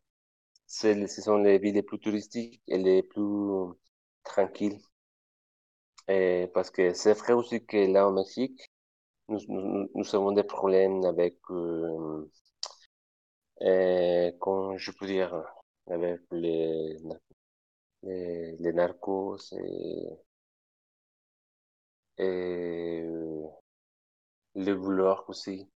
c'est, 0.66 1.07
ce 1.09 1.23
sont 1.23 1.39
les 1.39 1.59
villes 1.59 1.75
les 1.77 1.83
plus 1.85 1.99
touristiques 2.01 2.62
et 2.69 2.79
les 2.79 3.03
plus 3.05 3.75
tranquilles. 4.25 4.81
Et 6.09 6.51
parce 6.55 6.71
que 6.71 6.93
c'est 6.95 7.14
vrai 7.14 7.33
aussi 7.35 7.64
que 7.64 7.77
là 7.93 8.07
au 8.09 8.12
Mexique, 8.12 8.71
nous, 9.29 9.41
nous, 9.49 9.89
nous 9.95 10.14
avons 10.16 10.33
des 10.33 10.45
problèmes 10.45 11.05
avec, 11.07 11.39
euh, 11.51 12.31
euh, 13.62 14.31
comment 14.41 14.77
je 14.77 14.91
peux 14.93 15.07
dire, 15.07 15.35
avec 15.89 16.21
les, 16.33 16.97
les, 18.03 18.57
les 18.59 18.73
narcos 18.73 19.53
et, 19.53 20.09
et 22.19 23.05
les 24.57 24.75
voleurs 24.75 25.25
aussi. 25.31 25.66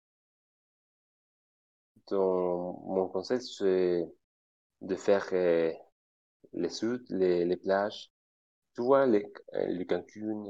Mon 2.19 3.09
conseil, 3.09 3.41
c'est 3.43 4.09
de 4.83 4.97
faire 4.97 5.27
euh, 5.33 5.73
les 6.55 6.69
sud, 6.71 7.05
les, 7.11 7.45
les 7.45 7.57
plages, 7.57 8.11
tu 8.75 8.83
vois, 8.83 9.07
les, 9.07 9.25
euh, 9.55 9.67
le 9.69 9.85
Cancun, 9.85 10.45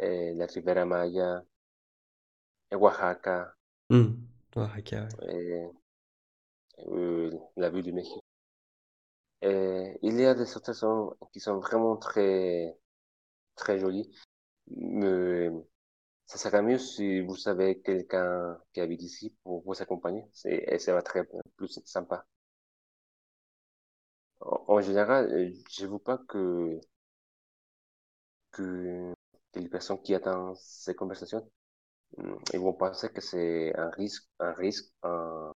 euh, 0.00 0.34
la 0.34 0.46
Riviera 0.46 0.84
Maya, 0.84 1.42
et 2.72 2.76
Oaxaca, 2.76 3.54
Hmm. 3.90 4.14
Oaxaca, 4.56 5.08
ouais. 5.22 5.70
et, 6.78 7.30
la 7.56 7.70
ville 7.70 7.82
du 7.84 7.92
Mexique. 7.92 8.22
Et 9.42 9.98
il 10.02 10.18
y 10.20 10.24
a 10.26 10.34
des 10.34 10.46
stations 10.46 11.14
qui 11.32 11.40
sont 11.40 11.58
vraiment 11.58 11.96
très, 11.96 12.76
très 13.56 13.78
jolies. 13.78 14.10
Mais 14.68 15.50
ça 16.30 16.38
serait 16.38 16.62
mieux 16.62 16.78
si 16.78 17.20
vous 17.22 17.34
savez 17.34 17.80
quelqu'un 17.82 18.56
qui 18.72 18.80
habite 18.80 19.02
ici 19.02 19.34
pour 19.42 19.64
vous 19.64 19.82
accompagner. 19.82 20.24
Et 20.44 20.78
ça 20.78 20.94
va 20.94 21.02
très 21.02 21.24
plus 21.56 21.80
sympa. 21.84 22.24
En, 24.40 24.80
général, 24.80 25.26
euh, 25.32 25.50
je 25.70 25.86
veux 25.86 25.98
pas 25.98 26.18
que, 26.28 26.78
que, 28.52 29.12
les 29.54 29.68
personnes 29.68 30.00
qui 30.02 30.14
attendent 30.14 30.56
ces 30.56 30.94
conversations, 30.94 31.50
hum, 32.18 32.38
ils 32.54 32.60
vont 32.60 32.74
penser 32.74 33.10
que 33.10 33.20
c'est 33.20 33.76
un 33.78 33.90
risque, 33.90 34.24
un 34.40 34.52
risque, 34.54 34.92
euh, 35.04 35.52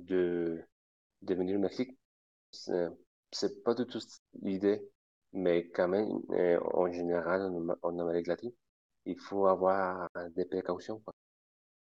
de, 0.00 0.62
de 1.22 1.34
venir 1.34 1.56
au 1.58 1.60
Mexique. 1.60 1.98
C'est 2.52 3.62
pas 3.64 3.74
du 3.74 3.86
tout 3.86 4.00
l'idée, 4.42 4.82
mais 5.32 5.68
quand 5.70 5.88
même, 5.88 6.08
euh, 6.30 6.60
en 6.74 6.90
général, 6.92 7.42
en, 7.42 7.76
en 7.82 7.98
Amérique 7.98 8.28
latine, 8.28 8.52
il 9.06 9.18
faut 9.18 9.46
avoir 9.46 10.08
des 10.36 10.44
précautions, 10.46 11.00
quoi. 11.00 11.14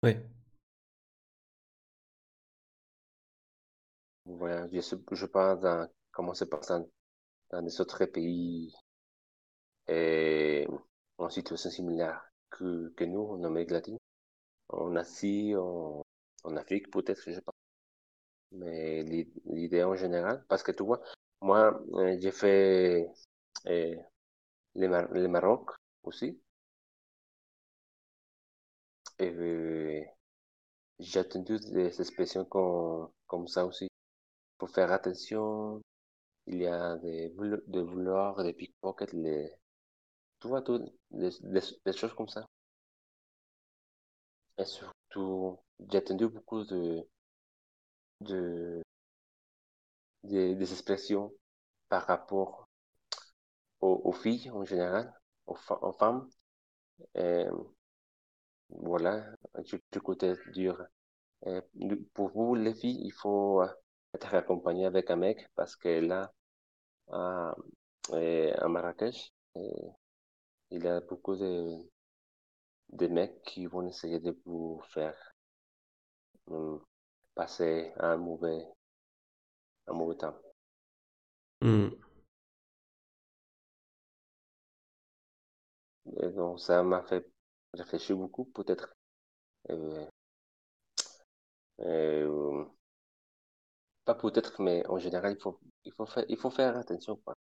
Ouais. 0.03 0.21
Voilà, 4.25 4.67
je, 4.73 4.81
je 5.13 5.27
pense 5.27 5.61
dans 5.61 5.87
comment 6.11 6.33
se 6.33 6.45
passe 6.47 6.69
dans, 6.69 6.89
dans 7.51 7.61
les 7.63 7.81
autres 7.81 8.07
pays 8.07 8.75
et 9.89 10.67
en 11.19 11.29
situation 11.29 11.71
similaire 11.71 12.23
que, 12.51 12.93
que 12.97 13.05
nous, 13.05 13.21
en 13.27 13.45
Amérique 13.45 13.71
latine, 13.73 13.99
en 14.69 14.97
Asie, 14.97 15.55
en, 15.57 16.03
en 16.45 16.57
Afrique 16.57 16.91
peut-être, 16.93 17.23
je 17.27 17.33
sais 17.35 17.43
pas. 17.43 17.53
Mais 18.53 19.03
l'i- 19.03 19.33
l'idée 19.47 19.85
en 19.85 19.95
général, 19.97 20.45
parce 20.49 20.63
que 20.63 20.73
tu 20.73 20.83
vois, 20.85 21.01
moi, 21.43 21.81
euh, 21.95 22.17
j'ai 22.21 22.33
fait 22.33 23.09
euh, 23.67 23.97
le, 24.77 24.89
Mar- 24.89 25.11
le 25.13 25.29
Maroc 25.29 25.71
aussi, 26.05 26.41
et 29.21 29.31
euh, 29.31 30.03
j'ai 31.01 31.21
entendu 31.21 31.59
des 31.73 32.01
expressions 32.01 32.45
comme, 32.47 33.09
comme 33.27 33.49
ça 33.49 33.67
aussi. 33.67 33.89
Faut 34.61 34.67
faire 34.69 34.93
attention, 34.93 35.83
il 36.49 36.59
y 36.61 36.67
a 36.67 36.97
des, 36.99 37.31
des 37.69 37.83
voleurs, 37.83 38.43
des 38.45 38.55
pickpockets, 38.55 39.13
les, 39.15 39.53
tu 40.41 40.49
vois, 40.49 40.63
tout, 40.63 40.81
des, 41.13 41.31
choses 41.93 42.15
comme 42.15 42.29
ça. 42.29 42.47
Et 44.59 44.65
surtout, 44.65 45.59
j'ai 45.91 46.03
beaucoup 46.29 46.63
de, 46.63 47.05
de, 48.21 48.83
de- 50.25 50.55
des 50.55 50.73
expressions 50.73 51.31
par 51.91 52.07
rapport 52.07 52.69
aux, 53.83 54.13
filles 54.13 54.51
en 54.53 54.65
général, 54.65 55.13
aux, 55.47 55.55
femmes. 55.93 56.31
Voilà, 58.71 59.25
du, 59.65 59.81
du 59.93 60.01
côté 60.01 60.35
dur. 60.53 60.83
Et 61.47 61.61
pour 62.15 62.31
vous, 62.31 62.55
les 62.55 62.75
filles, 62.75 63.01
il 63.05 63.13
faut 63.13 63.63
être 64.15 64.35
accompagné 64.35 64.87
avec 64.87 65.11
un 65.11 65.17
mec 65.17 65.49
parce 65.57 65.77
que 65.77 66.01
là, 66.01 66.33
à, 67.13 67.55
et 68.15 68.53
à 68.55 68.69
Marrakech, 68.69 69.33
il 70.71 70.83
y 70.85 70.89
a 70.89 71.01
beaucoup 71.01 71.37
de, 71.37 71.89
de 72.91 73.07
mecs 73.09 73.43
qui 73.43 73.67
vont 73.67 73.87
essayer 73.89 74.21
de 74.21 74.39
vous 74.45 74.81
faire 74.93 75.17
hum, 76.47 76.85
passer 77.35 77.93
un 77.99 78.17
mauvais, 78.19 78.67
un 79.89 79.93
mauvais 79.93 80.17
temps. 80.17 80.39
Hmm. 81.63 81.89
Et 86.23 86.29
donc, 86.29 86.61
ça 86.61 86.83
m'a 86.85 87.03
fait 87.03 87.27
réfléchir 87.75 88.17
beaucoup, 88.17 88.45
peut-être. 88.47 88.95
Euh, 89.71 90.07
euh, 91.81 92.65
pas 94.05 94.15
peut-être, 94.15 94.61
mais 94.61 94.87
en 94.89 94.99
général, 94.99 95.33
il 95.39 95.41
faut, 95.43 95.59
il 95.87 95.93
faut 95.95 96.05
faire, 96.05 96.27
il 96.29 96.37
faut 96.37 96.51
faire 96.51 96.77
attention, 96.77 97.17
quoi. 97.25 97.35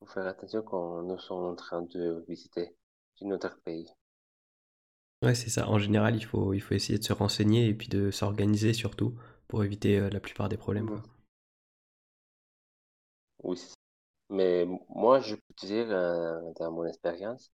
Il 0.00 0.06
faut 0.06 0.12
faire 0.12 0.28
attention 0.28 0.62
quand 0.62 1.02
nous 1.02 1.18
sommes 1.18 1.46
en 1.46 1.56
train 1.56 1.82
de 1.82 2.24
visiter 2.28 2.76
un 3.22 3.32
autre 3.32 3.58
pays. 3.64 3.88
Ouais, 5.22 5.34
c'est 5.34 5.50
ça. 5.50 5.68
En 5.68 5.78
général, 5.80 6.14
il 6.14 6.24
faut, 6.24 6.52
il 6.54 6.60
faut 6.60 6.74
essayer 6.74 7.00
de 7.00 7.04
se 7.04 7.12
renseigner 7.12 7.66
et 7.68 7.74
puis 7.74 7.88
de 7.88 8.12
s'organiser 8.12 8.72
surtout 8.72 9.18
pour 9.48 9.64
éviter 9.64 9.98
euh, 9.98 10.08
la 10.08 10.20
plupart 10.20 10.48
des 10.48 10.56
problèmes, 10.56 10.86
quoi. 10.88 11.02
Oui, 13.42 13.56
c'est 13.56 13.68
ça. 13.68 13.74
Mais 14.30 14.66
moi, 14.90 15.20
je 15.20 15.36
peux 15.36 15.54
te 15.56 15.66
dire, 15.66 15.86
euh, 15.90 16.40
dans 16.58 16.72
mon 16.72 16.86
expérience, 16.86 17.52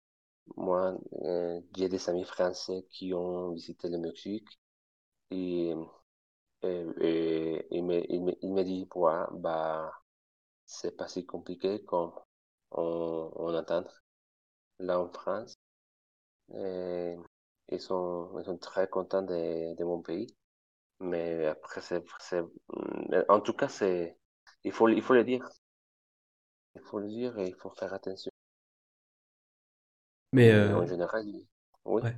moi, 0.56 0.96
euh, 1.24 1.60
j'ai 1.76 1.88
des 1.88 2.08
amis 2.08 2.24
français 2.24 2.84
qui 2.90 3.12
ont 3.14 3.52
visité 3.52 3.88
le 3.88 3.98
Mexique 3.98 4.48
et, 5.30 5.74
et, 6.62 6.96
et 7.00 7.66
il 8.42 8.64
dit, 8.64 8.88
ouais, 8.94 9.12
bah, 9.32 9.92
c'est 10.66 10.96
pas 10.96 11.08
si 11.08 11.26
compliqué 11.26 11.84
comme 11.84 12.12
on, 12.72 13.32
on 13.36 13.54
entend 13.56 13.84
là 14.80 15.00
en 15.00 15.08
France. 15.10 15.56
Ils 17.70 17.80
sont, 17.80 18.30
ils 18.38 18.44
sont 18.44 18.58
très 18.58 18.88
contents 18.88 19.22
de, 19.22 19.74
de 19.74 19.84
mon 19.84 20.02
pays. 20.02 20.26
Mais 21.00 21.46
après, 21.46 21.80
c'est, 21.82 22.02
en 23.28 23.40
tout 23.40 23.52
cas, 23.54 23.68
c'est, 23.68 24.16
il 24.64 24.72
faut, 24.72 24.88
il 24.88 25.02
faut 25.02 25.14
le 25.14 25.24
dire. 25.24 25.48
Il 26.76 26.80
faut 26.80 26.98
le 26.98 27.08
dire 27.08 27.38
et 27.38 27.48
il 27.48 27.54
faut 27.54 27.68
faire 27.68 27.92
attention. 27.92 28.32
Mais 30.32 30.50
euh, 30.52 30.76
en 30.76 30.86
général, 30.86 31.24
oui, 31.84 32.02
ouais. 32.02 32.16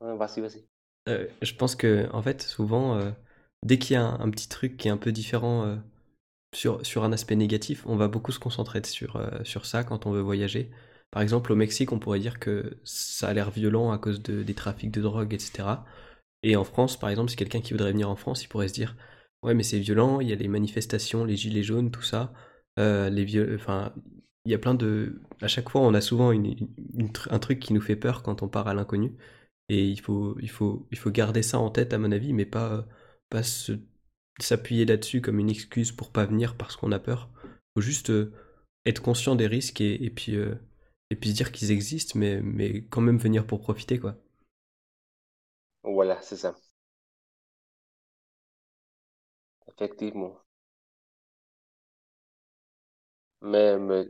Vas-y, 0.00 0.40
vas-y. 0.40 0.68
Euh, 1.08 1.26
je 1.42 1.54
pense 1.54 1.74
que, 1.74 2.08
en 2.12 2.22
fait, 2.22 2.42
souvent, 2.42 2.96
euh, 2.96 3.10
dès 3.64 3.78
qu'il 3.78 3.94
y 3.94 3.96
a 3.96 4.02
un, 4.04 4.20
un 4.20 4.30
petit 4.30 4.48
truc 4.48 4.76
qui 4.76 4.88
est 4.88 4.90
un 4.90 4.96
peu 4.96 5.12
différent 5.12 5.78
sur, 6.54 6.84
sur 6.86 7.04
un 7.04 7.12
aspect 7.12 7.36
négatif, 7.36 7.86
on 7.86 7.96
va 7.96 8.08
beaucoup 8.08 8.32
se 8.32 8.40
concentrer 8.40 8.82
sur, 8.84 9.20
sur 9.44 9.66
ça 9.66 9.84
quand 9.84 10.06
on 10.06 10.12
veut 10.12 10.20
voyager. 10.22 10.70
Par 11.10 11.22
exemple, 11.22 11.52
au 11.52 11.56
Mexique, 11.56 11.92
on 11.92 11.98
pourrait 11.98 12.20
dire 12.20 12.40
que 12.40 12.78
ça 12.84 13.28
a 13.28 13.34
l'air 13.34 13.50
violent 13.50 13.92
à 13.92 13.98
cause 13.98 14.22
de, 14.22 14.42
des 14.42 14.54
trafics 14.54 14.90
de 14.92 15.02
drogue, 15.02 15.34
etc. 15.34 15.86
Et 16.42 16.56
en 16.56 16.64
France, 16.64 16.98
par 16.98 17.10
exemple, 17.10 17.30
si 17.30 17.36
quelqu'un 17.36 17.60
qui 17.60 17.72
voudrait 17.74 17.92
venir 17.92 18.10
en 18.10 18.16
France, 18.16 18.44
il 18.44 18.48
pourrait 18.48 18.68
se 18.68 18.74
dire, 18.74 18.96
ouais, 19.42 19.54
mais 19.54 19.62
c'est 19.64 19.78
violent, 19.80 20.20
il 20.20 20.28
y 20.30 20.32
a 20.32 20.36
les 20.36 20.48
manifestations, 20.48 21.24
les 21.24 21.36
gilets 21.36 21.62
jaunes, 21.64 21.90
tout 21.90 22.02
ça. 22.02 22.32
Euh, 22.78 23.10
les 23.10 23.24
vieux, 23.24 23.56
enfin, 23.56 23.94
il 24.44 24.52
y 24.52 24.54
a 24.54 24.58
plein 24.58 24.74
de. 24.74 25.20
À 25.40 25.48
chaque 25.48 25.68
fois, 25.70 25.80
on 25.82 25.94
a 25.94 26.00
souvent 26.00 26.32
une, 26.32 26.56
un 27.30 27.38
truc 27.38 27.60
qui 27.60 27.72
nous 27.72 27.80
fait 27.80 27.96
peur 27.96 28.22
quand 28.22 28.42
on 28.42 28.48
part 28.48 28.68
à 28.68 28.74
l'inconnu. 28.74 29.16
Et 29.68 29.86
il 29.88 30.00
faut, 30.00 30.36
il 30.40 30.50
faut, 30.50 30.86
il 30.90 30.98
faut 30.98 31.10
garder 31.10 31.42
ça 31.42 31.58
en 31.58 31.70
tête, 31.70 31.92
à 31.94 31.98
mon 31.98 32.12
avis, 32.12 32.32
mais 32.32 32.46
pas, 32.46 32.86
pas 33.30 33.42
s'appuyer 34.40 34.84
là-dessus 34.84 35.20
comme 35.22 35.38
une 35.38 35.50
excuse 35.50 35.92
pour 35.92 36.10
pas 36.12 36.26
venir 36.26 36.56
parce 36.56 36.76
qu'on 36.76 36.92
a 36.92 36.98
peur. 36.98 37.30
Faut 37.74 37.80
juste 37.82 38.10
euh, 38.10 38.32
être 38.86 39.02
conscient 39.02 39.36
des 39.36 39.46
risques 39.46 39.80
et, 39.80 40.10
puis 40.10 40.36
euh, 40.36 40.54
et 41.10 41.16
puis 41.16 41.30
se 41.30 41.34
dire 41.34 41.52
qu'ils 41.52 41.70
existent, 41.70 42.18
mais 42.18 42.40
mais 42.42 42.84
quand 42.86 43.00
même 43.00 43.18
venir 43.18 43.46
pour 43.46 43.60
profiter 43.60 43.98
quoi. 43.98 44.16
Voilà, 45.84 46.20
c'est 46.22 46.36
ça. 46.36 46.56
Effectivement. 49.66 50.41
Mais, 53.42 53.78
mais, 53.78 54.06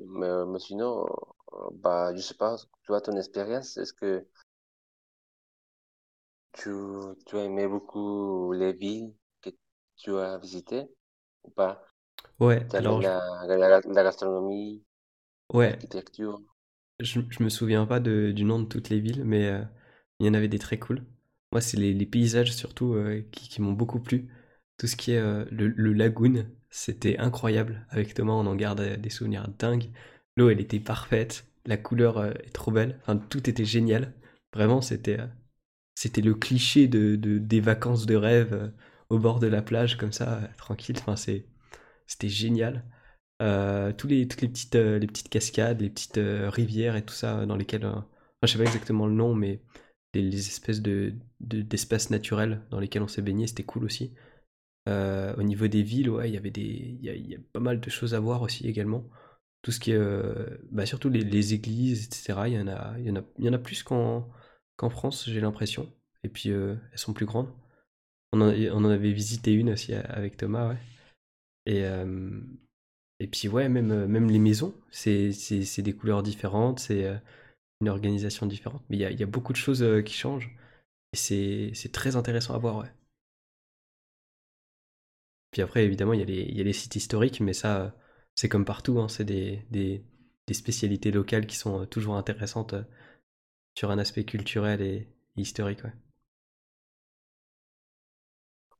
mais, 0.47 0.59
sinon, 0.61 1.05
bah, 1.73 2.13
je 2.15 2.21
sais 2.21 2.35
pas, 2.35 2.57
toi, 2.85 3.01
ton 3.01 3.17
expérience, 3.17 3.77
est-ce 3.79 3.93
que 3.93 4.27
tu, 6.53 6.71
tu 7.27 7.37
as 7.39 7.45
aimé 7.45 7.67
beaucoup 7.69 8.53
les 8.53 8.73
villes 8.73 9.15
que 9.43 9.51
tu 9.97 10.17
as 10.17 10.39
visitées 10.39 10.89
ou 11.45 11.51
pas? 11.51 11.83
Ouais, 12.39 12.67
aimé 12.75 12.99
alors 12.99 13.01
la, 13.01 13.21
la, 13.47 13.81
la 13.81 14.05
gastronomie, 14.05 14.85
ouais, 15.53 15.79
l'architecture? 15.81 16.41
je, 17.01 17.21
je 17.31 17.43
me 17.43 17.49
souviens 17.49 17.87
pas 17.87 18.01
de, 18.01 18.33
du 18.33 18.45
nom 18.45 18.61
de 18.61 18.67
toutes 18.67 18.89
les 18.91 19.01
villes, 19.01 19.25
mais 19.25 19.47
euh, 19.47 19.63
il 20.21 20.27
y 20.27 20.29
en 20.29 20.35
avait 20.35 20.49
des 20.49 20.59
très 20.59 20.79
cool. 20.79 21.05
Moi, 21.53 21.61
c'est 21.61 21.77
les, 21.77 21.93
les 21.95 22.07
paysages 22.07 22.53
surtout 22.55 22.95
euh, 22.95 23.23
qui, 23.33 23.49
qui 23.49 23.61
m'ont 23.63 23.73
beaucoup 23.73 24.01
plu. 24.01 24.29
Tout 24.79 24.87
ce 24.87 24.97
qui 24.97 25.13
est 25.13 25.19
euh, 25.19 25.45
le, 25.51 25.69
le 25.69 25.93
lagoon, 25.93 26.47
c'était 26.73 27.19
incroyable. 27.19 27.87
Avec 27.91 28.15
Thomas, 28.15 28.33
on 28.35 28.47
en 28.49 28.57
garde 28.57 28.81
euh, 28.81 28.97
des 28.99 29.11
souvenirs 29.11 29.49
dingues. 29.61 29.91
L'eau, 30.37 30.51
elle 30.51 30.61
était 30.61 30.81
parfaite. 30.81 31.47
La 31.67 31.77
couleur 31.77 32.19
euh, 32.19 32.33
est 32.45 32.53
trop 32.55 32.73
belle. 32.73 32.99
Enfin, 33.03 33.17
tout 33.19 33.49
était 33.51 33.65
génial. 33.67 34.15
Vraiment, 34.55 34.83
c'était 34.83 35.21
euh, 35.21 35.29
c'était 35.95 36.23
le 36.23 36.35
cliché 36.35 36.89
de, 36.89 37.17
de- 37.17 37.39
des 37.39 37.61
vacances 37.61 38.07
de 38.07 38.17
rêve 38.17 38.73
au 39.11 39.19
bord 39.21 39.41
de 39.41 39.49
la 39.49 39.63
plage, 39.63 39.97
comme 39.99 40.13
ça, 40.13 40.41
tranquille. 40.59 40.97
Enfin, 41.01 41.17
c'était 41.17 42.29
génial. 42.29 42.85
Tous 43.99 44.07
les, 44.07 44.29
toutes 44.29 44.43
les 44.43 44.49
petites, 44.49 44.75
les 44.77 45.07
petites 45.07 45.29
cascades, 45.29 45.81
les 45.81 45.91
petites 45.91 46.21
rivières 46.21 46.97
et 46.97 47.05
tout 47.05 47.15
ça 47.15 47.45
dans 47.47 47.57
lesquelles... 47.57 47.85
enfin, 47.87 48.07
je 48.43 48.53
sais 48.53 48.59
pas 48.59 48.65
exactement 48.65 49.07
le 49.07 49.15
nom, 49.15 49.35
mais 49.35 49.61
les, 50.15 50.37
espèces 50.37 50.81
de- 50.83 51.15
d'espaces 51.41 52.11
naturels 52.11 52.63
dans 52.71 52.81
lesquels 52.81 53.03
on 53.03 53.09
s'est 53.09 53.23
baigné, 53.23 53.47
c'était 53.47 53.65
cool 53.65 53.85
aussi. 53.85 54.15
Euh, 54.89 55.35
au 55.37 55.43
niveau 55.43 55.69
des 55.69 55.83
villes, 55.83 56.11
ouais, 56.11 56.29
il 56.29 56.35
y 56.35 56.37
avait 56.37 56.51
des, 56.51 56.99
il 57.01 57.31
y 57.31 57.35
a, 57.35 57.39
pas 57.53 57.61
mal 57.61 57.81
de 57.81 57.91
choses 57.91 58.15
à 58.15 58.21
voir 58.21 58.43
aussi 58.43 58.67
également. 58.67 59.09
Tout 59.63 59.71
ce 59.71 59.79
qui 59.79 59.93
est, 59.93 59.97
euh, 59.97 60.59
bah, 60.73 60.87
surtout 60.87 61.09
les, 61.09 61.55
églises, 61.55 62.07
etc. 62.07 62.49
Il 62.49 62.55
y 62.55 62.61
en 62.61 62.67
a, 62.69 62.99
il 62.99 63.07
y 63.07 63.11
en 63.11 63.17
a, 63.17 63.23
il 63.39 63.45
y 63.45 63.49
en 63.49 63.53
a 63.53 63.59
plus 63.59 63.83
qu'en 63.83 64.29
qu'en 64.77 64.91
France, 64.91 65.29
j'ai 65.29 65.41
l'impression. 65.41 65.93
Et 66.25 66.29
puis 66.29 66.51
euh, 66.51 66.77
elles 66.93 66.99
sont 66.99 67.13
plus 67.13 67.27
grandes. 67.27 67.53
On 68.33 68.41
en, 68.41 68.85
avait 68.91 69.13
visité 69.13 69.53
une 69.53 69.71
aussi 69.71 69.93
avec 69.95 70.39
Thomas, 70.39 70.71
ouais. 70.71 70.79
Et, 71.67 71.83
et 73.21 73.27
puis 73.27 73.49
ouais, 73.49 73.69
même, 73.69 74.07
même 74.07 74.31
les 74.31 74.39
maisons, 74.39 74.75
c'est, 74.91 75.33
c'est, 75.33 75.83
des 75.83 75.93
couleurs 75.95 76.23
différentes, 76.23 76.81
c'est 76.81 77.21
une 77.83 77.89
organisation 77.91 78.47
différente. 78.47 78.83
Mais 78.89 78.97
il 78.97 79.01
y 79.01 79.05
a, 79.05 79.11
il 79.11 79.21
y 79.21 79.23
a 79.23 79.27
beaucoup 79.27 79.53
de 79.53 79.59
choses 79.59 79.85
qui 80.05 80.15
changent. 80.15 80.51
Et 81.13 81.17
c'est, 81.17 81.73
c'est 81.75 81.93
très 81.93 82.17
intéressant 82.17 82.55
à 82.55 82.59
voir, 82.59 82.79
ouais. 82.79 82.91
Puis 85.53 85.61
après, 85.61 85.85
évidemment, 85.85 86.15
il 86.15 86.21
y 86.21 86.61
a 86.61 86.65
les, 86.65 86.73
sites 86.73 86.97
historiques, 86.97 87.41
mais 87.41 87.53
ça, 87.53 87.83
euh, 87.83 87.91
c'est 88.35 88.49
comme 88.49 88.65
partout, 88.65 88.99
hein, 88.99 89.09
c'est 89.09 89.25
des, 89.25 90.05
spécialités 90.51 91.11
locales 91.11 91.47
qui 91.47 91.57
sont 91.57 91.83
euh, 91.83 91.87
toujours 91.87 92.17
intéressantes 92.17 92.73
euh, 92.73 92.83
sur 93.75 93.91
un 93.91 93.99
aspect 93.99 94.25
culturel 94.25 94.81
et, 94.81 95.09
historique. 95.37 95.81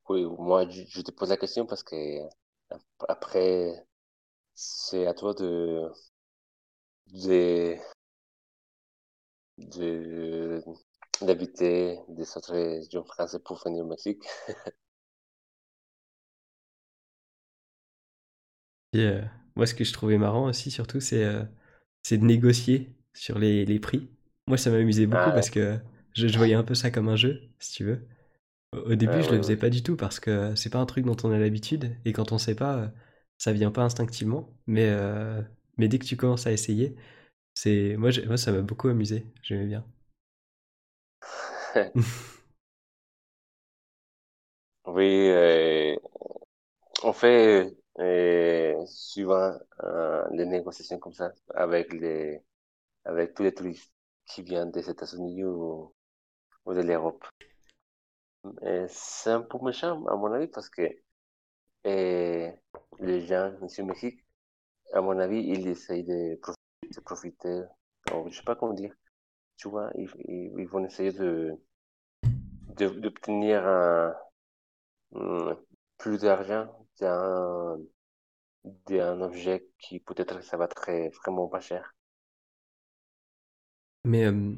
Oui, 0.09 0.25
moi, 0.25 0.67
je, 0.69 1.01
te 1.01 1.11
pose 1.11 1.29
la 1.29 1.37
question 1.37 1.65
parce 1.65 1.83
que 1.83 1.95
après, 3.07 3.85
c'est 4.55 5.05
à 5.05 5.13
toi 5.13 5.33
de, 5.35 5.89
de, 7.07 7.77
de, 9.57 10.63
des 11.21 12.37
autres 12.37 12.51
régions 12.51 13.03
françaises 13.03 13.41
pour 13.43 13.61
venir 13.63 13.85
au 13.85 13.87
Mexique. 13.87 14.23
Et 18.93 18.99
euh, 19.01 19.21
moi, 19.55 19.65
ce 19.67 19.73
que 19.75 19.83
je 19.83 19.93
trouvais 19.93 20.17
marrant 20.17 20.47
aussi, 20.47 20.71
surtout, 20.71 20.99
c'est 20.99 21.23
euh, 21.23 21.43
c'est 22.03 22.17
de 22.17 22.25
négocier 22.25 22.91
sur 23.13 23.39
les, 23.39 23.65
les 23.65 23.79
prix. 23.79 24.09
Moi, 24.47 24.57
ça 24.57 24.71
m'amusait 24.71 25.07
beaucoup 25.07 25.31
Ah, 25.31 25.33
parce 25.33 25.49
que 25.49 25.79
je, 26.15 26.27
je 26.27 26.37
voyais 26.37 26.55
un 26.55 26.63
peu 26.63 26.75
ça 26.75 26.91
comme 26.91 27.09
un 27.09 27.15
jeu, 27.15 27.41
si 27.59 27.73
tu 27.75 27.85
veux. 27.85 28.07
Au 28.73 28.79
au 28.91 28.95
début, 28.95 29.21
ah, 29.21 29.23
je 29.23 29.31
le 29.31 29.37
faisais 29.37 29.57
pas 29.57 29.69
du 29.71 29.83
tout 29.83 29.97
parce 29.97 30.19
que 30.19 30.55
c'est 30.55 30.69
pas 30.71 30.79
un 30.79 30.85
truc 30.87 31.05
dont 31.05 31.17
on 31.23 31.31
a 31.31 31.39
l'habitude 31.39 31.95
et 32.05 32.13
quand 32.13 32.31
on 32.33 32.37
sait 32.39 32.55
pas, 32.55 32.91
ça 33.39 33.53
vient 33.53 33.71
pas 33.71 33.83
instinctivement. 33.83 34.49
Mais, 34.67 34.89
euh, 34.89 35.41
mais 35.77 35.87
dès 35.89 35.99
que 35.99 36.05
tu 36.05 36.17
commences 36.17 36.47
à 36.47 36.51
essayer, 36.53 36.95
c'est 37.55 37.95
moi, 37.97 38.11
moi 38.27 38.37
ça 38.37 38.51
m'a 38.53 38.61
beaucoup 38.61 38.89
amusé. 38.89 39.25
J'aimais 39.43 39.67
bien. 39.67 39.85
Oui, 44.85 45.29
on 47.03 47.13
fait 47.13 47.75
euh, 47.99 48.85
souvent 48.87 49.53
euh, 49.83 50.25
des 50.31 50.45
négociations 50.45 50.99
comme 50.99 51.13
ça 51.13 51.31
avec 51.55 51.93
les, 51.93 52.41
avec 53.05 53.35
tous 53.35 53.43
les 53.43 53.53
touristes 53.53 53.93
qui 54.27 54.43
viennent 54.43 54.71
des 54.71 54.89
États-Unis 54.89 55.43
ou, 55.45 55.93
ou 56.65 56.73
de 56.73 56.81
l'Europe. 56.81 57.25
Et 58.63 58.85
C'est 58.89 59.29
un 59.31 59.41
peu 59.43 59.59
méchant, 59.61 60.03
à 60.07 60.15
mon 60.15 60.31
avis, 60.33 60.47
parce 60.47 60.67
que 60.69 60.89
les 62.99 63.21
gens 63.27 63.53
ici 63.63 63.81
au 63.81 63.85
Mexique, 63.85 64.23
à 64.93 65.01
mon 65.01 65.19
avis, 65.19 65.39
ils 65.39 65.67
essayent 65.67 66.03
de, 66.05 66.35
prof- 66.41 66.55
de 66.95 67.01
profiter, 67.01 67.63
je 68.29 68.35
sais 68.37 68.43
pas 68.43 68.55
comment 68.55 68.73
dire, 68.73 68.93
tu 69.57 69.69
vois, 69.69 69.91
ils, 69.95 70.09
ils, 70.59 70.67
vont 70.67 70.85
essayer 70.85 71.11
de, 71.13 71.57
d'obtenir 72.77 73.65
un, 73.65 74.13
un- 75.15 75.57
plus 75.97 76.19
d'argent 76.19 76.82
d'un, 76.99 77.77
d'un 78.87 79.21
objet 79.21 79.69
qui 79.79 80.01
peut-être 80.01 80.43
ça 80.43 80.57
va 80.57 80.67
très, 80.67 81.07
vraiment 81.09 81.47
pas 81.47 81.61
cher. 81.61 81.95
Mais 84.05 84.25
euh, 84.25 84.53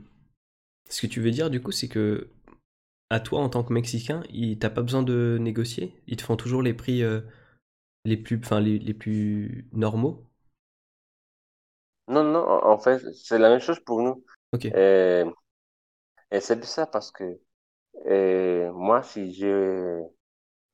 ce 0.89 1.01
que 1.03 1.07
tu 1.07 1.21
veux 1.21 1.31
dire 1.31 1.49
du 1.49 1.61
coup, 1.61 1.71
c'est 1.71 1.87
que 1.87 2.29
à 3.11 3.19
toi 3.19 3.41
en 3.41 3.49
tant 3.49 3.63
que 3.63 3.73
Mexicain, 3.73 4.23
t'as 4.59 4.69
pas 4.71 4.83
besoin 4.83 5.03
de 5.03 5.37
négocier? 5.41 5.93
Ils 6.07 6.17
te 6.17 6.23
font 6.23 6.37
toujours 6.37 6.63
les 6.63 6.73
prix 6.75 7.03
euh, 7.03 7.21
les 8.05 8.17
plus, 8.17 8.39
enfin 8.43 8.59
les, 8.61 8.79
les 8.79 8.93
plus 8.95 9.67
normaux? 9.73 10.25
Non, 12.07 12.23
non, 12.23 12.45
en 12.47 12.77
fait, 12.79 12.99
c'est 13.13 13.37
la 13.39 13.49
même 13.49 13.59
chose 13.59 13.79
pour 13.79 14.01
nous. 14.01 14.23
Ok. 14.51 14.65
Et, 14.73 15.23
et 16.31 16.39
c'est 16.39 16.55
bizarre 16.59 16.89
parce 16.91 17.11
que 17.11 17.39
moi, 18.71 19.03
si 19.03 19.33
je, 19.33 20.01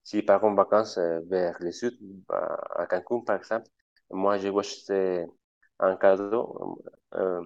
si 0.04 0.20
je 0.22 0.26
pars 0.26 0.44
en 0.44 0.54
vacances 0.56 0.98
euh, 0.98 1.22
vers 1.28 1.58
le 1.62 1.72
sud, 1.72 1.98
à 2.30 2.86
Cancun 2.88 3.22
par 3.26 3.38
exemple, 3.38 3.68
moi, 4.12 4.38
je 4.38 4.48
vais 4.50 4.60
acheter 4.60 5.26
un 5.80 5.96
cadeau. 5.98 6.82
euh, 7.16 7.44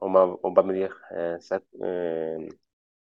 on 0.00 0.10
va, 0.12 0.62
me 0.64 0.74
dire, 0.74 0.96
euh, 1.12 1.38
euh, 1.82 2.48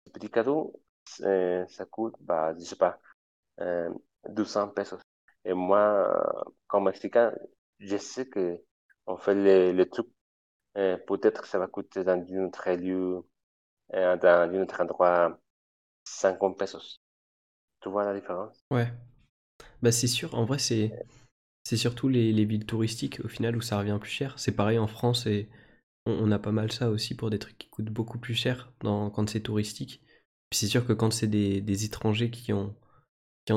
ce 0.07 0.11
petit 0.11 0.29
cadeau, 0.29 0.73
euh, 1.21 1.65
ça 1.67 1.85
coûte, 1.85 2.15
bah, 2.21 2.53
je 2.57 2.63
sais 2.65 2.75
pas, 2.75 2.99
euh, 3.61 3.89
200 4.29 4.69
pesos. 4.69 5.01
Et 5.45 5.53
moi, 5.53 5.79
euh, 5.79 6.51
comme 6.67 6.85
Mexicain, 6.85 7.33
je 7.79 7.97
sais 7.97 8.27
que 8.29 8.59
on 9.07 9.17
fait 9.17 9.35
le, 9.35 9.71
le 9.73 9.89
truc, 9.89 10.07
euh, 10.77 10.97
peut-être 11.07 11.45
ça 11.45 11.59
va 11.59 11.67
coûter 11.67 12.03
dans 12.03 12.13
un 12.13 12.45
autre 12.45 12.71
lieu, 12.71 13.23
euh, 13.93 14.17
dans 14.17 14.29
un 14.51 14.61
autre 14.63 14.81
endroit, 14.81 15.39
50 16.05 16.57
pesos. 16.59 17.01
Tu 17.81 17.89
vois 17.89 18.05
la 18.05 18.19
différence? 18.19 18.63
Ouais. 18.69 18.91
Bah 19.81 19.91
c'est 19.91 20.07
sûr. 20.07 20.35
En 20.35 20.45
vrai, 20.45 20.57
c'est 20.59 20.91
surtout 21.77 22.07
les, 22.07 22.31
les 22.31 22.45
villes 22.45 22.65
touristiques 22.65 23.21
au 23.23 23.27
final 23.27 23.55
où 23.55 23.61
ça 23.61 23.77
revient 23.79 23.97
plus 23.99 24.11
cher. 24.11 24.37
C'est 24.39 24.55
pareil 24.55 24.77
en 24.77 24.87
France 24.87 25.25
et 25.25 25.49
on, 26.05 26.31
a 26.31 26.39
pas 26.39 26.51
mal 26.51 26.71
ça 26.71 26.89
aussi 26.89 27.15
pour 27.15 27.29
des 27.29 27.39
trucs 27.39 27.57
qui 27.57 27.69
coûtent 27.69 27.85
beaucoup 27.85 28.17
plus 28.17 28.33
cher 28.33 28.73
quand 28.81 29.29
c'est 29.29 29.41
touristique. 29.41 30.01
C'est 30.51 30.67
sûr 30.67 30.85
que 30.85 30.93
quand 30.93 31.11
c'est 31.11 31.27
des, 31.27 31.85
étrangers 31.85 32.31
qui 32.31 32.53
ont 32.53 32.75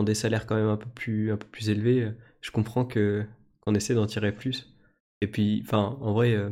des 0.02 0.14
salaires 0.14 0.46
quand 0.46 0.56
même 0.56 0.68
un 0.68 0.76
peu 0.76 0.88
plus 0.88 1.68
élevés, 1.68 2.12
je 2.40 2.50
comprends 2.50 2.84
que 2.84 3.26
qu'on 3.60 3.74
essaie 3.74 3.94
d'en 3.94 4.06
tirer 4.06 4.32
plus. 4.32 4.74
Et 5.20 5.26
puis, 5.26 5.62
enfin, 5.64 5.96
en 6.00 6.12
vrai. 6.12 6.34
euh, 6.34 6.50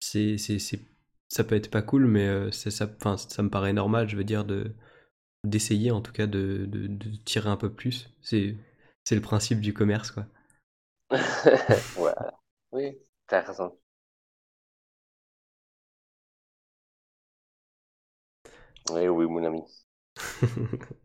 c'est, 0.00 0.38
c'est, 0.38 0.58
ça 1.28 1.44
peut 1.44 1.54
être 1.54 1.70
pas 1.70 1.82
cool, 1.82 2.06
mais 2.06 2.26
euh, 2.26 2.50
ça, 2.50 2.70
ça 2.70 3.42
me 3.42 3.50
paraît 3.50 3.72
normal, 3.72 4.08
je 4.08 4.16
veux 4.16 4.24
dire, 4.24 4.44
de, 4.44 4.74
d'essayer 5.44 5.90
en 5.90 6.00
tout 6.02 6.12
cas 6.12 6.26
de, 6.26 6.66
de, 6.68 6.86
de 6.88 7.10
tirer 7.24 7.48
un 7.50 7.56
peu 7.56 7.72
plus. 7.72 8.10
C'est, 8.22 8.56
c'est 9.04 9.14
le 9.14 9.20
principe 9.20 9.60
du 9.60 9.74
commerce, 9.74 10.10
quoi. 10.10 10.26
Voilà. 11.94 12.34
Oui, 12.72 12.98
t'as 13.26 13.40
raison. 13.42 13.76
Oui, 18.90 19.08
oui, 19.08 19.26
mon 19.26 19.44
ami. 19.44 19.62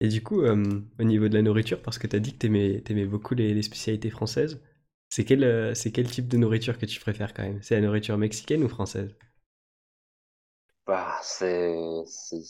Et 0.00 0.08
du 0.08 0.22
coup, 0.22 0.42
euh, 0.42 0.80
au 1.00 1.02
niveau 1.04 1.28
de 1.28 1.34
la 1.34 1.42
nourriture, 1.42 1.82
parce 1.82 1.98
que 1.98 2.06
t'as 2.06 2.18
dit 2.20 2.32
que 2.34 2.38
t'aimais, 2.38 2.80
t'aimais 2.82 3.06
beaucoup 3.06 3.34
les, 3.34 3.54
les 3.54 3.62
spécialités 3.62 4.10
françaises, 4.10 4.60
c'est 5.08 5.24
quel, 5.24 5.42
euh, 5.44 5.74
c'est 5.74 5.90
quel 5.92 6.08
type 6.10 6.28
de 6.28 6.36
nourriture 6.36 6.78
que 6.78 6.86
tu 6.86 7.00
préfères 7.00 7.34
quand 7.34 7.42
même? 7.42 7.62
C'est 7.62 7.74
la 7.76 7.80
nourriture 7.86 8.16
mexicaine 8.18 8.62
ou 8.64 8.68
française? 8.68 9.14
Bah, 10.86 11.18
c'est, 11.22 11.74
c'est, 12.06 12.42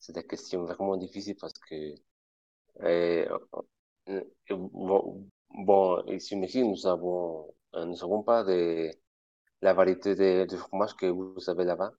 c'est 0.00 0.12
des 0.14 0.26
questions 0.26 0.64
vraiment 0.64 0.96
difficiles 0.96 1.36
parce 1.40 1.54
que, 1.68 1.94
euh, 2.82 3.28
bon, 5.66 6.02
ici 6.08 6.36
Mexique, 6.36 6.64
nous 6.64 6.86
avons, 6.86 7.54
nous 7.74 8.02
avons 8.04 8.22
pas 8.22 8.44
de, 8.44 8.90
la 9.62 9.74
variété 9.74 10.14
de, 10.16 10.46
de 10.46 10.56
fromage 10.58 10.94
que 10.96 11.06
vous 11.06 11.36
avez 11.48 11.64
là-bas. 11.64 11.92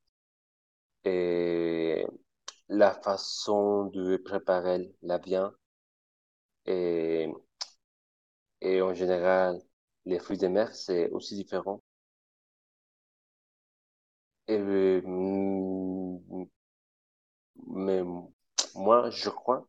Et 1.06 2.08
la 2.70 2.94
façon 2.94 3.86
de 3.88 4.18
préparer 4.18 4.96
la 5.04 5.20
viande 5.20 5.56
et, 6.66 7.28
et 8.62 8.82
en 8.82 8.94
général, 8.96 9.60
les 10.06 10.18
fruits 10.20 10.38
de 10.40 10.48
mer, 10.48 10.74
c'est 10.74 11.10
aussi 11.12 11.36
différent. 11.36 11.82
Et, 14.48 14.54
euh, 14.60 15.02
mm, 15.04 16.46
mais 17.66 18.04
moi, 18.76 19.10
je 19.10 19.30
crois, 19.30 19.66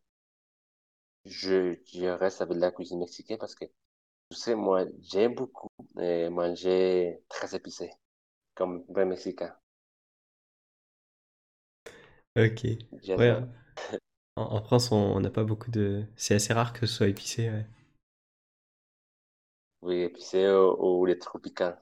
je, 1.25 1.75
je 1.93 2.05
reste 2.07 2.41
avec 2.41 2.57
la 2.57 2.71
cuisine 2.71 2.99
mexicaine 2.99 3.37
parce 3.37 3.55
que, 3.55 3.65
tu 4.31 4.37
sais, 4.37 4.55
moi, 4.55 4.85
j'aime 5.01 5.35
beaucoup 5.35 5.69
euh, 5.97 6.29
manger 6.31 7.21
très 7.29 7.55
épicé, 7.55 7.91
comme 8.55 8.85
un 8.95 9.05
Mexicain. 9.05 9.55
Ok. 12.35 12.65
Ouais, 13.17 13.31
J'adore. 13.31 13.43
en, 14.35 14.43
en 14.43 14.61
France, 14.63 14.91
on 14.91 14.97
on 15.15 15.19
n'a 15.21 15.31
pas 15.31 15.43
beaucoup 15.43 15.71
de... 15.71 16.05
C'est 16.17 16.35
assez 16.35 16.53
rare 16.53 16.73
que 16.73 16.85
ce 16.87 16.95
soit 16.95 17.07
épicé, 17.07 17.49
ouais. 17.49 17.65
Oui, 19.83 19.97
épicé 20.01 20.49
ou, 20.49 21.01
ou 21.01 21.05
les 21.05 21.19
tropicales. 21.19 21.79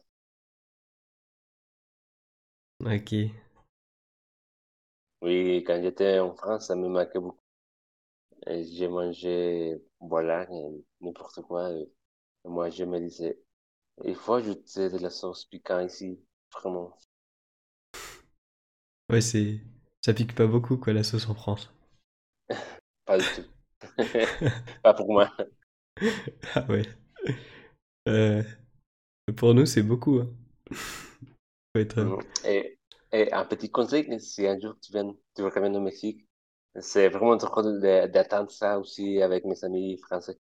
Ok. 2.85 3.11
Oui, 5.23 5.63
quand 5.65 5.81
j'étais 5.81 6.19
en 6.19 6.35
France, 6.35 6.67
ça 6.67 6.75
me 6.75 6.87
manquait 6.87 7.17
beaucoup. 7.19 7.39
Et 8.45 8.63
J'ai 8.65 8.87
mangé, 8.87 9.81
voilà, 9.99 10.47
et 10.51 10.85
n'importe 11.01 11.41
quoi. 11.41 11.71
et 11.71 11.89
moi, 12.45 12.69
je 12.69 12.83
me 12.85 12.99
disais, 12.99 13.39
il 14.05 14.15
faut 14.15 14.35
ajouter 14.35 14.89
de 14.89 14.97
la 14.99 15.09
sauce 15.11 15.45
piquante 15.45 15.91
ici, 15.91 16.19
vraiment. 16.53 16.97
Ouais, 19.11 19.21
c'est... 19.21 19.61
Ça 20.03 20.11
pique 20.15 20.33
pas 20.33 20.47
beaucoup, 20.47 20.75
quoi, 20.75 20.91
la 20.93 21.03
sauce 21.03 21.29
en 21.29 21.35
France. 21.35 21.71
Pas 23.05 23.17
du 23.19 23.29
tout. 23.31 23.45
Pas 24.83 24.93
pour 24.93 25.11
moi. 25.11 25.31
Ah 26.55 26.65
ouais. 26.69 26.85
Euh, 28.07 28.43
pour 29.37 29.53
nous, 29.55 29.65
c'est 29.65 29.83
beaucoup, 29.83 30.19
hein. 30.19 30.29
Faut 30.69 30.71
être... 30.71 30.77
euh, 30.77 30.79
Mhm. 30.79 31.33
Et, 32.45 32.79
et 33.11 33.31
un 33.33 33.45
petit 33.45 33.69
conseil, 33.71 34.19
si 34.19 34.45
un 34.47 34.59
jour 34.59 34.75
tu 34.81 34.91
viens, 34.91 35.13
tu 35.35 35.43
reviens 35.43 35.73
au 35.73 35.79
Mexique, 35.81 36.27
c'est 36.79 37.09
vraiment 37.09 37.35
d'attendre 37.37 38.51
ça 38.51 38.79
aussi 38.79 39.21
avec 39.21 39.45
mes 39.45 39.63
amis 39.63 39.97
français. 39.97 40.37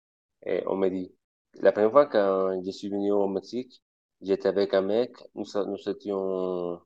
Et 0.46 0.62
on 0.66 0.76
me 0.76 0.88
dit, 0.88 1.14
la 1.54 1.72
première 1.72 1.90
fois 1.90 2.06
quand 2.06 2.62
je 2.64 2.70
suis 2.70 2.88
venu 2.88 3.12
au 3.12 3.28
Mexique, 3.28 3.82
j'étais 4.22 4.48
avec 4.48 4.74
un 4.74 4.82
mec, 4.82 5.12
nous, 5.34 5.44
nous 5.66 5.88
étions 5.88 6.80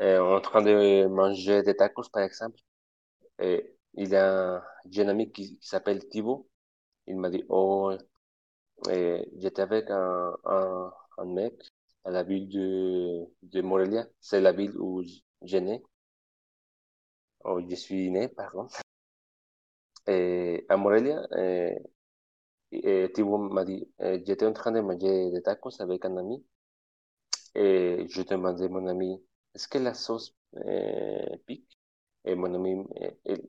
euh, 0.00 0.20
en 0.20 0.40
train 0.40 0.62
de 0.62 1.06
manger 1.06 1.62
des 1.62 1.76
tacos, 1.76 2.08
par 2.12 2.22
exemple. 2.22 2.58
Et 3.40 3.76
il 3.94 4.10
y 4.10 4.16
a 4.16 4.56
un 4.58 4.62
jeune 4.90 5.08
ami 5.10 5.32
qui, 5.32 5.58
s'appelle 5.62 6.06
Thibaut. 6.08 6.48
Il 7.06 7.18
m'a 7.18 7.30
dit, 7.30 7.44
oh, 7.48 7.92
j'étais 9.36 9.62
avec 9.62 9.90
un, 9.90 10.36
un, 10.44 10.92
un 11.18 11.24
mec 11.26 11.54
à 12.06 12.10
la 12.10 12.22
ville 12.24 12.48
de, 12.48 13.26
de 13.44 13.62
Morelia. 13.62 14.06
C'est 14.20 14.40
la 14.40 14.52
ville 14.52 14.76
où 14.78 15.02
j'ai 15.42 15.60
né, 15.60 15.82
où 17.44 17.60
je 17.66 17.74
suis 17.74 18.10
né, 18.10 18.28
pardon. 18.28 18.68
Et 20.06 20.64
à 20.68 20.76
Morelia, 20.76 21.26
et 22.72 23.12
m'a 23.24 23.64
dit, 23.64 23.88
euh, 24.00 24.20
j'étais 24.24 24.46
en 24.46 24.52
train 24.52 24.70
de 24.72 24.80
manger 24.80 25.30
des 25.32 25.42
tacos 25.42 25.80
avec 25.80 26.04
un 26.04 26.16
ami. 26.16 26.44
Et 27.54 28.06
je 28.08 28.22
demandais 28.22 28.66
à 28.66 28.68
mon 28.68 28.86
ami, 28.86 29.22
est-ce 29.54 29.68
que 29.68 29.78
la 29.78 29.94
sauce 29.94 30.34
euh, 30.56 31.36
pique? 31.46 31.78
Et 32.24 32.34
mon 32.34 32.52
ami, 32.54 32.84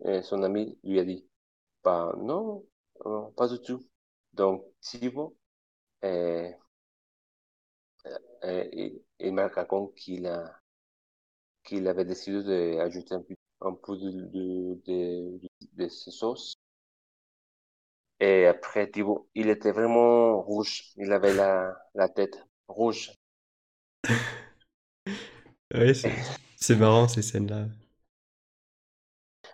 euh, 0.06 0.22
son 0.22 0.44
ami 0.44 0.78
lui 0.84 1.00
a 1.00 1.04
dit, 1.06 1.28
bah 1.84 2.14
non, 2.20 2.66
pas 3.38 3.48
du 3.48 3.62
tout. 3.62 3.86
Donc, 4.34 4.66
Thibaut, 4.82 5.38
euh, 6.06 6.50
euh, 6.50 6.52
il, 8.44 9.02
il 9.20 9.34
m'a 9.34 9.48
raconté 9.48 9.94
qu'il 9.96 10.28
a, 10.28 10.60
qu'il 11.64 11.88
avait 11.88 12.04
décidé 12.06 12.42
d'ajouter 12.44 13.14
un 13.14 13.22
peu, 13.22 13.36
un 13.62 13.74
peu 13.74 13.96
de, 13.98 14.10
de, 14.12 14.82
de, 14.88 15.40
de 15.74 15.88
ce 15.88 16.10
sauce. 16.12 16.56
Et 18.20 18.46
après, 18.46 18.92
Thibaut, 18.92 19.28
il 19.34 19.50
était 19.50 19.72
vraiment 19.72 20.40
rouge. 20.40 20.84
Il 20.98 21.12
avait 21.12 21.34
la, 21.34 21.76
la 21.96 22.08
tête 22.08 22.46
rouge. 22.68 23.12
C'est 25.94 26.14
c'est 26.56 26.76
marrant, 26.76 27.08
ces 27.08 27.22
scènes-là. 27.22 27.68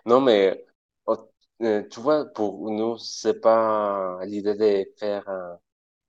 Non, 0.06 0.20
mais 0.20 0.64
oh, 1.06 1.16
euh, 1.62 1.82
tu 1.88 2.00
vois, 2.00 2.26
pour 2.32 2.70
nous, 2.70 2.98
c'est 2.98 3.40
pas 3.40 4.18
l'idée 4.26 4.54
de 4.54 4.90
faire 4.98 5.28
un, 5.28 5.58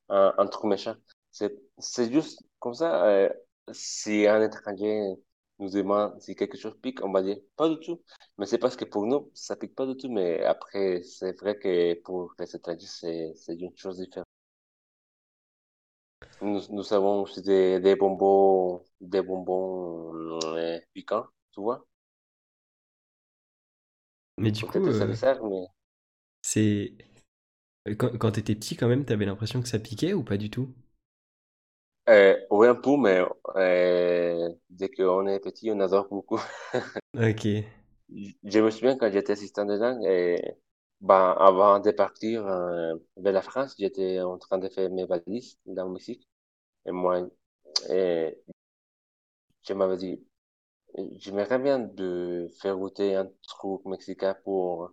un, 0.10 0.36
un 0.38 0.48
truc 0.48 0.66
méchant. 0.66 0.96
C'est, 1.36 2.12
juste 2.12 2.42
comme 2.60 2.74
ça. 2.74 3.06
euh, 3.08 3.30
si 3.72 4.26
un 4.28 4.42
étranger 4.42 5.16
nous 5.60 5.70
demande 5.70 6.20
si 6.22 6.36
quelque 6.36 6.58
chose 6.58 6.76
pique, 6.82 7.04
on 7.04 7.12
va 7.12 7.22
dire 7.24 7.38
pas 7.58 7.68
du 7.68 7.78
tout. 7.80 8.02
Mais 8.38 8.46
c'est 8.46 8.58
parce 8.58 8.76
que 8.78 8.86
pour 8.86 9.06
nous, 9.06 9.30
ça 9.34 9.56
pique 9.58 9.76
pas 9.76 9.86
du 9.86 9.98
tout. 9.98 10.10
Mais 10.10 10.44
après, 10.44 11.04
c'est 11.04 11.38
vrai 11.40 11.58
que 11.60 11.96
pour 12.04 12.34
les 12.40 12.56
étrangers, 12.56 12.88
c'est, 12.88 13.34
c'est 13.36 13.56
une 13.56 13.76
chose 13.76 13.98
différente. 13.98 14.26
Nous, 16.42 16.62
nous 16.70 16.94
avons 16.94 17.24
aussi 17.24 17.42
des, 17.42 17.82
des 17.82 17.96
bonbons, 17.98 18.82
des 19.02 19.22
bonbons 19.22 20.14
euh, 20.56 20.80
piquants, 20.94 21.26
tu 21.52 21.62
vois. 21.62 21.86
Mais 24.38 24.52
du 24.52 24.64
coup, 24.64 24.78
euh, 24.78 25.08
mais 25.08 25.66
c'est... 26.42 26.94
Quand, 27.98 28.18
quand 28.18 28.32
t'étais 28.32 28.56
petit, 28.56 28.76
quand 28.76 28.88
même, 28.88 29.04
t'avais 29.06 29.26
l'impression 29.26 29.62
que 29.62 29.68
ça 29.68 29.80
piquait 29.80 30.14
ou 30.14 30.24
pas 30.24 30.38
du 30.38 30.50
tout? 30.50 30.74
Euh, 32.10 32.38
oui 32.52 32.68
un 32.68 32.76
peu, 32.76 32.98
mais 32.98 33.22
euh, 33.56 34.50
dès 34.70 34.90
qu'on 34.90 35.28
est 35.28 35.40
petit, 35.40 35.72
on 35.72 35.80
adore 35.80 36.08
beaucoup. 36.10 36.40
Ok. 37.16 37.48
Je 38.44 38.60
me 38.60 38.70
souviens 38.70 38.98
quand 38.98 39.12
j'étais 39.12 39.34
assistant 39.34 39.66
de 39.66 39.74
langue, 39.74 40.04
et, 40.06 40.40
ben, 41.02 41.36
avant 41.40 41.80
de 41.80 41.92
partir 41.92 42.46
euh, 42.46 42.96
vers 43.18 43.34
la 43.34 43.42
France, 43.42 43.76
j'étais 43.80 44.20
en 44.22 44.38
train 44.38 44.58
de 44.58 44.70
faire 44.70 44.90
mes 44.92 45.06
valises 45.06 45.58
dans 45.66 45.86
le 45.86 45.94
Mexique. 45.94 46.28
Et 46.86 46.92
moi, 46.92 47.28
euh, 47.90 48.32
je 49.68 49.74
m'avais 49.74 49.98
dit, 49.98 50.24
j'aimerais 51.18 51.60
bien 51.60 51.80
de 51.80 52.48
faire 52.62 52.78
goûter 52.78 53.16
un 53.16 53.30
truc 53.48 53.86
mexicain 53.86 54.36
pour, 54.44 54.92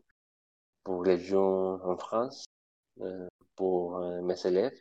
pour 0.85 1.05
les 1.05 1.19
gens 1.19 1.81
en 1.85 1.97
France, 1.97 2.45
euh, 3.01 3.29
pour 3.57 3.99
euh, 3.99 4.23
mes 4.23 4.47
élèves, 4.47 4.81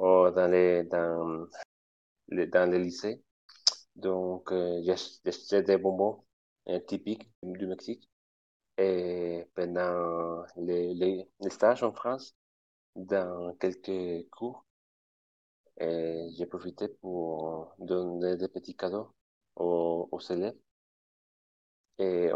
dans 0.00 0.48
les, 0.50 0.84
dans 0.84 1.46
les, 2.28 2.46
dans 2.46 2.70
les 2.70 2.78
lycées. 2.78 3.22
Donc, 3.96 4.52
euh, 4.52 4.82
acheté 5.26 5.62
des 5.62 5.78
bonbons 5.78 6.24
euh, 6.68 6.80
typiques 6.80 7.30
du 7.42 7.66
Mexique. 7.66 8.08
Et 8.78 9.46
pendant 9.54 10.44
les, 10.56 10.94
les, 10.94 11.28
stages 11.50 11.82
en 11.82 11.92
France, 11.92 12.36
dans 12.96 13.54
quelques 13.60 14.28
cours, 14.30 14.66
euh, 15.82 16.28
j'ai 16.36 16.46
profité 16.46 16.88
pour 16.88 17.74
donner 17.78 18.36
des 18.36 18.48
petits 18.48 18.76
cadeaux 18.76 19.12
aux, 19.56 20.08
aux 20.12 20.20
élèves. 20.20 20.56
Et 21.98 22.30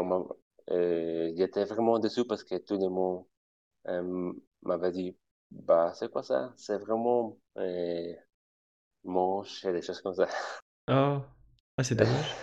euh, 0.71 1.33
j'étais 1.35 1.65
vraiment 1.65 1.99
déçu 1.99 2.25
parce 2.25 2.43
que 2.43 2.55
tout 2.57 2.75
le 2.77 2.89
monde 2.89 3.25
euh, 3.87 4.33
m'avait 4.63 4.91
dit, 4.91 5.17
bah, 5.51 5.93
c'est 5.95 6.11
quoi 6.11 6.23
ça? 6.23 6.53
C'est 6.57 6.77
vraiment 6.79 7.37
euh, 7.57 8.13
moche 9.05 9.65
et 9.65 9.73
des 9.73 9.81
choses 9.83 10.01
comme 10.01 10.15
ça. 10.15 10.27
Oh, 10.87 11.23
ah, 11.77 11.83
c'est 11.83 11.95
dommage. 11.95 12.39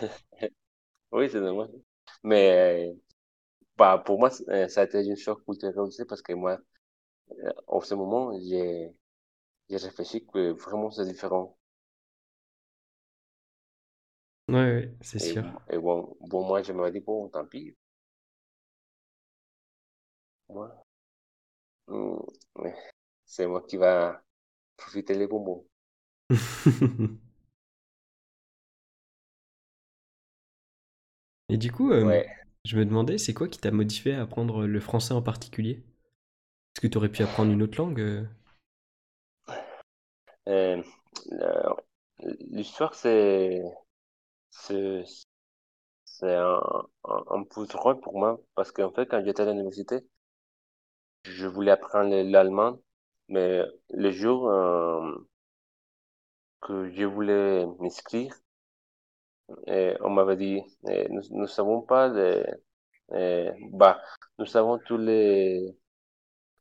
Oui, 1.13 1.29
c'est 1.31 1.41
dommage. 1.41 1.69
Mais 2.25 2.95
bah, 3.77 4.03
pour 4.05 4.19
moi, 4.21 4.31
ça 4.31 4.83
a 4.83 4.85
été 4.85 5.05
une 5.05 5.17
choc 5.17 5.45
culturel 5.47 5.79
aussi 5.81 6.05
parce 6.07 6.23
que 6.23 6.33
moi, 6.35 6.59
en 7.67 7.81
ce 7.81 7.95
moment, 7.95 8.33
j'ai 8.41 8.93
réfléchi 9.71 10.27
que 10.27 10.53
vraiment 10.53 10.91
c'est 10.93 11.07
différent. 11.07 11.59
Ouais, 14.49 14.55
ouais, 14.55 14.97
c'est 15.01 15.19
Et, 15.21 15.39
sûr. 15.43 15.45
et 15.71 15.79
bon, 15.79 16.15
bon, 16.21 16.45
moi, 16.47 16.63
je 16.63 16.75
me 16.75 16.91
dis, 16.91 17.01
bon, 17.01 17.27
tant 17.31 17.47
pis. 17.47 17.75
Moi, 20.49 20.69
c'est 23.25 23.47
moi 23.49 23.63
qui 23.67 23.77
va 23.77 24.23
profiter 24.83 25.15
les 25.15 25.27
bonbons. 25.27 25.67
Et 31.49 31.57
du 31.57 31.71
coup, 31.71 31.93
euh, 31.93 32.17
Ouais. 32.17 32.27
je 32.65 32.77
me 32.77 32.85
demandais, 32.85 33.17
c'est 33.17 33.33
quoi 33.33 33.47
qui 33.47 33.61
t'a 33.61 33.71
motivé 33.71 34.13
à 34.13 34.23
apprendre 34.23 34.67
le 34.67 34.81
français 34.81 35.15
en 35.15 35.23
particulier? 35.23 35.85
Est-ce 36.75 36.83
que 36.83 36.89
tu 36.89 36.99
aurais 36.99 37.11
pu 37.11 37.23
apprendre 37.23 37.53
une 37.53 37.63
autre 37.63 37.79
langue? 37.79 38.01
euh? 38.01 38.25
Euh, 40.49 40.83
l'histoire, 42.51 42.95
c'est, 42.95 43.63
c'est, 44.51 45.05
un, 46.23 46.61
un, 47.05 47.25
un 47.31 47.43
peu 47.45 47.67
drôle 47.67 48.01
pour 48.01 48.19
moi 48.19 48.41
parce 48.55 48.71
qu'en 48.73 48.93
fait, 48.93 49.07
quand 49.07 49.23
j'étais 49.25 49.43
à 49.43 49.47
l'université, 49.47 50.01
je 51.25 51.49
voulais 51.49 51.73
apprendre 51.73 52.11
le- 52.11 52.23
l'allemand, 52.31 52.79
mais 53.29 53.63
le 53.91 54.11
jour 54.11 54.49
euh, 54.51 55.15
que 56.63 56.89
je 56.91 57.05
voulais 57.05 57.67
m'inscrire, 57.79 58.35
on 60.01 60.11
m'avait 60.11 60.37
dit, 60.37 60.61
euh, 60.89 61.07
nous 61.11 61.23
ne 61.41 61.47
savons 61.47 61.83
pas 61.83 62.09
les, 62.09 62.45
euh, 63.13 63.53
bah, 63.73 64.01
nous 64.39 64.57
avons 64.57 64.79
tous 64.81 64.99
les 64.99 65.77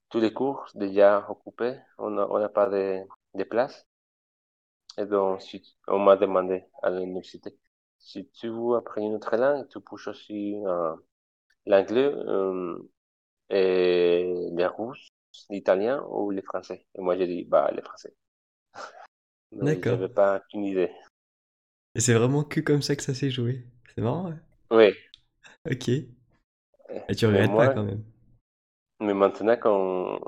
tous 0.10 0.20
les 0.20 0.32
cours 0.34 0.66
déjà 0.76 1.26
occupés, 1.30 1.80
on 1.98 2.12
n'a 2.12 2.50
pas 2.50 2.70
de, 2.70 3.02
de 3.34 3.44
place. 3.44 3.88
Et 4.98 5.06
donc, 5.06 5.42
on 5.88 6.00
m'a 6.00 6.16
demandé 6.18 6.66
à 6.84 6.90
l'université, 6.90 7.58
si 8.00 8.28
tu 8.32 8.48
veux 8.50 8.76
apprendre 8.76 9.08
une 9.08 9.16
autre 9.16 9.36
langue, 9.38 9.68
tu 9.70 9.80
peux 9.82 9.96
aussi 10.10 10.56
euh, 10.66 10.96
l'anglais 11.68 12.06
euh, 12.14 12.78
et 13.50 14.34
les 14.54 14.68
russes, 14.68 15.10
l'italien 15.50 16.04
ou 16.10 16.32
le 16.32 16.42
français? 16.42 16.86
Et 16.96 17.02
moi, 17.02 17.18
j'ai 17.18 17.28
dit, 17.28 17.44
bah, 17.46 17.72
le 17.76 17.82
français. 17.82 18.14
D'accord. 19.62 19.98
j'avais 19.98 20.10
pas 20.10 20.40
qu'une 20.50 20.66
idée. 20.66 20.92
Et 21.96 22.02
c'est 22.02 22.14
vraiment 22.14 22.44
que 22.44 22.60
comme 22.60 22.82
ça 22.82 22.98
que 22.98 23.04
ça 23.04 23.14
s'est 23.14 23.32
joué? 23.32 23.66
C'est 23.96 24.02
marrant, 24.02 24.28
ouais. 24.30 24.36
Oui, 24.72 24.96
Ok. 25.70 25.90
Et 25.90 27.16
tu 27.16 27.26
regrettes 27.26 27.56
pas 27.56 27.70
quand 27.70 27.84
même? 27.84 28.04
mais 29.02 29.14
maintenant 29.14 29.58
qu'on 29.58 30.20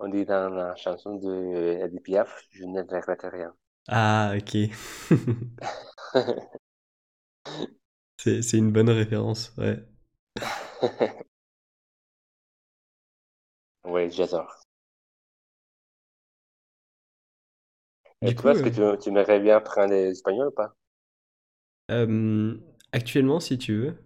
on 0.00 0.08
dit 0.08 0.24
dans 0.24 0.48
la 0.50 0.74
chanson 0.74 1.14
de 1.16 1.78
Edith 1.84 2.02
Piaf, 2.02 2.42
je 2.50 2.64
ne 2.64 2.80
regrette 2.80 3.22
rien. 3.22 3.54
Ah, 3.88 4.34
ok. 4.36 4.70
C'est 8.18 8.52
une 8.58 8.70
bonne 8.70 8.90
référence, 8.90 9.52
ouais. 9.58 9.82
Oui, 13.88 14.08
j'adore. 14.12 14.54
Et 18.24 18.32
Du 18.32 18.36
toi, 18.36 18.52
coup, 18.52 18.52
est-ce 18.52 18.62
que 18.62 18.68
euh, 18.68 18.96
tu, 18.96 19.02
tu 19.02 19.08
aimerais 19.08 19.40
bien 19.40 19.56
apprendre 19.56 19.92
l'espagnol 19.92 20.46
ou 20.46 20.52
pas? 20.52 20.72
euh, 21.90 22.56
actuellement, 22.92 23.40
si 23.40 23.58
tu 23.58 23.74
veux, 23.76 23.96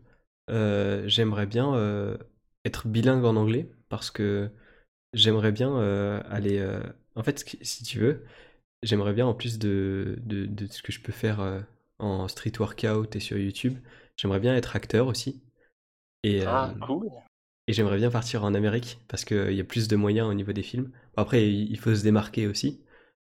euh, 0.51 1.05
j'aimerais 1.09 1.47
bien 1.47 1.75
euh, 1.75 2.17
être 2.65 2.87
bilingue 2.89 3.25
en 3.25 3.37
anglais 3.37 3.71
parce 3.89 4.11
que 4.11 4.51
j'aimerais 5.15 5.53
bien 5.53 5.77
euh, 5.79 6.23
aller. 6.31 6.59
euh, 6.61 6.83
En 7.17 7.25
fait, 7.25 7.41
ce 7.41 7.45
qui- 7.45 7.65
si 7.65 7.85
tu 7.85 8.01
veux, 8.01 8.25
j'aimerais 8.83 9.15
bien 9.15 9.27
en 9.27 9.35
plus 9.35 9.59
de, 9.61 10.17
de, 10.25 10.47
de 10.47 10.67
ce 10.73 10.83
que 10.83 10.93
je 10.93 11.01
peux 11.03 11.13
faire 11.13 11.41
euh, 11.41 11.61
en 12.01 12.29
street 12.29 12.53
workout 12.61 13.17
et 13.17 13.21
sur 13.21 13.39
YouTube, 13.39 13.79
j'aimerais 14.17 14.41
bien 14.41 14.57
être 14.57 14.77
acteur 14.77 15.07
aussi. 15.09 15.43
Et, 16.25 16.43
euh, 16.45 16.57
Ah, 16.57 16.77
cool. 16.81 17.11
Et 17.67 17.73
j'aimerais 17.73 17.99
bien 17.99 18.11
partir 18.11 18.45
en 18.45 18.55
Amérique 18.55 18.99
parce 19.09 19.25
qu'il 19.25 19.53
y 19.53 19.61
a 19.61 19.65
plus 19.65 19.89
de 19.89 19.97
moyens 19.97 20.29
au 20.29 20.35
niveau 20.35 20.53
des 20.53 20.63
films. 20.63 20.91
Après, 21.17 21.49
il 21.51 21.79
faut 21.79 21.95
se 21.95 22.03
démarquer 22.03 22.47
aussi. 22.47 22.81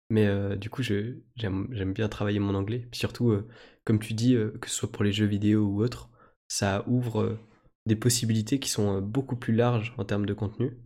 Mais 0.09 0.27
euh, 0.27 0.55
du 0.55 0.69
coup, 0.69 0.81
j'aime, 0.83 1.93
bien 1.93 2.09
travailler 2.09 2.39
mon 2.39 2.55
anglais. 2.55 2.87
Surtout, 2.91 3.31
euh, 3.31 3.47
comme 3.85 3.99
tu 3.99 4.13
dis, 4.13 4.35
euh, 4.35 4.57
que 4.59 4.69
ce 4.69 4.75
soit 4.75 4.91
pour 4.91 5.03
les 5.03 5.11
jeux 5.11 5.25
vidéo 5.25 5.65
ou 5.65 5.83
autre, 5.83 6.09
ça 6.47 6.83
ouvre 6.87 7.37
des 7.85 7.95
possibilités 7.95 8.59
qui 8.59 8.69
sont 8.69 9.01
beaucoup 9.01 9.35
plus 9.35 9.53
larges 9.53 9.93
en 9.97 10.05
termes 10.05 10.25
de 10.25 10.33
contenu. 10.33 10.77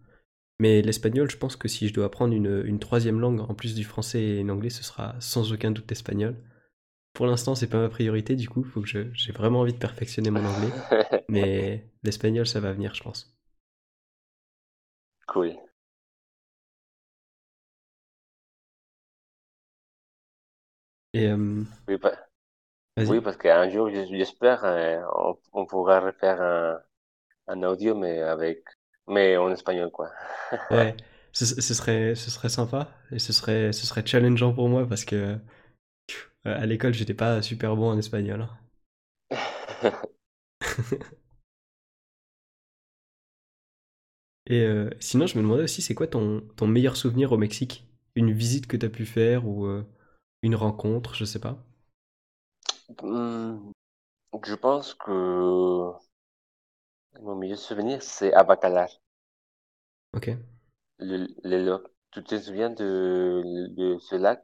Mais 0.60 0.82
l'espagnol, 0.82 1.30
je 1.30 1.38
pense 1.38 1.56
que 1.56 1.68
si 1.68 1.88
je 1.88 1.94
dois 1.94 2.06
apprendre 2.06 2.34
une, 2.34 2.64
une 2.66 2.80
troisième 2.80 3.20
langue 3.20 3.42
en 3.42 3.54
plus 3.54 3.76
du 3.76 3.84
français 3.84 4.22
et 4.22 4.44
l'anglais, 4.44 4.70
ce 4.70 4.84
sera 4.84 5.16
sans 5.20 5.52
aucun 5.54 5.72
doute 5.72 5.90
l'espagnol. 5.90 6.36
Pour 7.14 7.26
l'instant, 7.28 7.56
c'est 7.56 7.68
pas 7.70 7.80
ma 7.80 7.90
priorité, 7.90 8.36
du 8.36 8.48
coup, 8.50 8.64
faut 8.64 8.82
que 8.82 8.88
je, 8.88 9.12
j'ai 9.14 9.32
vraiment 9.32 9.62
envie 9.62 9.74
de 9.74 9.78
perfectionner 9.80 10.30
mon 10.30 10.46
anglais. 10.46 10.76
Mais 11.28 11.88
l'espagnol, 12.04 12.46
ça 12.48 12.60
va 12.60 12.72
venir, 12.74 12.94
je 12.96 13.04
pense. 13.04 13.36
Cool. 15.28 15.58
Et 21.14 21.28
euh, 21.30 21.64
Oui, 21.88 21.98
pa- 21.98 22.18
oui, 23.08 23.22
vas-y. 23.22 23.22
parce 23.22 23.38
qu'un 23.38 23.70
jour, 23.70 23.90
j'espère, 23.92 24.66
euh, 24.66 25.02
on, 25.16 25.38
on 25.54 25.66
pourra 25.68 26.00
refaire 26.02 26.42
un, 26.42 26.82
un 27.48 27.64
audio, 27.64 27.96
mais 27.96 28.22
avec, 28.22 28.64
mais 29.08 29.38
en 29.38 29.52
espagnol, 29.52 29.92
quoi. 29.92 30.12
Ouais, 30.70 30.96
ce, 31.34 31.46
ce 31.46 31.74
serait, 31.74 32.16
ce 32.16 32.32
serait 32.32 32.50
sympa 32.50 32.90
et 33.12 33.20
ce 33.20 33.34
serait, 33.34 33.72
ce 33.74 33.86
serait 33.86 34.06
challengeant 34.06 34.54
pour 34.54 34.70
moi 34.70 34.88
parce 34.88 35.06
que 35.06 35.38
à 36.46 36.66
l'école, 36.66 36.94
j'étais 36.94 37.14
pas 37.14 37.42
super 37.42 37.76
bon 37.76 37.90
en 37.92 37.98
espagnol. 37.98 38.42
hein. 38.42 38.50
Et 44.48 44.62
euh, 44.62 44.90
sinon, 45.02 45.28
je 45.28 45.38
me 45.38 45.44
demandais 45.44 45.64
aussi, 45.64 45.82
c'est 45.82 45.96
quoi 45.96 46.08
ton, 46.08 46.42
ton 46.56 46.66
meilleur 46.68 46.96
souvenir 46.98 47.32
au 47.34 47.38
Mexique? 47.38 47.86
Une 48.16 48.32
visite 48.32 48.68
que 48.68 48.78
t'as 48.78 48.88
pu 48.90 49.06
faire 49.06 49.46
ou 49.48 49.66
euh, 49.66 49.86
une 50.44 50.56
rencontre, 50.56 51.14
je 51.16 51.26
sais 51.26 51.40
pas? 51.40 51.66
Hmm, 53.02 53.72
je 54.46 54.56
pense 54.56 54.94
que 54.96 55.94
mon 57.22 57.34
meilleur 57.34 57.58
souvenir, 57.58 58.04
c'est 58.04 58.32
à 58.36 58.44
Bacalar. 58.44 58.88
Ok. 60.14 60.28
Le. 60.98 61.84
Tu 62.10 62.24
te 62.24 62.40
souviens 62.40 62.72
de, 62.72 63.44
de 63.78 64.00
ce 64.00 64.16
lac, 64.16 64.42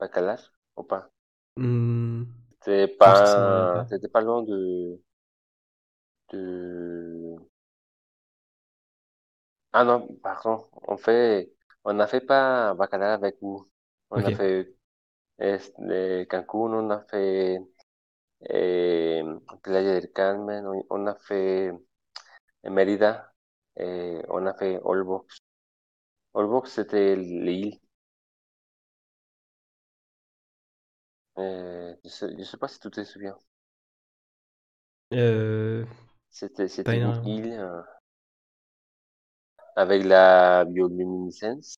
Bacalar, 0.00 0.40
ou 0.76 0.82
pas? 0.84 1.10
Hmm, 1.56 2.24
C'était 2.60 2.88
pas, 2.88 3.84
c'était 3.90 4.08
pas 4.08 4.20
loin 4.22 4.42
de, 4.42 4.98
de, 6.32 7.36
ah 9.72 9.84
non, 9.84 10.06
pardon. 10.22 10.68
On 10.88 10.96
fait, 10.96 11.52
on 11.84 11.92
n'a 11.94 12.06
fait 12.06 12.20
pas 12.20 12.74
Bacalar 12.74 13.12
avec 13.12 13.36
vous. 13.40 13.68
On 14.10 14.24
a 14.24 14.30
fait 14.32 14.74
este, 15.38 15.74
Cancún, 16.28 16.74
on 16.74 16.90
a 16.90 17.00
fait 17.10 17.58
eh, 18.50 19.22
Playa 19.62 20.00
del 20.00 20.12
Carmen, 20.12 20.66
on, 20.66 20.84
on 20.90 21.06
a 21.06 21.16
fait 21.16 21.72
Mérida, 22.64 23.32
eh, 23.76 24.22
on 24.28 24.46
a 24.46 24.54
fait 24.54 24.80
Olbox. 24.84 25.38
Olbox, 26.34 26.72
c'était 26.72 27.16
l'île. 27.16 27.80
Euh, 31.38 31.94
je 32.04 32.08
sais, 32.08 32.34
je 32.38 32.42
sais 32.44 32.56
pas 32.56 32.68
si 32.68 32.80
tu 32.80 32.90
te 32.90 33.04
souviens. 33.04 33.36
Euh, 35.12 35.84
C'était, 36.30 36.66
une 36.96 37.14
île 37.24 37.52
euh, 37.60 37.80
avec 39.76 40.02
la 40.04 40.64
bioluminescence. 40.64 41.76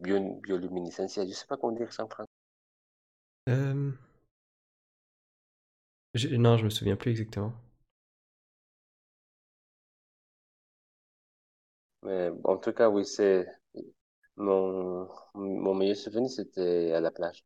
Bio, 0.00 0.40
bioluminescencia, 0.42 1.24
je 1.24 1.32
sais 1.34 1.46
pas 1.46 1.56
comment 1.56 1.76
dire 1.76 1.92
ça 1.92 2.02
en 2.04 2.08
français. 2.08 2.26
Euh, 3.48 3.92
j'ai- 6.12 6.36
non, 6.36 6.58
je 6.58 6.64
me 6.66 6.70
souviens 6.70 6.96
plus 6.96 7.10
exactement. 7.12 7.54
Mais 12.02 12.30
en 12.44 12.56
tout 12.58 12.72
cas, 12.72 12.88
oui, 12.90 13.04
c'est 13.04 13.46
mon, 14.36 15.08
mon 15.34 15.74
meilleur 15.74 15.96
souvenir, 15.96 16.30
c'était 16.30 16.92
à 16.92 17.00
la 17.00 17.10
plage. 17.10 17.44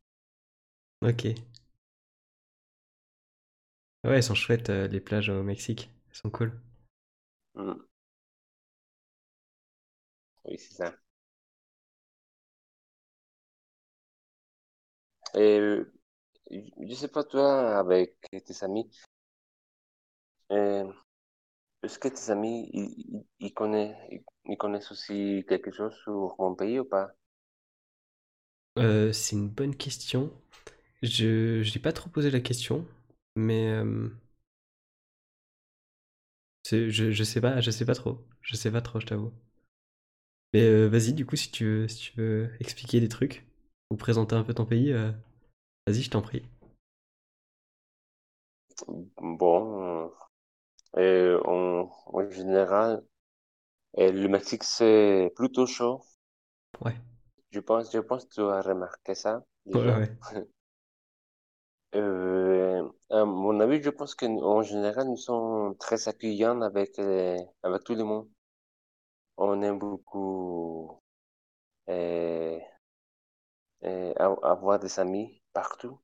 Ok. 1.03 1.24
Ouais, 4.05 4.14
elles 4.14 4.22
sont 4.22 4.36
chouettes, 4.36 4.70
euh, 4.70 4.86
les 4.86 5.00
plages 5.00 5.28
au 5.28 5.42
Mexique. 5.42 5.90
Elles 6.11 6.16
sont 6.16 6.30
cool. 6.30 6.53
Mm, 7.57 7.86
oui, 10.44 10.59
c'est 10.59 10.74
ça. 10.74 10.94
Et 15.34 15.59
euh, 15.59 15.92
je 16.50 16.94
sais 16.94 17.09
pas 17.09 17.24
toi, 17.24 17.78
avec 17.78 18.16
tes 18.30 18.64
amis, 18.64 18.90
euh, 20.53 20.92
est-ce 21.84 21.98
que 21.98 22.09
tes 22.09 22.30
amis, 22.32 22.70
ils, 23.40 23.53
connaissent, 23.55 23.96
ils, 24.11 24.24
ils 24.46 24.57
connaissent 24.59 24.92
aussi 24.92 25.44
quelque 25.48 25.72
chose 25.72 25.94
sur 26.05 26.36
mon 26.38 26.55
pays 26.57 26.80
ou 26.80 26.86
pas? 26.86 27.12
Euh, 28.78 29.12
c'est 29.14 29.36
une 29.36 29.48
bonne 29.48 29.74
question. 29.76 30.30
Je, 31.03 31.62
n'ai 31.74 31.80
pas 31.82 31.92
trop 31.92 32.09
posé 32.11 32.30
la 32.30 32.40
question, 32.40 32.86
mais 33.36 33.68
euh, 33.68 34.09
je, 36.72 37.12
je 37.12 37.22
sais 37.24 37.40
pas, 37.40 37.61
je 37.61 37.70
sais 37.70 37.84
pas 37.84 37.94
trop. 37.94 38.18
Je 38.40 38.57
sais 38.57 38.70
pas 38.72 38.80
trop, 38.80 38.98
je 39.00 39.07
t'avoue. 39.07 39.32
Mais 40.55 40.62
euh, 40.62 40.88
vas-y, 40.88 41.12
du 41.14 41.26
coup, 41.26 41.36
si 41.36 41.50
tu 41.50 41.64
veux, 41.64 41.88
si 41.88 41.98
tu 42.12 42.12
veux 42.20 42.50
expliquer 42.61 43.00
des 43.00 43.09
trucs 43.09 43.44
ou 43.90 43.96
présenter 43.96 44.34
un 44.34 44.44
peu 44.44 44.55
ton 44.55 44.64
pays, 44.66 44.92
euh, 44.92 45.11
vas-y, 45.86 46.03
je 46.03 46.11
t'en 46.11 46.22
prie. 46.22 46.42
Bon, 49.20 50.11
euh, 50.98 51.40
en, 51.46 51.90
en 52.07 52.30
général, 52.30 53.05
euh, 53.98 54.12
le 54.12 54.28
Mexique, 54.28 54.64
c'est 54.64 55.32
plutôt 55.36 55.66
chaud. 55.66 56.03
Ouais, 56.80 56.96
Je 57.53 57.61
pense, 57.61 57.92
je 57.92 58.00
pense 58.00 58.24
que 58.24 58.34
tu 58.34 58.40
as 58.40 58.62
remarqué 58.62 59.14
ça 59.14 59.44
ouais, 59.74 59.80
déjà. 59.80 59.96
ouais. 59.96 60.11
Euh, 61.95 62.86
à 63.11 63.24
mon 63.24 63.59
avis, 63.61 63.82
je 63.82 63.88
pense 63.90 64.14
qu'en 64.14 64.62
général, 64.62 65.07
nous 65.09 65.16
sommes 65.16 65.76
très 65.78 66.07
accueillants 66.09 66.61
avec, 66.62 66.99
euh, 66.99 67.38
avec 67.62 67.84
tout 67.84 67.95
le 67.95 68.05
monde. 68.05 68.28
On 69.36 69.61
aime 69.61 69.78
beaucoup 69.78 70.99
euh, 71.90 72.59
euh, 73.84 74.12
av- 74.18 74.40
avoir 74.43 74.80
des 74.80 74.99
amis 74.99 75.40
partout. 75.53 76.01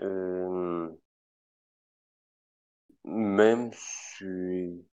Euh, 0.00 0.88
même 3.04 3.70
si, 3.74 4.86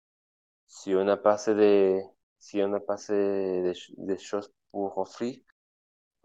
si 0.69 0.95
on 0.95 1.05
n'a 1.05 1.17
pas 1.17 1.35
assez 1.35 1.55
de, 1.55 2.01
si 2.39 2.63
on 2.63 2.69
n'a 2.69 2.81
pas 2.81 2.95
assez 2.95 3.15
de, 3.15 3.73
ch- 3.75 3.93
de 3.99 4.17
choses 4.17 4.53
pour 4.73 4.99
offrir, 4.99 5.39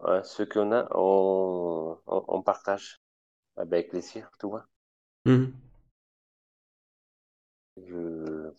euh, 0.02 0.22
ce 0.22 0.42
qu'on 0.44 0.72
a, 0.72 0.86
on, 0.92 1.98
on, 2.06 2.24
on 2.28 2.42
partage 2.42 3.00
avec 3.56 3.90
plaisir, 3.90 4.30
tu 4.40 4.48
vois. 4.48 4.66
Je, 7.76 8.54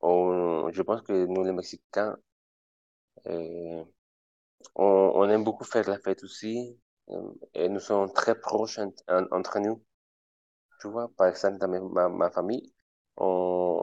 on, 0.00 0.70
je 0.72 0.82
pense 0.82 1.02
que 1.02 1.26
nous, 1.26 1.42
les 1.44 1.52
Mexicains, 1.52 2.16
euh, 3.26 3.84
on, 4.76 4.84
on 5.16 5.30
aime 5.30 5.44
beaucoup 5.44 5.64
faire 5.64 5.88
la 5.88 5.98
fête 6.00 6.24
aussi. 6.24 6.78
euh, 7.10 7.32
Et 7.54 7.68
nous 7.68 7.80
sommes 7.80 8.12
très 8.12 8.38
proches 8.40 8.78
en- 8.80 8.92
en- 9.08 9.26
entre 9.32 9.58
nous. 9.60 9.82
Tu 10.80 10.88
vois, 10.88 11.08
par 11.16 11.28
exemple, 11.28 11.58
dans 11.58 11.68
ma, 11.68 11.80
ma, 11.80 12.08
ma 12.08 12.30
famille, 12.30 12.74
on, 13.16 13.82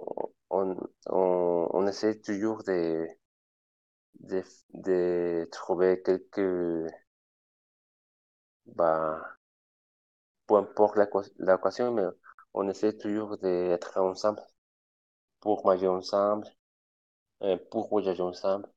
on, 0.49 0.77
on, 1.07 1.67
on 1.73 1.87
essaie 1.87 2.19
toujours 2.21 2.63
de, 2.63 3.07
de, 4.21 4.43
de 4.73 5.47
trouver 5.51 6.01
quelques, 6.03 6.89
bah, 8.65 9.37
peu 10.45 10.55
importe 10.57 10.97
l'occasion, 11.39 11.91
mais 11.93 12.03
on 12.53 12.69
essaie 12.69 12.95
toujours 12.95 13.39
d'être 13.39 13.97
ensemble 13.99 14.39
pour 15.39 15.63
manger 15.65 15.87
ensemble, 15.87 16.47
euh, 17.43 17.57
pour 17.71 17.89
voyager 17.89 18.23
ensemble. 18.23 18.67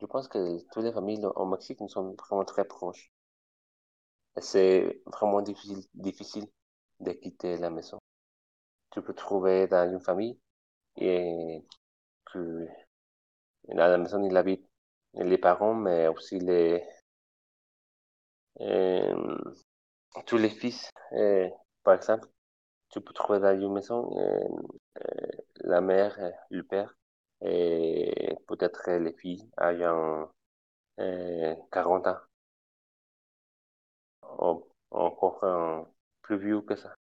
Je 0.00 0.06
pense 0.06 0.26
que 0.26 0.58
toutes 0.72 0.84
les 0.84 0.92
familles 0.94 1.26
au 1.34 1.44
Mexique 1.44 1.80
nous 1.82 1.88
sont 1.90 2.14
vraiment 2.14 2.46
très 2.46 2.64
proches. 2.64 3.12
C'est 4.40 5.02
vraiment 5.06 5.42
difficile, 5.42 5.82
difficile 5.94 6.46
de 7.00 7.12
quitter 7.12 7.56
la 7.56 7.70
maison. 7.70 7.98
Tu 8.92 9.02
peux 9.02 9.14
trouver 9.14 9.68
dans 9.68 9.90
une 9.92 10.00
famille 10.00 10.38
et 10.98 11.64
que 12.26 12.68
à 13.70 13.88
la 13.88 13.98
maison 13.98 14.22
il 14.24 14.36
habite 14.36 14.64
les 15.14 15.38
parents, 15.38 15.74
mais 15.74 16.08
aussi 16.08 16.38
les 16.38 16.82
tous 20.26 20.36
les 20.38 20.50
fils. 20.50 20.90
Euh, 21.12 21.48
par 21.82 21.94
exemple, 21.94 22.28
tu 22.90 23.00
peux 23.00 23.12
trouver 23.12 23.40
dans 23.40 23.54
une 23.58 23.72
maison 23.72 24.10
euh, 24.18 24.48
la 25.60 25.80
mère, 25.80 26.16
euh, 26.20 26.30
le 26.50 26.62
père 26.62 26.94
et 27.42 28.36
peut-être 28.46 28.90
les 28.90 29.12
filles 29.12 29.48
ayant 29.60 30.30
euh, 31.00 31.54
40 31.70 32.06
ans, 32.06 32.18
ou 34.38 34.64
encore 34.90 35.88
plus 36.22 36.38
vieux 36.38 36.60
que 36.62 36.76
ça. 36.76 36.94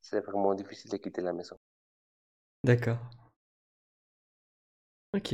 C'est 0.00 0.20
vraiment 0.20 0.54
difficile 0.54 0.90
de 0.90 0.96
quitter 0.96 1.20
la 1.22 1.32
maison. 1.32 1.56
D'accord. 2.64 2.98
Ok. 5.12 5.32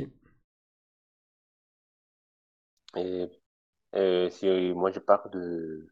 Et 2.97 4.31
si 4.31 4.73
moi 4.75 4.93
je 4.93 5.01
parle 5.01 5.31
de, 5.31 5.89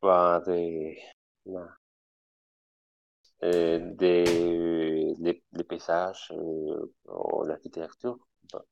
bah, 0.00 0.40
des, 0.46 0.98
euh, 3.42 3.78
des 3.94 5.14
les, 5.18 5.42
les 5.52 5.64
paysages, 5.64 6.30
euh, 6.32 6.92
l'architecture, 7.46 8.18
bah, 8.52 8.64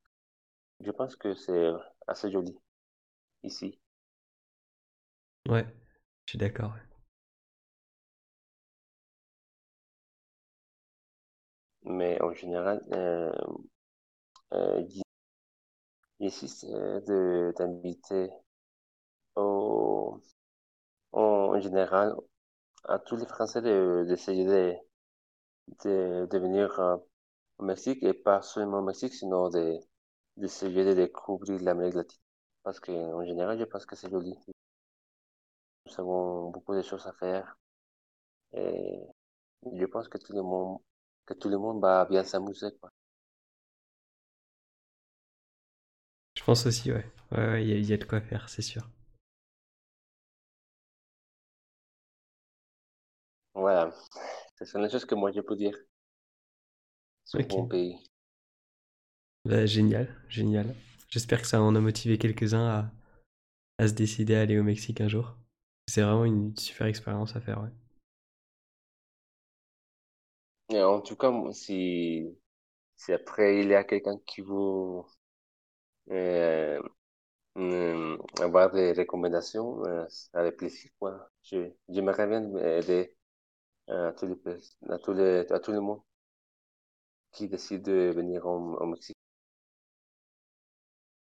je 0.80 0.90
pense 0.92 1.16
que 1.16 1.34
c'est 1.34 1.70
assez 2.08 2.30
joli 2.32 2.56
ici. 3.44 3.80
Ouais, 5.48 5.66
je 6.26 6.32
suis 6.32 6.38
d'accord. 6.38 6.72
ouais. 6.74 6.93
Mais 11.84 12.20
en 12.22 12.32
général, 12.34 12.82
euh, 12.92 13.32
euh, 14.52 14.82
de 16.20 17.52
d'inviter 17.56 18.30
au, 19.36 20.20
en, 21.12 21.60
général 21.60 22.14
à 22.84 22.98
tous 22.98 23.16
les 23.16 23.26
Français 23.26 23.62
de, 23.62 24.04
d'essayer 24.08 24.44
de, 24.44 24.74
de, 25.84 26.26
de 26.30 26.38
venir 26.38 26.78
euh, 26.80 26.96
au 27.58 27.64
Mexique 27.64 28.02
et 28.02 28.14
pas 28.14 28.42
seulement 28.42 28.78
au 28.78 28.82
Mexique, 28.82 29.14
sinon 29.14 29.48
de, 29.50 29.78
d'essayer 30.36 30.84
de 30.84 30.94
découvrir 30.94 31.60
l'Amérique 31.62 31.94
latine. 31.96 32.20
Parce 32.64 32.80
que, 32.80 32.92
en 32.92 33.24
général, 33.24 33.58
je 33.58 33.64
pense 33.64 33.86
que 33.86 33.96
c'est 33.96 34.10
joli. 34.10 34.36
Nous 35.86 35.94
avons 35.98 36.50
beaucoup 36.50 36.74
de 36.74 36.82
choses 36.82 37.06
à 37.06 37.12
faire 37.14 37.56
et 38.54 39.00
je 39.72 39.86
pense 39.86 40.08
que 40.08 40.18
tout 40.18 40.32
le 40.34 40.42
monde, 40.42 40.80
que 41.26 41.34
tout 41.34 41.48
le 41.48 41.58
monde 41.58 41.80
va 41.82 42.04
bien 42.06 42.24
s'amuser, 42.24 42.68
quoi. 42.80 42.90
Je 46.38 46.44
pense 46.44 46.64
aussi, 46.66 46.92
ouais. 46.92 47.04
Ouais, 47.32 47.38
ouais, 47.44 47.64
il 47.64 47.68
y, 47.70 47.72
a- 47.72 47.76
il 47.76 47.86
y 47.86 47.92
a 47.92 47.96
de 47.96 48.04
quoi 48.04 48.20
faire, 48.20 48.48
c'est 48.48 48.62
sûr. 48.62 48.88
Voilà. 53.54 53.90
Ce 54.58 54.64
sont 54.64 54.78
les 54.80 54.90
choses 54.90 55.06
que 55.06 55.16
moi 55.16 55.32
je 55.32 55.40
peux 55.40 55.56
dire 55.56 55.76
sur 57.24 57.44
mon 57.50 57.64
pays. 57.64 57.98
Bah, 59.46 59.64
génial, 59.66 60.08
génial. 60.28 60.74
J'espère 61.08 61.40
que 61.42 61.46
ça 61.46 61.60
en 61.62 61.74
a 61.74 61.80
motivé 61.80 62.18
quelques-uns 62.18 62.66
à, 62.66 62.92
à 63.84 63.88
se 63.88 63.94
décider 63.94 64.36
à 64.36 64.42
aller 64.42 64.58
au 64.58 64.64
Mexique 64.64 65.00
un 65.02 65.08
jour. 65.08 65.36
C'est 65.88 66.02
vraiment 66.02 66.24
une 66.26 66.56
super 66.58 66.86
expérience 66.88 67.36
à 67.36 67.40
faire, 67.42 67.62
ouais. 67.62 67.70
En 70.70 71.00
tout 71.00 71.16
cas, 71.16 71.30
moi, 71.30 71.52
si, 71.52 72.26
si 72.96 73.12
après 73.12 73.60
il 73.60 73.68
y 73.68 73.74
a 73.74 73.84
quelqu'un 73.84 74.18
qui 74.26 74.40
veut 74.40 75.02
euh, 76.10 76.80
euh, 77.58 78.18
avoir 78.40 78.72
des 78.72 78.92
recommandations, 78.92 79.84
euh, 79.86 80.06
avec 80.32 80.56
plaisir, 80.56 80.90
quoi. 80.98 81.30
Je, 81.42 81.70
j'aimerais 81.88 82.26
bien 82.26 82.42
aider 82.56 83.14
à 83.88 84.12
tous 84.12 84.26
les, 84.26 84.90
à 84.90 84.98
tous 84.98 85.12
les, 85.12 85.52
à 85.52 85.60
tout 85.60 85.72
le 85.72 85.80
monde 85.80 86.00
qui 87.34 87.48
décide 87.48 87.82
de 87.82 88.12
venir 88.14 88.46
au, 88.46 88.86
Mexique. 88.86 89.16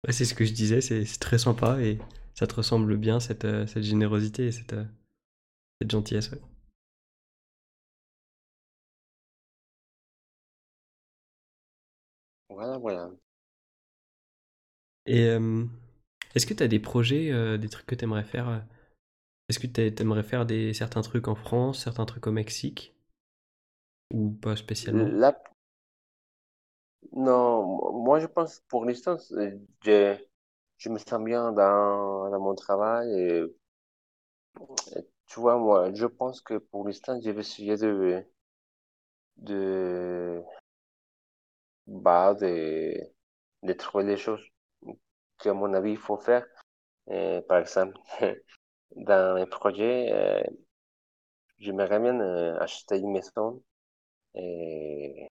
C'est 0.09 0.25
ce 0.25 0.35
que 0.35 0.45
je 0.45 0.53
disais, 0.53 0.81
c'est 0.81 1.05
très 1.19 1.39
sympa 1.39 1.81
et 1.81 1.99
ça 2.35 2.47
te 2.47 2.55
ressemble 2.55 2.97
bien, 2.97 3.21
cette, 3.21 3.45
euh, 3.45 3.67
cette 3.67 3.83
générosité 3.83 4.47
et 4.47 4.53
cette, 4.53 4.73
euh, 4.73 4.85
cette 5.81 5.91
gentillesse. 5.91 6.31
Voilà, 12.49 12.77
voilà. 12.79 13.11
Et 15.07 15.25
euh, 15.25 15.65
est-ce 16.37 16.47
que 16.47 16.55
tu 16.55 16.63
as 16.63 16.69
des 16.69 16.79
projets, 16.79 17.33
euh, 17.33 17.59
des 17.59 17.69
trucs 17.69 17.87
que 17.87 17.95
tu 17.97 18.05
aimerais 18.05 18.25
faire 18.25 18.65
Est-ce 19.49 19.59
que 19.59 19.67
tu 19.67 20.03
aimerais 20.03 20.23
faire 20.23 20.47
des, 20.47 20.75
certains 20.75 21.03
trucs 21.03 21.29
en 21.29 21.35
France, 21.35 21.85
certains 21.85 22.07
trucs 22.07 22.27
au 22.27 22.33
Mexique? 22.33 22.95
Ou 24.13 24.33
pas 24.33 24.55
spécialement? 24.57 25.09
Là, 25.21 25.33
non, 27.13 27.93
moi 28.05 28.19
je 28.21 28.27
pense 28.27 28.61
pour 28.69 28.85
l'instant, 28.85 29.17
je, 29.85 30.17
je 30.79 30.89
me 30.91 30.99
sens 30.99 31.23
bien 31.25 31.53
dans, 31.53 32.31
dans 32.31 32.41
mon 32.41 32.55
travail 32.55 33.11
et, 33.21 33.45
et 34.97 35.07
tu 35.27 35.41
vois, 35.41 35.57
moi, 35.59 35.91
je 35.95 36.05
pense 36.07 36.41
que 36.43 36.59
pour 36.59 36.87
l'instant, 36.87 37.19
je 37.23 37.31
vais 37.31 37.41
essayer 37.41 37.77
de, 37.77 38.23
de, 39.37 40.43
bah, 41.89 42.35
de, 42.35 42.95
de 43.65 43.75
trouver 43.75 44.05
les 44.05 44.19
choses 44.19 44.43
qu'à 45.41 45.55
mon 45.55 45.75
avis 45.75 45.93
il 45.93 45.99
faut 45.99 46.19
faire. 46.19 46.47
Euh, 47.11 47.43
par 47.43 47.59
exemple, 47.59 47.99
dans 48.97 49.37
un 49.37 49.47
projet, 49.47 50.13
euh, 50.13 50.43
j'aimerais 51.59 52.01
bien 52.01 52.19
euh, 52.21 52.59
acheter 52.59 52.99
une 52.99 53.13
maison 53.13 53.63
et 54.35 55.29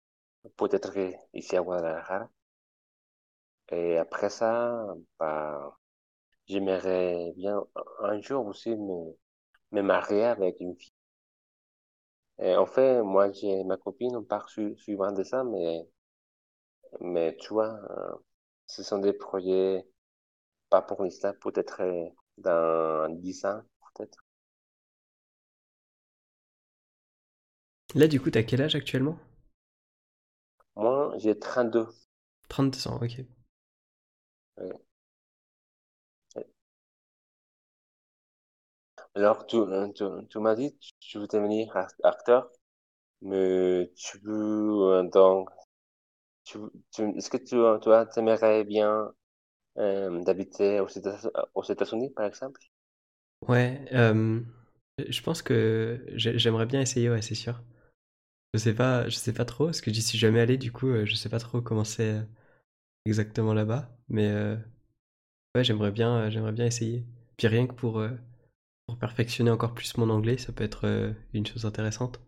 peut-être 0.57 0.93
ici 1.33 1.57
à 1.57 1.61
Guadalajara. 1.63 2.29
Et 3.71 3.97
après 3.97 4.29
ça, 4.29 4.85
bah, 5.19 5.75
j'aimerais 6.47 7.33
bien 7.37 7.63
un 8.01 8.21
jour 8.21 8.45
aussi 8.47 8.71
me, 8.75 9.15
me 9.73 9.81
marier 9.83 10.25
avec 10.25 10.59
une 10.61 10.75
fille. 10.77 10.91
Et 12.39 12.55
en 12.57 12.65
fait, 12.65 13.01
moi, 13.03 13.31
j'ai 13.31 13.63
ma 13.63 13.77
copine, 13.77 14.15
on 14.17 14.23
part 14.23 14.49
su, 14.49 14.75
suivant 14.77 15.11
de 15.13 15.23
ça, 15.23 15.43
mais, 15.45 15.87
mais 16.99 17.35
tu 17.37 17.49
vois, 17.53 17.79
euh, 17.91 18.15
ce 18.67 18.83
sont 18.83 18.99
des 18.99 19.13
projets 19.13 19.85
pas 20.69 20.81
pour 20.83 21.03
l'instant, 21.03 21.33
peut-être 21.41 21.81
euh, 21.83 22.09
dans 22.39 23.09
10 23.15 23.45
ans, 23.45 23.61
peut-être. 23.95 24.19
Là, 27.95 28.07
du 28.09 28.19
coup, 28.19 28.29
t'as 28.29 28.43
quel 28.43 28.61
âge 28.63 28.75
actuellement? 28.75 29.17
Moi, 30.75 31.13
j'ai 31.19 31.39
32. 31.39 31.87
32 32.49 32.87
ans, 32.87 32.99
ok. 33.01 33.25
Ouais. 34.57 34.81
Alors, 39.15 39.45
tu, 39.45 39.55
euh, 39.57 39.87
tu, 39.93 40.03
tu 40.29 40.39
m'as 40.39 40.53
dit, 40.55 40.73
que 40.77 40.85
tu 40.99 41.17
veux 41.19 41.27
devenir 41.27 41.75
act- 41.77 41.99
acteur, 42.03 42.49
mais 43.21 43.91
tu 43.97 44.19
veux, 44.23 45.03
donc, 45.13 45.49
tu, 46.51 46.59
tu, 46.91 47.03
est-ce 47.17 47.29
que 47.29 47.37
tu, 47.37 47.55
toi, 47.83 48.05
t'aimerais 48.07 48.63
bien 48.63 49.13
euh, 49.79 50.23
d'habiter 50.23 50.79
aux 50.81 50.87
aux 51.55 51.63
États-Unis, 51.63 52.11
par 52.11 52.25
exemple? 52.25 52.61
Ouais, 53.47 53.85
euh, 53.93 54.41
je 55.09 55.21
pense 55.21 55.41
que 55.41 56.05
j'ai- 56.13 56.37
j'aimerais 56.37 56.65
bien 56.65 56.81
essayer, 56.81 57.09
ouais, 57.09 57.21
c'est 57.21 57.35
sûr. 57.35 57.61
Je 58.53 58.59
sais 58.59 58.75
pas, 58.75 59.09
je 59.09 59.15
sais 59.17 59.33
pas 59.33 59.45
trop, 59.45 59.65
parce 59.67 59.81
que 59.81 59.93
j'y 59.93 60.01
suis 60.03 60.17
jamais 60.19 60.39
allé, 60.41 60.57
du 60.57 60.71
coup, 60.71 60.87
euh, 60.89 61.05
je 61.05 61.15
sais 61.15 61.29
pas 61.29 61.39
trop 61.39 61.61
comment 61.61 61.83
c'est 61.85 62.11
euh, 62.19 62.23
exactement 63.05 63.53
là-bas, 63.53 63.91
mais 64.09 64.27
euh, 64.29 64.57
ouais, 65.55 65.63
j'aimerais 65.63 65.91
bien, 65.91 66.29
j'aimerais 66.29 66.51
bien 66.51 66.65
essayer. 66.65 67.05
Puis 67.37 67.47
rien 67.47 67.67
que 67.67 67.73
pour, 67.73 68.03
pour 68.87 68.97
perfectionner 68.99 69.51
encore 69.51 69.73
plus 69.75 69.97
mon 69.97 70.09
anglais, 70.11 70.37
ça 70.37 70.53
peut 70.53 70.63
être 70.65 71.13
une 71.33 71.45
chose 71.47 71.65
intéressante. 71.65 72.21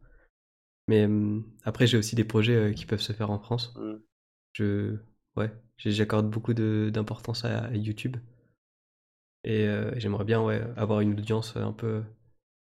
Mais 0.87 1.07
euh, 1.07 1.41
après, 1.65 1.87
j'ai 1.87 1.97
aussi 1.97 2.15
des 2.15 2.23
projets 2.25 2.55
euh, 2.55 2.73
qui 2.73 2.85
peuvent 2.85 3.01
se 3.01 3.13
faire 3.13 3.31
en 3.31 3.39
France. 3.39 3.75
Hmm. 3.75 3.97
Je, 4.53 4.97
ouais, 5.35 5.51
j'accorde 5.77 6.29
beaucoup 6.31 6.53
d'importance 6.55 7.45
à, 7.45 7.65
à 7.65 7.71
YouTube. 7.73 8.17
Et 9.45 9.65
euh, 9.67 9.91
j'aimerais 9.99 10.25
bien 10.25 10.41
ouais, 10.43 10.61
avoir 10.77 10.99
une 11.01 11.13
audience 11.19 11.55
un 11.57 11.71
peu, 11.73 12.03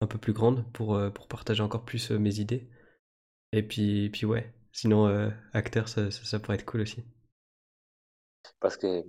un 0.01 0.07
peu 0.07 0.19
plus 0.19 0.33
grande 0.33 0.65
pour, 0.73 0.95
euh, 0.97 1.11
pour 1.11 1.29
partager 1.29 1.63
encore 1.63 1.85
plus 1.85 2.11
euh, 2.13 2.19
mes 2.19 2.41
idées. 2.41 2.69
Et 3.53 3.63
puis, 3.65 4.11
puis 4.11 4.27
ouais, 4.27 4.53
sinon, 4.73 5.09
euh, 5.09 5.31
acteur, 5.55 5.89
ça, 5.89 6.11
ça, 6.13 6.25
ça 6.25 6.41
pourrait 6.41 6.57
être 6.57 6.67
cool 6.67 6.83
aussi. 6.83 7.05
Parce 8.61 8.77
que 8.77 9.03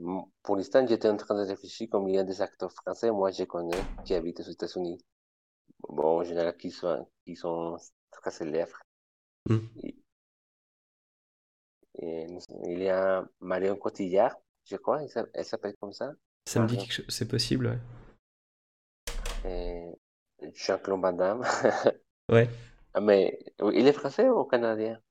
pour 0.44 0.56
l'instant, 0.56 0.86
j'étais 0.88 1.08
en 1.10 1.18
train 1.18 1.36
de 1.36 1.48
réfléchir 1.48 1.88
combien 1.92 2.24
des 2.24 2.42
acteurs 2.42 2.72
français, 2.72 3.12
moi, 3.12 3.32
je 3.32 3.44
connais, 3.44 3.88
qui 4.04 4.14
habitent 4.16 4.40
aux 4.40 4.44
États-Unis. 4.44 4.98
Bon, 5.90 6.20
en 6.22 6.24
général, 6.26 6.58
qui 6.58 6.72
sont, 6.72 7.08
qui 7.26 7.36
sont 7.36 7.78
très 8.12 8.32
célèbres. 8.32 8.80
Et- 9.84 9.96
et 12.02 12.28
il 12.66 12.80
y 12.82 12.90
a 12.90 13.26
Marion 13.42 13.76
Cotillard, 13.78 14.36
je 14.66 14.76
crois, 14.78 15.02
elle 15.04 15.10
s'a- 15.10 15.28
elle 15.34 15.46
s'appelle 15.46 15.76
comme 15.80 15.94
ça. 15.94 16.14
Ça 16.48 16.60
me 16.62 16.68
dit 16.68 16.76
Marion. 16.76 16.88
quelque 16.88 16.94
chose, 16.94 17.06
c'est 17.10 17.28
possible, 17.28 17.68
ouais. 17.68 17.80
Et 19.46 19.92
Jean-Claude 20.54 21.02
Van 21.02 21.14
Damme. 21.14 21.44
Ouais. 22.32 22.48
Ah, 22.94 23.02
Mais 23.02 23.40
il 23.60 23.88
est 23.88 23.94
français 23.94 24.30
ou 24.30 24.44
canadien? 24.46 25.02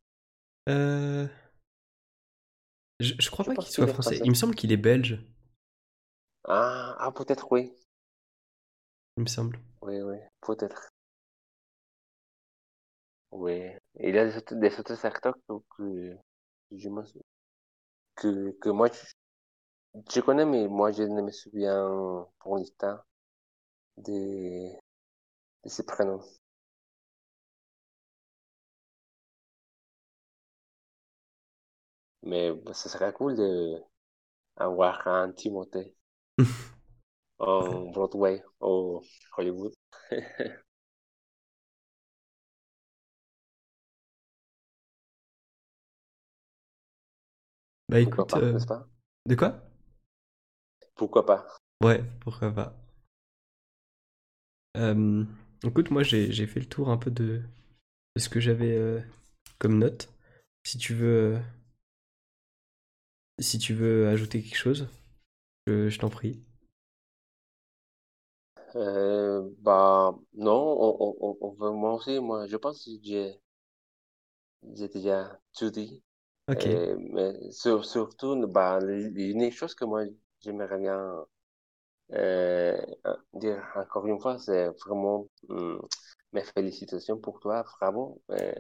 Euh, 0.68 1.26
je, 3.00 3.14
je 3.18 3.30
crois 3.30 3.44
Je 3.44 3.50
pas 3.50 3.56
qu'il 3.62 3.72
soit 3.72 3.86
français. 3.88 4.16
français. 4.16 4.20
Il 4.24 4.30
me 4.30 4.34
semble 4.34 4.54
qu'il 4.54 4.70
est 4.70 4.76
belge, 4.76 5.18
Ah, 6.44 6.94
ah 6.98 7.10
peut-être 7.12 7.50
oui. 7.50 7.72
il 9.16 9.22
me 9.24 9.28
semble. 9.28 9.58
Oui, 9.82 10.00
oui, 10.00 10.18
peut-être. 10.42 10.90
Oui. 13.32 13.70
Il 14.00 14.14
y 14.14 14.18
a 14.18 14.24
des 14.26 14.36
autres, 14.36 14.54
des 14.54 14.78
autres 14.78 15.04
acteurs 15.06 15.34
que, 15.48 15.54
que, 15.76 16.14
que 16.14 16.18
je 16.72 16.88
me 16.88 17.04
sou- 17.04 17.22
que, 18.16 18.52
que 18.60 18.70
moi, 18.70 18.88
je, 18.92 19.14
je 20.14 20.20
connais, 20.20 20.44
mais 20.46 20.66
moi, 20.66 20.92
je 20.92 21.02
ne 21.04 21.22
me 21.22 21.30
souviens 21.30 22.26
pour 22.40 22.56
l'instant 22.56 22.98
de, 23.98 24.72
de 25.64 25.68
ses 25.70 25.84
prénoms. 25.86 26.22
Mais 32.22 32.52
bah, 32.52 32.74
ce 32.74 32.88
serait 32.88 33.12
cool 33.12 33.34
de 33.34 33.82
avoir 34.56 35.08
un 35.08 35.32
Timothée 35.32 35.96
en 37.38 37.90
Broadway 37.92 38.42
au 38.60 39.02
Hollywood. 39.36 39.72
Bah 47.90 48.00
Pourquoi 48.00 48.26
écoute, 48.26 48.28
pas, 48.28 48.40
euh, 48.42 48.58
pas? 48.66 48.88
de 49.26 49.34
quoi? 49.36 49.62
Pourquoi 50.96 51.24
pas? 51.24 51.46
Ouais, 51.82 52.04
pourquoi 52.20 52.52
pas. 52.54 52.72
Euh, 54.76 55.24
écoute, 55.64 55.90
moi 55.90 56.02
j'ai 56.02 56.46
fait 56.46 56.60
le 56.60 56.66
tour 56.66 56.90
un 56.90 56.96
peu 56.96 57.10
de, 57.10 57.42
de 58.16 58.20
ce 58.20 58.28
que 58.28 58.40
j'avais 58.40 58.76
euh, 58.76 59.00
comme 59.58 59.78
note. 59.78 60.12
Si 60.64 60.78
tu 60.78 60.94
veux, 60.94 61.38
si 63.40 63.58
tu 63.58 63.74
veux 63.74 64.06
ajouter 64.08 64.42
quelque 64.42 64.56
chose, 64.56 64.88
je, 65.66 65.88
je 65.90 65.98
t'en 65.98 66.10
prie. 66.10 66.42
Bah, 69.58 70.14
non, 70.34 70.52
on, 70.80 70.96
on, 71.00 71.16
on, 71.20 71.36
on 71.40 71.50
veut- 71.52 71.70
moi 72.20 72.46
je 72.46 72.56
pense 72.56 72.84
que 72.84 72.90
j'ai, 73.02 73.40
j'ai 74.76 74.88
déjà 74.88 75.36
tout 75.52 75.68
dit. 75.70 76.00
Ok, 76.48 76.66
Euh, 76.66 76.96
mais 77.12 77.50
sur- 77.52 77.84
surtout, 77.84 78.46
bah, 78.48 78.78
l'unique 78.80 79.54
chose 79.54 79.74
que 79.74 79.84
moi, 79.84 80.04
j'aimerais 80.40 80.78
bien 80.78 81.26
euh, 82.14 82.76
dire 83.34 83.62
encore 83.76 84.06
une 84.06 84.20
fois, 84.20 84.38
c'est 84.38 84.68
vraiment 84.86 85.28
hum, 85.48 85.80
mes 86.32 86.42
félicitations 86.44 87.18
pour 87.18 87.40
toi, 87.40 87.62
bravo. 87.80 88.22
Euh, 88.30 88.52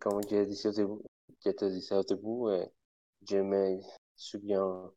comme 0.00 0.20
dit 0.22 0.34
au 0.36 0.44
début, 0.72 1.02
je 1.44 1.50
te 1.50 1.64
disais 1.66 1.94
au 1.94 2.02
début, 2.02 2.46
euh, 2.48 2.64
je 3.28 3.38
me 3.38 3.80
souviens 4.16 4.90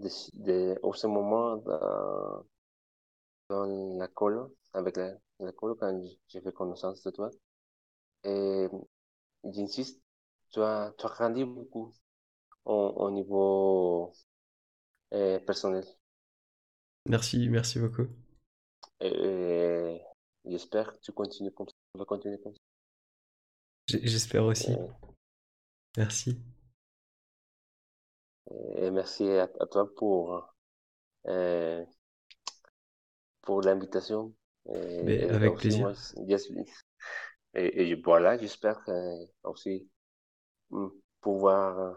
de, 0.00 0.08
de, 0.34 0.78
au 0.82 0.94
ce 0.94 1.06
moment 1.08 1.56
dans, 1.58 2.44
dans 3.48 3.66
la 3.98 4.08
colo, 4.08 4.56
avec 4.72 4.96
la, 4.96 5.12
la 5.40 5.52
colo, 5.52 5.74
quand 5.76 6.00
j'ai 6.28 6.40
fait 6.40 6.52
connaissance 6.52 7.02
de 7.02 7.10
toi. 7.10 7.30
Et 8.24 8.68
j'insiste, 9.44 10.01
tu 10.52 10.60
as, 10.62 10.92
tu 10.98 11.06
as 11.06 11.08
grandi 11.08 11.44
beaucoup 11.44 11.92
au, 12.64 12.74
au 12.74 13.10
niveau 13.10 14.12
euh, 15.12 15.38
personnel. 15.40 15.84
merci, 17.08 17.48
merci 17.48 17.78
beaucoup. 17.78 18.06
Et, 19.00 20.00
j'espère 20.44 20.92
que 20.92 20.98
tu 21.00 21.12
continues 21.12 21.52
comme 21.52 21.68
ça, 21.68 21.74
vas 21.98 22.04
continuer 22.04 22.38
comme 22.38 22.54
ça. 22.54 23.98
J'espère 24.02 24.44
aussi. 24.44 24.72
Et, 24.72 24.76
Merci. 25.96 26.38
et 28.76 28.90
merci 28.90 29.28
à, 29.28 29.48
à 29.60 29.66
toi 29.66 29.92
pour, 29.94 30.54
euh, 31.26 31.84
pour 33.42 33.62
l'invitation. 33.62 34.34
Avec 34.66 35.56
plaisir. 35.56 35.80
moi, 35.80 35.92
et, 37.54 37.90
et 37.90 37.94
voilà, 37.96 38.38
j'espère 38.38 38.80
euh, 38.88 39.26
aussi 39.44 39.88
pouvoir 41.20 41.78
euh, 41.78 41.94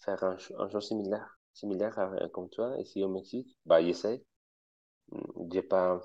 faire 0.00 0.22
un, 0.24 0.36
un 0.58 0.68
chose 0.70 0.88
similaire, 0.88 1.38
similaire 1.54 1.98
à- 1.98 2.28
comme 2.30 2.48
toi 2.50 2.76
ici 2.80 3.02
au 3.04 3.08
Mexique. 3.08 3.58
Bah, 3.66 3.82
j'essaie. 3.82 4.24
Mm, 5.12 5.50
J'ai 5.52 5.62
pas 5.62 6.00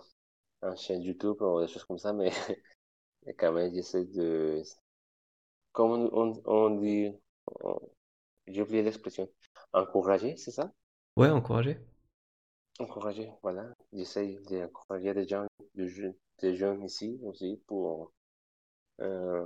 un 0.63 0.75
chaîne 0.77 1.03
YouTube 1.03 1.41
ou 1.41 1.61
des 1.61 1.67
choses 1.69 1.85
comme 1.85 1.99
ça, 1.99 2.13
mais 2.13 2.31
quand 3.39 3.51
même, 3.53 3.73
j'essaie 3.73 4.05
de, 4.05 4.63
comme 5.71 5.91
on, 6.13 6.41
on, 6.45 6.69
dit, 6.79 7.11
on- 7.63 7.79
j'ai 8.47 8.61
oublié 8.63 8.83
l'expression, 8.83 9.29
encourager, 9.73 10.37
c'est 10.37 10.51
ça? 10.51 10.73
Ouais, 11.15 11.29
encouragé. 11.29 11.77
Encourager, 12.79 13.31
voilà. 13.41 13.73
J'essaie 13.93 14.37
d'encourager 14.49 15.13
des 15.13 15.27
gens, 15.27 15.45
des 15.75 15.87
jeunes, 15.87 16.15
des 16.41 16.55
jeunes 16.57 16.83
ici 16.83 17.19
aussi 17.23 17.61
pour, 17.67 18.11
euh, 19.01 19.45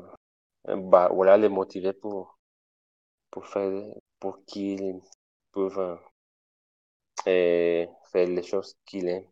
bah, 0.68 1.10
voilà, 1.14 1.38
les 1.38 1.50
motiver 1.50 1.94
pour, 1.94 2.40
pour 3.34 3.48
faire 3.48 3.72
pour 4.20 4.46
qu'ils 4.46 5.02
peuvent 5.52 6.00
euh, 7.28 7.86
faire 8.12 8.28
les 8.28 8.44
choses 8.44 8.76
qu'il 8.86 9.08
aime. 9.08 9.26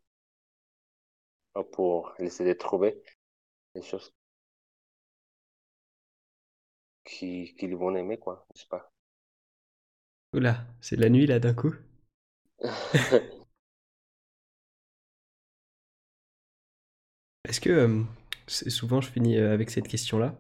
Pour 1.72 2.16
essayer 2.18 2.56
de 2.56 2.58
trouver 2.58 2.99
les 3.76 3.84
choses 3.84 4.12
qu'ils 7.06 7.76
vont 7.76 7.95
aimer 7.95 8.18
quoi 8.18 8.47
je 8.56 8.62
sais 8.62 8.68
pas? 8.68 8.91
Oula 10.34 10.66
c'est 10.80 10.95
la 10.95 11.10
nuit 11.10 11.28
là 11.28 11.39
d'un 11.39 11.54
coup. 11.54 11.76
Est-ce 17.47 17.62
que 17.62 17.70
euh, 17.70 18.04
souvent 18.47 18.99
je 18.99 19.12
finis 19.12 19.38
euh, 19.38 19.54
avec 19.54 19.70
cette 19.70 19.88
question 19.88 20.18
là 20.18 20.36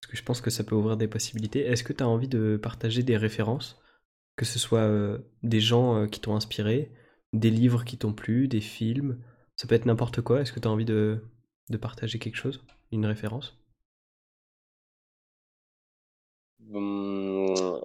parce 0.00 0.10
que 0.12 0.16
je 0.16 0.22
pense 0.24 0.40
que 0.40 0.50
ça 0.50 0.64
peut 0.64 0.74
ouvrir 0.74 0.96
des 0.96 1.08
possibilités. 1.08 1.60
Est-ce 1.66 1.84
que 1.84 1.92
tu 1.92 2.02
as 2.02 2.08
envie 2.08 2.28
de 2.28 2.58
partager 2.62 3.02
des 3.02 3.16
références, 3.16 3.80
que 4.36 4.44
ce 4.46 4.58
soit 4.58 4.80
euh, 4.80 5.18
des 5.42 5.60
gens 5.60 6.06
qui 6.08 6.20
t'ont 6.20 6.36
inspiré, 6.36 6.92
des 7.32 7.50
livres 7.50 7.84
qui 7.84 7.98
t'ont 7.98 8.12
plu, 8.14 8.48
des 8.48 8.60
films, 8.62 9.18
ça 9.56 9.68
peut 9.68 9.74
être 9.76 9.86
n'importe 9.86 10.22
quoi. 10.22 10.42
Est-ce 10.42 10.52
que 10.52 10.60
tu 10.60 10.68
as 10.68 10.70
envie 10.70 10.86
de, 10.86 11.22
de 11.70 11.76
partager 11.78 12.18
quelque 12.18 12.36
chose, 12.36 12.64
une 12.92 13.06
référence? 13.06 13.58
Hum, 16.72 17.80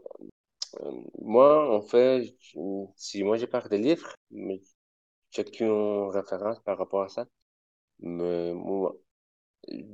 moi, 1.20 1.76
en 1.76 1.82
fait, 1.82 2.36
si 2.95 3.24
moi 3.24 3.38
j'ai 3.38 3.47
parlé 3.47 3.70
des 3.70 3.84
livres, 3.84 4.16
mais 4.32 4.61
j'ai 5.32 5.43
aucune 5.43 6.09
référence 6.11 6.59
par 6.61 6.78
rapport 6.78 7.03
à 7.03 7.09
ça. 7.09 7.28
Mais 7.99 8.53
moi, 8.53 8.95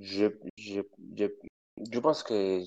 je, 0.02 0.30
je, 0.58 0.82
je, 1.18 1.26
je 1.92 2.00
pense 2.00 2.24
que 2.24 2.64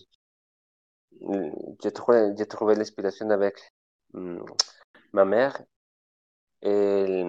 j'ai 1.83 1.93
trouvé, 1.93 2.33
j'ai 2.37 2.47
trouvé 2.47 2.75
l'inspiration 2.75 3.31
avec 3.31 3.57
hum, 4.15 4.45
ma 5.13 5.25
mère. 5.25 5.63
Et, 6.63 7.25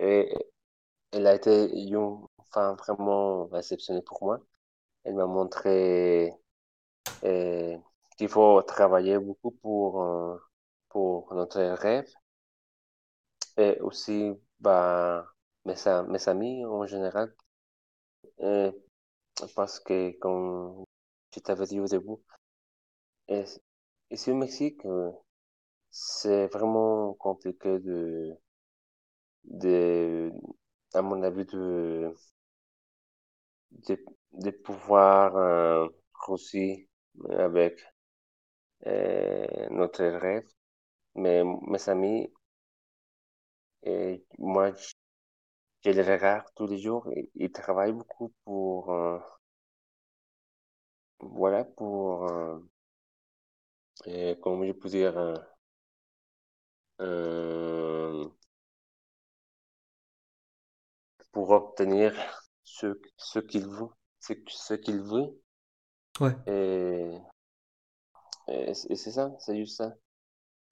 et 0.00 0.34
elle 1.12 1.26
a 1.26 1.34
été 1.34 1.70
une 1.72 2.26
femme 2.52 2.76
vraiment 2.76 3.50
exceptionnelle 3.54 4.04
pour 4.04 4.22
moi. 4.24 4.40
Elle 5.04 5.14
m'a 5.14 5.26
montré 5.26 6.32
euh, 7.24 7.76
qu'il 8.16 8.28
faut 8.28 8.62
travailler 8.62 9.18
beaucoup 9.18 9.52
pour, 9.52 10.02
euh, 10.02 10.38
pour 10.88 11.34
notre 11.34 11.60
rêve. 11.60 12.08
Et 13.56 13.78
aussi, 13.80 14.32
bah, 14.60 15.26
mes, 15.64 16.28
amis 16.28 16.64
en 16.64 16.86
général. 16.86 17.34
Euh, 18.40 18.72
parce 19.54 19.80
que, 19.80 20.12
comme 20.18 20.84
je 21.38 21.42
t'avais 21.44 21.66
dit 21.66 21.80
au 21.80 21.86
début, 21.86 22.16
et, 23.28 23.44
ici 24.10 24.30
au 24.30 24.34
Mexique, 24.34 24.82
c'est 25.90 26.46
vraiment 26.48 27.14
compliqué 27.14 27.78
de, 27.78 28.34
de, 29.44 30.32
à 30.94 31.02
mon 31.02 31.22
avis, 31.22 31.44
de, 31.46 32.12
de, 34.32 34.50
pouvoir 34.50 35.36
euh, 35.36 35.88
avec 37.38 37.80
euh, 38.86 39.68
notre 39.70 40.04
rêve. 40.04 40.46
Mais 41.14 41.42
mes 41.44 41.88
amis 41.88 42.32
et 43.82 44.24
moi, 44.38 44.72
je 45.84 45.90
les 45.90 46.02
regarde 46.02 46.46
tous 46.54 46.66
les 46.66 46.78
jours. 46.78 47.08
Ils 47.34 47.50
travaillent 47.50 47.92
beaucoup 47.92 48.32
pour, 48.44 48.92
euh, 48.92 49.18
voilà, 51.20 51.64
pour, 51.64 52.24
euh, 52.30 52.58
comment 54.42 54.64
je 54.66 54.72
peux 54.72 54.88
dire, 54.88 55.16
euh, 55.16 55.34
euh, 57.00 58.28
pour 61.32 61.50
obtenir 61.50 62.12
ce, 62.64 63.00
ce 63.16 63.38
qu'il 63.38 63.66
veut, 63.66 63.88
ce, 64.20 64.34
ce 64.48 64.74
qu'il 64.74 65.00
veut. 65.00 65.40
Ouais. 66.20 66.34
Et, 66.46 67.18
et 68.48 68.74
c'est 68.74 69.12
ça, 69.12 69.34
c'est 69.38 69.56
juste 69.56 69.76
ça. 69.76 69.94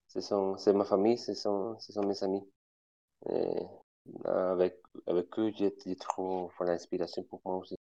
C'est 0.09 0.72
ma 0.72 0.84
famille, 0.84 1.18
ce 1.18 1.34
sont, 1.34 1.78
ce 1.78 1.92
sont 1.92 2.03
mes 2.07 2.22
amis. 2.24 2.42
Et 3.30 3.66
avec, 4.24 4.78
avec 5.07 5.38
eux, 5.38 5.53
j'ai 5.57 5.97
trop 5.97 6.51
voilà, 6.57 6.72
l'inspiration 6.72 7.22
pour 7.24 7.40
moi 7.44 7.57
aussi. 7.57 7.76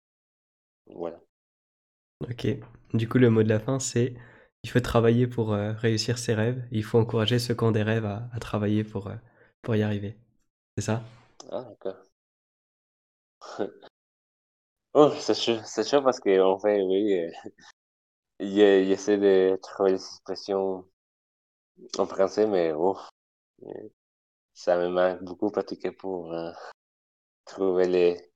Voilà. 0.86 1.20
Ok. 2.20 2.46
Du 2.94 3.08
coup, 3.08 3.18
le 3.18 3.30
mot 3.30 3.42
de 3.42 3.48
la 3.48 3.60
fin, 3.60 3.78
c'est 3.80 4.14
il 4.64 4.70
faut 4.70 4.80
travailler 4.80 5.26
pour 5.26 5.52
euh, 5.52 5.72
réussir 5.72 6.16
ses 6.18 6.34
rêves. 6.34 6.66
Il 6.72 6.84
faut 6.84 6.98
encourager 6.98 7.38
ceux 7.38 7.54
qui 7.54 7.64
ont 7.64 7.70
des 7.70 7.82
rêves 7.82 8.06
à, 8.06 8.30
travailler 8.40 8.82
pour, 8.82 9.08
euh, 9.08 9.16
pour 9.62 9.76
y 9.76 9.82
arriver. 9.82 10.16
C'est 10.76 10.84
ça? 10.84 11.02
Ah, 11.50 11.64
d'accord. 11.64 12.02
oh, 14.94 15.12
c'est 15.20 15.34
chaud, 15.34 15.60
c'est 15.64 15.86
chaud 15.86 16.02
parce 16.02 16.18
qu'en 16.18 16.58
fait, 16.58 16.82
oui, 16.82 17.12
euh, 17.18 17.30
il, 18.40 18.60
essaie 18.60 19.18
de 19.18 19.58
trouver 19.62 19.92
les 19.92 19.96
expressions 19.96 20.86
en 21.98 22.06
français, 22.06 22.46
mais 22.46 22.72
oh, 22.72 22.96
ça 24.54 24.78
me 24.78 24.88
manque 24.88 25.22
beaucoup 25.24 25.50
pratiquer 25.50 25.92
pour 25.92 26.34
trouver 27.44 27.86
les, 27.86 28.32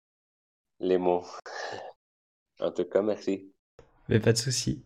les 0.81 0.99
mots. 0.99 1.24
en 2.61 2.70
tout 2.70 2.85
cas, 2.85 3.01
merci. 3.03 3.53
Mais 4.09 4.20
pas 4.20 4.32
de 4.32 4.38
souci. 4.38 4.82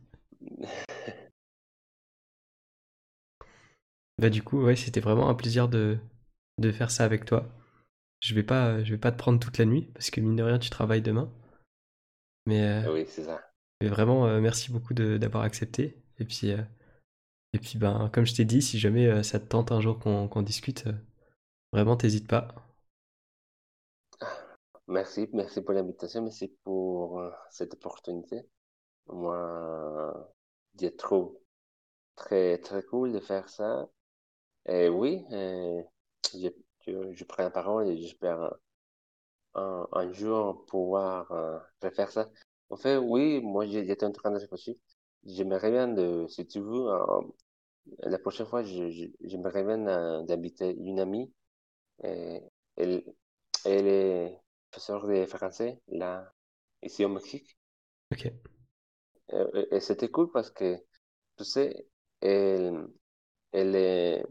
bah 4.19 4.31
du 4.31 4.43
coup, 4.43 4.63
ouais, 4.63 4.77
c'était 4.77 5.01
vraiment 5.01 5.29
un 5.29 5.35
plaisir 5.35 5.69
de, 5.69 5.99
de 6.59 6.73
faire 6.73 6.91
ça 6.91 7.05
avec 7.05 7.25
toi. 7.25 7.49
Je 8.21 8.35
vais 8.35 8.43
pas, 8.45 8.83
je 8.85 8.93
vais 8.93 8.99
pas 8.99 9.13
te 9.13 9.19
prendre 9.19 9.41
toute 9.41 9.59
la 9.59 9.65
nuit 9.65 9.91
parce 9.95 10.11
que 10.11 10.21
mine 10.21 10.37
de 10.37 10.43
rien, 10.43 10.59
tu 10.59 10.71
travailles 10.71 11.03
demain. 11.03 11.31
Mais 12.47 12.63
euh, 12.63 12.93
oui, 12.93 13.05
c'est 13.07 13.25
ça. 13.25 13.41
Mais 13.81 13.89
vraiment, 13.89 14.27
euh, 14.27 14.41
merci 14.41 14.71
beaucoup 14.71 14.95
d'avoir 14.95 15.45
accepté. 15.45 15.97
Et 16.19 16.25
puis, 16.25 16.53
euh, 16.53 16.63
et 17.53 17.59
puis, 17.59 17.79
ben, 17.79 18.11
comme 18.13 18.25
je 18.25 18.35
t'ai 18.35 18.45
dit, 18.45 18.63
si 18.63 18.79
jamais 18.79 19.23
ça 19.23 19.39
te 19.39 19.47
tente 19.47 19.73
un 19.73 19.81
jour 19.81 19.99
qu'on 19.99 20.43
discute, 20.43 20.85
vraiment, 21.73 21.97
t'hésites 21.97 22.29
pas. 22.29 22.49
Merci, 24.89 25.29
merci 25.33 25.61
pour 25.63 25.75
l'invitation, 25.75 26.23
merci 26.23 26.49
pour 26.65 27.23
cette 27.51 27.75
opportunité. 27.75 28.47
Moi, 29.09 30.33
je 30.81 30.89
trouve 30.89 31.39
très, 32.17 32.59
très 32.59 32.83
cool 32.85 33.13
de 33.13 33.21
faire 33.21 33.49
ça. 33.49 33.89
Et 34.67 34.89
oui, 34.89 35.25
je, 35.31 36.51
je, 36.87 37.25
prends 37.25 37.43
la 37.45 37.51
parole 37.51 37.89
et 37.89 37.99
j'espère 37.99 38.55
un, 39.55 40.13
jour 40.13 40.65
pouvoir 40.67 41.29
refaire 41.83 42.11
ça. 42.11 42.31
En 42.71 42.77
fait, 42.77 42.97
oui, 42.97 43.41
moi, 43.43 43.67
j'étais 43.67 44.07
en 44.07 44.13
train 44.13 44.31
de 44.31 44.39
réfléchir. 44.39 44.75
J'aimerais 45.25 45.71
bien 45.71 45.89
de, 45.89 46.27
si 46.29 46.47
tu 46.47 46.61
veux, 46.61 46.89
la 48.01 48.19
prochaine 48.19 48.47
fois, 48.47 48.63
j'aimerais 48.63 49.65
bien 49.65 50.23
d'inviter 50.25 50.75
une 50.77 51.01
amie. 51.01 51.33
Et, 52.05 52.43
elle, 52.77 53.05
elle 53.65 53.87
est 53.87 54.41
professeure 54.71 55.07
de 55.07 55.27
français, 55.27 55.81
là, 55.89 56.33
ici 56.83 57.05
au 57.05 57.09
Mexique. 57.09 57.57
Ok. 58.13 58.33
Et, 59.33 59.77
et 59.77 59.81
c'était 59.81 60.11
cool 60.11 60.31
parce 60.33 60.51
que, 60.51 60.77
tu 61.39 61.45
sais, 61.45 61.87
elle, 62.21 62.87
elle 63.53 63.77
est, 63.77 64.25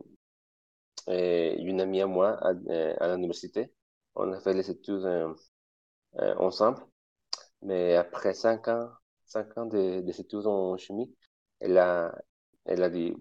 une 1.07 1.82
amie 1.82 2.02
à 2.02 2.07
moi 2.07 2.38
à, 2.41 2.49
à 2.99 3.15
l'université. 3.15 3.73
On 4.15 4.32
a 4.34 4.40
fait 4.40 4.53
les 4.53 4.69
études 4.69 5.06
euh, 5.06 5.34
euh, 6.19 6.36
ensemble. 6.38 6.80
Mais 7.61 7.95
après 7.95 8.34
cinq 8.34 8.68
ans, 8.68 8.90
cinq 9.26 9.57
ans 9.57 9.65
de, 9.65 10.02
de 10.02 10.22
études 10.22 10.48
en 10.48 10.78
chimie, 10.78 11.15
elle 11.60 11.78
a, 11.78 12.15
elle 12.65 12.84
a 12.84 12.90
dit, 12.90 13.14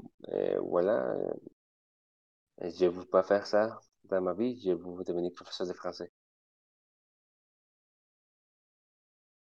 voilà, 0.62 1.14
euh, 1.14 1.32
je 2.60 2.84
ne 2.84 2.90
veux 2.90 3.04
pas 3.04 3.22
faire 3.22 3.46
ça 3.46 3.80
dans 4.04 4.20
ma 4.20 4.32
vie, 4.34 4.60
je 4.64 4.70
veux 4.70 5.04
devenir 5.04 5.32
professeur 5.34 5.66
de 5.66 5.72
français. 5.72 6.12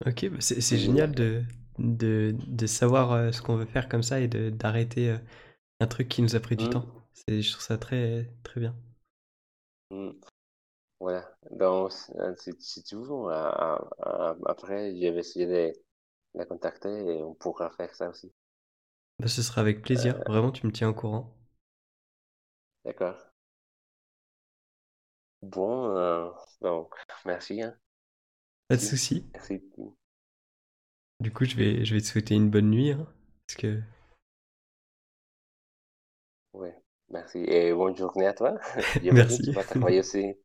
Ok, 0.06 0.30
bah 0.30 0.38
c'est 0.42 0.78
génial 0.78 1.14
de, 1.14 1.44
de, 1.80 2.36
de 2.48 2.68
savoir 2.68 3.12
euh, 3.14 3.32
ce 3.32 3.42
qu'on 3.42 3.56
veut 3.58 3.66
faire 3.66 3.90
comme 3.90 4.04
ça 4.04 4.20
et 4.20 4.28
d'arrêter 4.28 5.12
euh, 5.12 5.18
un 5.82 5.88
truc 5.88 6.10
qui 6.10 6.22
nous 6.24 6.36
a 6.36 6.42
pris 6.42 6.58
du 6.58 6.70
Mm. 6.70 6.70
temps. 6.70 6.86
Je 7.30 7.52
trouve 7.52 7.64
ça 7.64 7.78
très, 7.80 8.30
très 8.44 8.62
bien. 8.62 8.76
Voilà. 11.00 11.30
Donc, 11.52 11.92
si, 12.38 12.52
si 12.60 12.84
tu 12.84 12.96
veux, 12.98 13.30
à- 13.32 13.76
à- 14.02 14.36
après, 14.46 14.92
je 14.96 15.08
vais 15.10 15.20
essayer 15.20 15.46
de 15.46 15.74
la 16.36 16.46
contacter 16.46 16.90
et 16.90 17.24
on 17.24 17.34
pourra 17.36 17.72
faire 17.72 17.94
ça 17.96 18.10
aussi. 18.10 18.34
Bah, 19.20 19.28
ce 19.28 19.42
sera 19.44 19.60
avec 19.60 19.82
plaisir. 19.82 20.22
Vraiment, 20.26 20.54
tu 20.54 20.66
me 20.66 20.72
tiens 20.72 20.88
au 20.88 20.94
courant. 20.94 21.36
D'accord. 22.86 23.18
Bon, 25.42 25.96
euh, 25.96 26.30
donc, 26.62 26.94
merci. 27.26 27.62
Hein. 27.62 27.78
Pas 28.68 28.76
de 28.78 28.82
souci. 28.82 29.26
Merci. 29.34 29.62
Du 31.20 31.30
coup, 31.30 31.44
je 31.44 31.58
vais, 31.58 31.84
je 31.84 31.94
vais 31.94 32.00
te 32.00 32.06
souhaiter 32.08 32.36
une 32.36 32.50
bonne 32.50 32.70
nuit. 32.70 32.92
hein, 32.92 33.06
parce 33.48 33.58
que 33.58 33.82
Ouais, 36.54 36.76
merci. 37.10 37.38
Et 37.48 37.72
bonne 37.74 37.96
journée 37.96 38.26
à 38.26 38.34
toi. 38.34 38.58
Merci. 39.12 39.44
tu 39.44 39.52
vas 39.54 39.64
travailler 39.64 40.00
aussi 40.00 40.36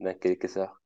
dans 0.00 0.14
quelques 0.18 0.56
heures. 0.58 0.82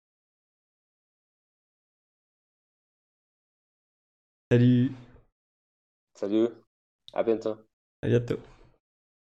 Salut. 4.51 4.93
Salut, 6.15 6.49
à 7.13 7.23
bientôt. 7.23 7.57
À 8.03 8.09
bientôt. 8.09 8.39